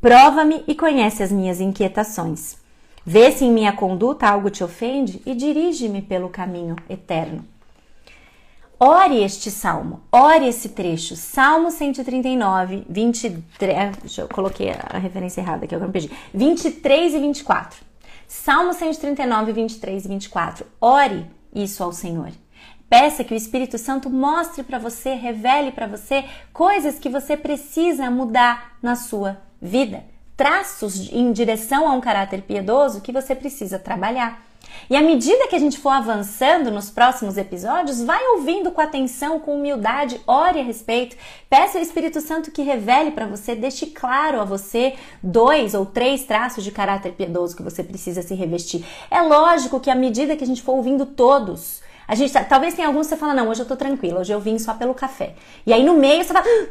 Prova-me 0.00 0.62
e 0.68 0.74
conhece 0.74 1.22
as 1.22 1.32
minhas 1.32 1.60
inquietações. 1.60 2.56
Vê 3.04 3.32
se 3.32 3.44
em 3.44 3.50
minha 3.50 3.72
conduta 3.72 4.28
algo 4.28 4.50
te 4.50 4.62
ofende 4.62 5.22
e 5.24 5.34
dirige-me 5.34 6.02
pelo 6.02 6.28
caminho 6.28 6.76
eterno. 6.88 7.44
Ore 8.78 9.22
este 9.22 9.48
salmo, 9.48 10.00
ore 10.10 10.48
esse 10.48 10.70
trecho, 10.70 11.14
Salmo 11.14 11.70
139, 11.70 12.84
23. 12.88 13.96
Deixa 13.98 14.22
eu 14.22 14.28
coloquei 14.28 14.70
a 14.70 14.98
referência 14.98 15.40
errada 15.40 15.64
aqui, 15.64 15.74
eu 15.74 15.78
não 15.78 15.90
pedi. 15.90 16.10
23 16.34 17.14
e 17.14 17.18
24. 17.20 17.80
Salmo 18.26 18.72
139, 18.72 19.52
23 19.52 20.04
e 20.04 20.08
24. 20.08 20.66
Ore 20.80 21.26
isso 21.54 21.84
ao 21.84 21.92
Senhor. 21.92 22.32
Peça 22.92 23.24
que 23.24 23.32
o 23.32 23.36
Espírito 23.36 23.78
Santo 23.78 24.10
mostre 24.10 24.62
para 24.62 24.78
você, 24.78 25.14
revele 25.14 25.72
para 25.72 25.86
você 25.86 26.26
coisas 26.52 26.98
que 26.98 27.08
você 27.08 27.38
precisa 27.38 28.10
mudar 28.10 28.76
na 28.82 28.96
sua 28.96 29.38
vida, 29.62 30.04
traços 30.36 31.10
em 31.10 31.32
direção 31.32 31.88
a 31.88 31.92
um 31.92 32.02
caráter 32.02 32.42
piedoso 32.42 33.00
que 33.00 33.10
você 33.10 33.34
precisa 33.34 33.78
trabalhar. 33.78 34.42
E 34.90 34.94
à 34.94 35.00
medida 35.00 35.48
que 35.48 35.56
a 35.56 35.58
gente 35.58 35.78
for 35.78 35.88
avançando 35.88 36.70
nos 36.70 36.90
próximos 36.90 37.38
episódios, 37.38 38.02
vai 38.02 38.22
ouvindo 38.34 38.70
com 38.70 38.82
atenção, 38.82 39.40
com 39.40 39.56
humildade, 39.56 40.20
ore 40.26 40.60
a 40.60 40.62
respeito, 40.62 41.16
peça 41.48 41.78
ao 41.78 41.82
Espírito 41.82 42.20
Santo 42.20 42.50
que 42.50 42.60
revele 42.60 43.12
para 43.12 43.24
você, 43.24 43.54
deixe 43.54 43.86
claro 43.86 44.38
a 44.38 44.44
você 44.44 44.96
dois 45.22 45.72
ou 45.72 45.86
três 45.86 46.24
traços 46.24 46.62
de 46.62 46.70
caráter 46.70 47.12
piedoso 47.12 47.56
que 47.56 47.62
você 47.62 47.82
precisa 47.82 48.20
se 48.20 48.34
revestir. 48.34 48.84
É 49.10 49.22
lógico 49.22 49.80
que 49.80 49.88
à 49.88 49.94
medida 49.94 50.36
que 50.36 50.44
a 50.44 50.46
gente 50.46 50.60
for 50.60 50.72
ouvindo 50.72 51.06
todos, 51.06 51.80
a 52.12 52.14
gente 52.14 52.30
talvez 52.44 52.74
tenha 52.74 52.88
alguns 52.88 53.06
que 53.06 53.14
você 53.14 53.16
fala, 53.16 53.32
não, 53.32 53.48
hoje 53.48 53.62
eu 53.62 53.66
tô 53.66 53.74
tranquila, 53.74 54.20
hoje 54.20 54.30
eu 54.30 54.38
vim 54.38 54.58
só 54.58 54.74
pelo 54.74 54.92
café. 54.92 55.34
E 55.64 55.72
aí 55.72 55.82
no 55.82 55.94
meio 55.94 56.22
você 56.22 56.30
fala, 56.30 56.44
ah, 56.46 56.66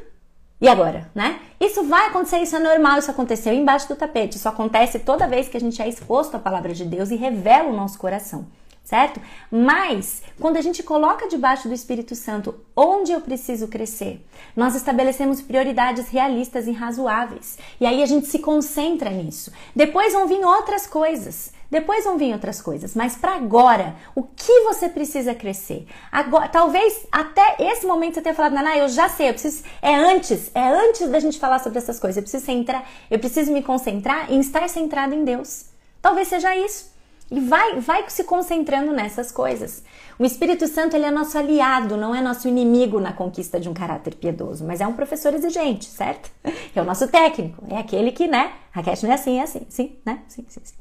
e 0.61 0.67
agora, 0.67 1.09
né? 1.15 1.39
Isso 1.59 1.83
vai 1.83 2.05
acontecer, 2.05 2.37
isso 2.43 2.55
é 2.55 2.59
normal, 2.59 2.99
isso 2.99 3.09
aconteceu 3.09 3.51
embaixo 3.51 3.87
do 3.87 3.95
tapete. 3.95 4.37
Isso 4.37 4.47
acontece 4.47 4.99
toda 4.99 5.27
vez 5.27 5.49
que 5.49 5.57
a 5.57 5.59
gente 5.59 5.81
é 5.81 5.89
exposto 5.89 6.35
à 6.35 6.39
palavra 6.39 6.75
de 6.75 6.85
Deus 6.85 7.09
e 7.09 7.15
revela 7.15 7.69
o 7.69 7.75
nosso 7.75 7.97
coração, 7.97 8.45
certo? 8.83 9.19
Mas 9.49 10.21
quando 10.39 10.57
a 10.57 10.61
gente 10.61 10.83
coloca 10.83 11.27
debaixo 11.27 11.67
do 11.67 11.73
Espírito 11.73 12.13
Santo 12.13 12.53
onde 12.75 13.11
eu 13.11 13.19
preciso 13.19 13.67
crescer, 13.67 14.23
nós 14.55 14.75
estabelecemos 14.75 15.41
prioridades 15.41 16.07
realistas 16.09 16.67
e 16.67 16.71
razoáveis. 16.71 17.57
E 17.79 17.85
aí 17.87 18.03
a 18.03 18.05
gente 18.05 18.27
se 18.27 18.37
concentra 18.37 19.09
nisso. 19.09 19.51
Depois 19.75 20.13
vão 20.13 20.27
vir 20.27 20.45
outras 20.45 20.85
coisas. 20.85 21.51
Depois 21.72 22.03
vão 22.03 22.17
vir 22.17 22.34
outras 22.34 22.61
coisas, 22.61 22.93
mas 22.93 23.15
para 23.15 23.34
agora, 23.34 23.95
o 24.13 24.24
que 24.24 24.59
você 24.65 24.89
precisa 24.89 25.34
crescer? 25.34 25.88
Agora, 26.11 26.49
talvez 26.49 27.07
até 27.09 27.55
esse 27.59 27.88
momento 27.88 28.15
você 28.15 28.22
tenha 28.22 28.36
falado, 28.36 28.51
Naná, 28.51 28.78
eu 28.78 28.89
já 28.89 29.07
sei, 29.07 29.30
eu 29.30 29.34
preciso. 29.34 29.63
É 29.82 29.95
antes, 29.95 30.51
é 30.53 30.67
antes 30.67 31.07
da 31.09 31.17
gente 31.22 31.39
falar 31.39 31.59
sobre 31.59 31.78
essas 31.78 31.97
coisas. 31.97 32.17
Eu 32.17 32.24
preciso 32.24 32.45
centrar, 32.45 32.84
eu 33.09 33.17
preciso 33.17 33.53
me 33.53 33.63
concentrar 33.63 34.30
em 34.30 34.41
estar 34.41 34.67
centrado 34.67 35.15
em 35.15 35.24
Deus. 35.24 35.67
Talvez 36.01 36.28
seja 36.28 36.53
isso. 36.57 36.91
E 37.32 37.39
vai, 37.39 37.79
vai 37.79 38.03
se 38.09 38.25
concentrando 38.25 38.91
nessas 38.91 39.32
coisas. 39.32 39.84
O 40.19 40.25
Espírito 40.25 40.67
Santo 40.67 40.97
ele 40.97 41.05
é 41.05 41.11
nosso 41.11 41.38
aliado, 41.38 41.95
não 41.95 42.13
é 42.13 42.21
nosso 42.21 42.45
inimigo 42.45 42.99
na 42.99 43.13
conquista 43.13 43.57
de 43.57 43.69
um 43.69 43.73
caráter 43.73 44.15
piedoso, 44.15 44.65
mas 44.65 44.82
é 44.82 44.86
um 44.86 44.91
professor 44.91 45.34
exigente, 45.34 45.86
certo? 45.86 46.29
É 46.75 46.82
o 46.82 46.86
nosso 46.86 47.07
técnico, 47.07 47.65
é 47.69 47.77
aquele 47.77 48.11
que, 48.11 48.27
né? 48.27 48.53
Raquel 48.71 48.93
não 49.03 49.11
é 49.11 49.13
assim, 49.13 49.39
é 49.39 49.43
assim, 49.43 49.65
sim, 49.67 49.97
né? 50.05 50.19
Sim, 50.27 50.45
sim, 50.47 50.61
sim. 50.63 50.73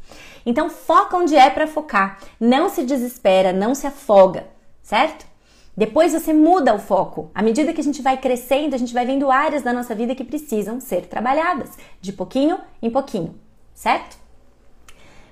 Então 0.47 0.71
foca 0.71 1.17
onde 1.17 1.35
é 1.35 1.51
para 1.51 1.67
focar, 1.67 2.19
não 2.39 2.69
se 2.69 2.85
desespera, 2.85 3.53
não 3.53 3.75
se 3.75 3.87
afoga, 3.87 4.47
certo? 4.83 5.27
Depois 5.77 6.13
você 6.13 6.33
muda 6.33 6.75
o 6.75 6.79
foco. 6.79 7.31
À 7.35 7.43
medida 7.43 7.73
que 7.73 7.81
a 7.81 7.85
gente 7.85 8.03
vai 8.03 8.19
crescendo, 8.19 8.75
a 8.75 8.79
gente 8.79 8.95
vai 8.95 9.07
vendo 9.07 9.31
áreas 9.31 9.63
da 9.63 9.73
nossa 9.73 9.95
vida 9.95 10.15
que 10.15 10.25
precisam 10.25 10.81
ser 10.81 11.07
trabalhadas, 11.07 11.71
de 12.01 12.13
pouquinho 12.13 12.61
em 12.83 12.91
pouquinho, 12.91 13.35
certo? 13.75 14.17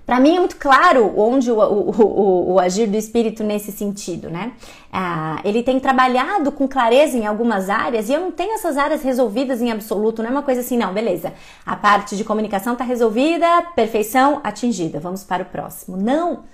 Para 0.08 0.20
mim 0.20 0.36
é 0.36 0.38
muito 0.38 0.56
claro 0.56 1.12
onde 1.18 1.52
o, 1.52 1.58
o, 1.58 1.90
o, 1.90 2.52
o, 2.54 2.58
agir 2.58 2.86
do 2.86 2.96
espírito 2.96 3.44
nesse 3.44 3.70
sentido, 3.70 4.30
né? 4.30 4.52
Ah, 4.90 5.38
ele 5.44 5.62
tem 5.62 5.78
trabalhado 5.78 6.50
com 6.50 6.66
clareza 6.66 7.14
em 7.18 7.26
algumas 7.26 7.68
áreas 7.68 8.08
e 8.08 8.14
eu 8.14 8.20
não 8.22 8.32
tenho 8.32 8.54
essas 8.54 8.78
áreas 8.78 9.02
resolvidas 9.02 9.60
em 9.60 9.70
absoluto, 9.70 10.22
não 10.22 10.30
é 10.30 10.32
uma 10.32 10.42
coisa 10.42 10.62
assim, 10.62 10.78
não, 10.78 10.94
beleza. 10.94 11.34
A 11.66 11.76
parte 11.76 12.16
de 12.16 12.24
comunicação 12.24 12.72
está 12.72 12.86
resolvida, 12.86 13.66
perfeição 13.76 14.40
atingida, 14.42 14.98
vamos 14.98 15.24
para 15.24 15.42
o 15.42 15.46
próximo. 15.46 15.98
Não, 15.98 16.44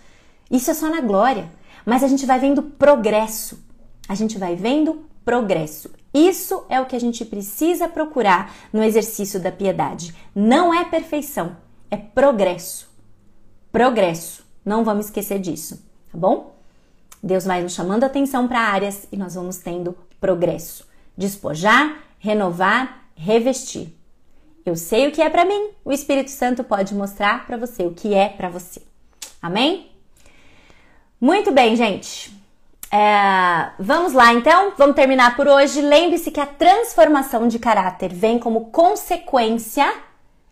isso 0.50 0.72
é 0.72 0.74
só 0.74 0.88
na 0.88 1.00
glória, 1.00 1.48
mas 1.86 2.02
a 2.02 2.08
gente 2.08 2.26
vai 2.26 2.40
vendo 2.40 2.60
progresso, 2.60 3.64
a 4.08 4.16
gente 4.16 4.36
vai 4.36 4.56
vendo 4.56 5.06
progresso. 5.24 5.92
Isso 6.12 6.64
é 6.68 6.80
o 6.80 6.86
que 6.86 6.96
a 6.96 7.00
gente 7.00 7.24
precisa 7.24 7.86
procurar 7.86 8.52
no 8.72 8.82
exercício 8.82 9.38
da 9.38 9.52
piedade. 9.52 10.12
Não 10.34 10.74
é 10.74 10.84
perfeição, 10.84 11.56
é 11.88 11.96
progresso 11.96 12.92
progresso. 13.74 14.46
Não 14.64 14.84
vamos 14.84 15.06
esquecer 15.06 15.40
disso, 15.40 15.84
tá 16.12 16.16
bom? 16.16 16.54
Deus 17.20 17.44
vai 17.44 17.60
nos 17.60 17.74
chamando 17.74 18.04
atenção 18.04 18.46
para 18.46 18.60
áreas 18.60 19.08
e 19.10 19.16
nós 19.16 19.34
vamos 19.34 19.56
tendo 19.58 19.98
progresso. 20.20 20.86
Despojar, 21.18 21.96
renovar, 22.20 23.08
revestir. 23.16 23.92
Eu 24.64 24.76
sei 24.76 25.08
o 25.08 25.10
que 25.10 25.20
é 25.20 25.28
para 25.28 25.44
mim, 25.44 25.70
o 25.84 25.90
Espírito 25.90 26.30
Santo 26.30 26.62
pode 26.62 26.94
mostrar 26.94 27.46
para 27.46 27.56
você 27.56 27.84
o 27.84 27.90
que 27.90 28.14
é 28.14 28.28
para 28.28 28.48
você. 28.48 28.80
Amém? 29.42 29.90
Muito 31.20 31.50
bem, 31.50 31.74
gente. 31.74 32.32
É, 32.92 33.70
vamos 33.76 34.12
lá 34.12 34.32
então, 34.32 34.72
vamos 34.78 34.94
terminar 34.94 35.34
por 35.34 35.48
hoje. 35.48 35.82
Lembre-se 35.82 36.30
que 36.30 36.40
a 36.40 36.46
transformação 36.46 37.48
de 37.48 37.58
caráter 37.58 38.14
vem 38.14 38.38
como 38.38 38.66
consequência 38.66 39.92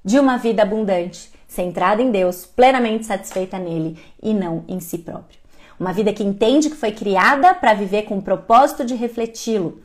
de 0.05 0.19
uma 0.19 0.37
vida 0.37 0.63
abundante 0.63 1.32
centrada 1.53 2.03
em 2.03 2.11
Deus, 2.11 2.47
plenamente 2.47 3.07
satisfeita 3.07 3.59
nele 3.59 3.99
e 4.23 4.33
não 4.33 4.65
em 4.67 4.81
si 4.81 4.99
próprio. 4.99 5.39
Uma 5.79 5.93
vida 5.93 6.13
que 6.13 6.23
entende 6.23 6.71
que 6.71 6.77
foi 6.77 6.93
criada 6.93 7.55
para 7.55 7.75
viver 7.75 8.03
com 8.03 8.19
o 8.19 8.23
propósito 8.23 8.85
de 8.85 8.95
refleti-lo, 8.95 9.81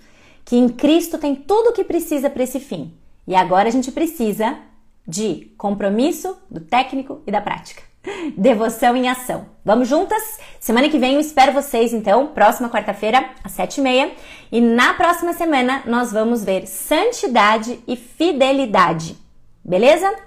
que 0.45 0.55
em 0.55 0.69
Cristo 0.69 1.17
tem 1.17 1.35
tudo 1.35 1.69
o 1.69 1.73
que 1.73 1.83
precisa 1.83 2.29
para 2.29 2.43
esse 2.43 2.59
fim. 2.59 2.93
E 3.27 3.35
agora 3.35 3.67
a 3.67 3.71
gente 3.71 3.91
precisa 3.91 4.57
de 5.05 5.51
compromisso 5.57 6.37
do 6.49 6.61
técnico 6.61 7.21
e 7.27 7.31
da 7.31 7.41
prática. 7.41 7.81
Devoção 8.37 8.95
em 8.95 9.09
ação. 9.09 9.47
Vamos 9.65 9.89
juntas? 9.89 10.39
Semana 10.59 10.87
que 10.87 10.97
vem 10.97 11.15
eu 11.15 11.19
espero 11.19 11.51
vocês, 11.51 11.93
então, 11.93 12.27
próxima 12.27 12.69
quarta-feira, 12.69 13.31
às 13.43 13.51
sete 13.51 13.79
e 13.79 13.81
meia. 13.81 14.11
E 14.51 14.61
na 14.61 14.93
próxima 14.93 15.33
semana 15.33 15.83
nós 15.85 16.13
vamos 16.13 16.43
ver 16.43 16.65
santidade 16.65 17.79
e 17.85 17.97
fidelidade. 17.97 19.17
Beleza? 19.63 20.26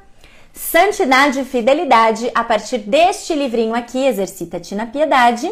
Santidade 0.61 1.41
e 1.41 1.45
fidelidade 1.45 2.31
a 2.35 2.45
partir 2.45 2.79
deste 2.79 3.35
livrinho 3.35 3.75
aqui, 3.75 4.05
Exercita-te 4.05 4.75
na 4.75 4.87
Piedade. 4.87 5.51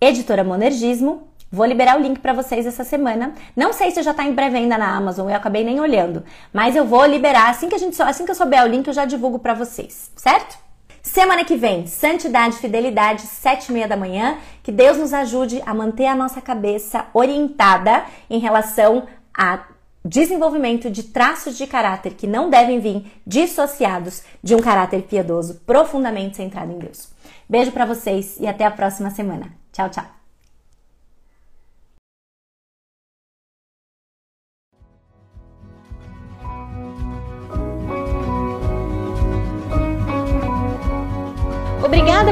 Editora 0.00 0.42
Monergismo. 0.42 1.28
Vou 1.50 1.64
liberar 1.64 1.96
o 1.96 2.02
link 2.02 2.18
para 2.18 2.32
vocês 2.32 2.66
essa 2.66 2.84
semana. 2.84 3.32
Não 3.56 3.72
sei 3.72 3.92
se 3.92 4.02
já 4.02 4.10
está 4.10 4.24
em 4.24 4.34
pré-venda 4.34 4.76
na 4.76 4.94
Amazon, 4.94 5.30
eu 5.30 5.36
acabei 5.36 5.64
nem 5.64 5.80
olhando, 5.80 6.24
mas 6.52 6.74
eu 6.76 6.84
vou 6.84 7.06
liberar 7.06 7.48
assim 7.48 7.68
que 7.68 7.74
a 7.76 7.78
gente 7.78 8.00
assim 8.02 8.24
que 8.24 8.30
eu 8.30 8.34
souber 8.34 8.62
o 8.64 8.68
link 8.68 8.86
eu 8.86 8.92
já 8.92 9.04
divulgo 9.04 9.38
para 9.38 9.54
vocês, 9.54 10.10
certo? 10.16 10.58
Semana 11.00 11.44
que 11.44 11.56
vem, 11.56 11.86
santidade 11.86 12.56
e 12.56 12.58
fidelidade, 12.58 13.22
sete 13.22 13.68
e 13.68 13.72
meia 13.72 13.88
da 13.88 13.96
manhã. 13.96 14.36
Que 14.62 14.72
Deus 14.72 14.98
nos 14.98 15.14
ajude 15.14 15.62
a 15.64 15.72
manter 15.72 16.06
a 16.06 16.14
nossa 16.14 16.40
cabeça 16.40 17.06
orientada 17.14 18.04
em 18.28 18.40
relação 18.40 19.06
a 19.32 19.60
desenvolvimento 20.04 20.90
de 20.90 21.02
traços 21.02 21.56
de 21.56 21.66
caráter 21.66 22.14
que 22.14 22.26
não 22.26 22.50
devem 22.50 22.80
vir 22.80 23.12
dissociados 23.26 24.22
de 24.42 24.54
um 24.54 24.60
caráter 24.60 25.02
piedoso 25.02 25.60
profundamente 25.66 26.36
centrado 26.36 26.72
em 26.72 26.78
Deus. 26.78 27.08
Beijo 27.48 27.72
para 27.72 27.86
vocês 27.86 28.36
e 28.38 28.46
até 28.46 28.64
a 28.64 28.70
próxima 28.70 29.10
semana. 29.10 29.52
Tchau, 29.72 29.88
tchau. 29.88 30.17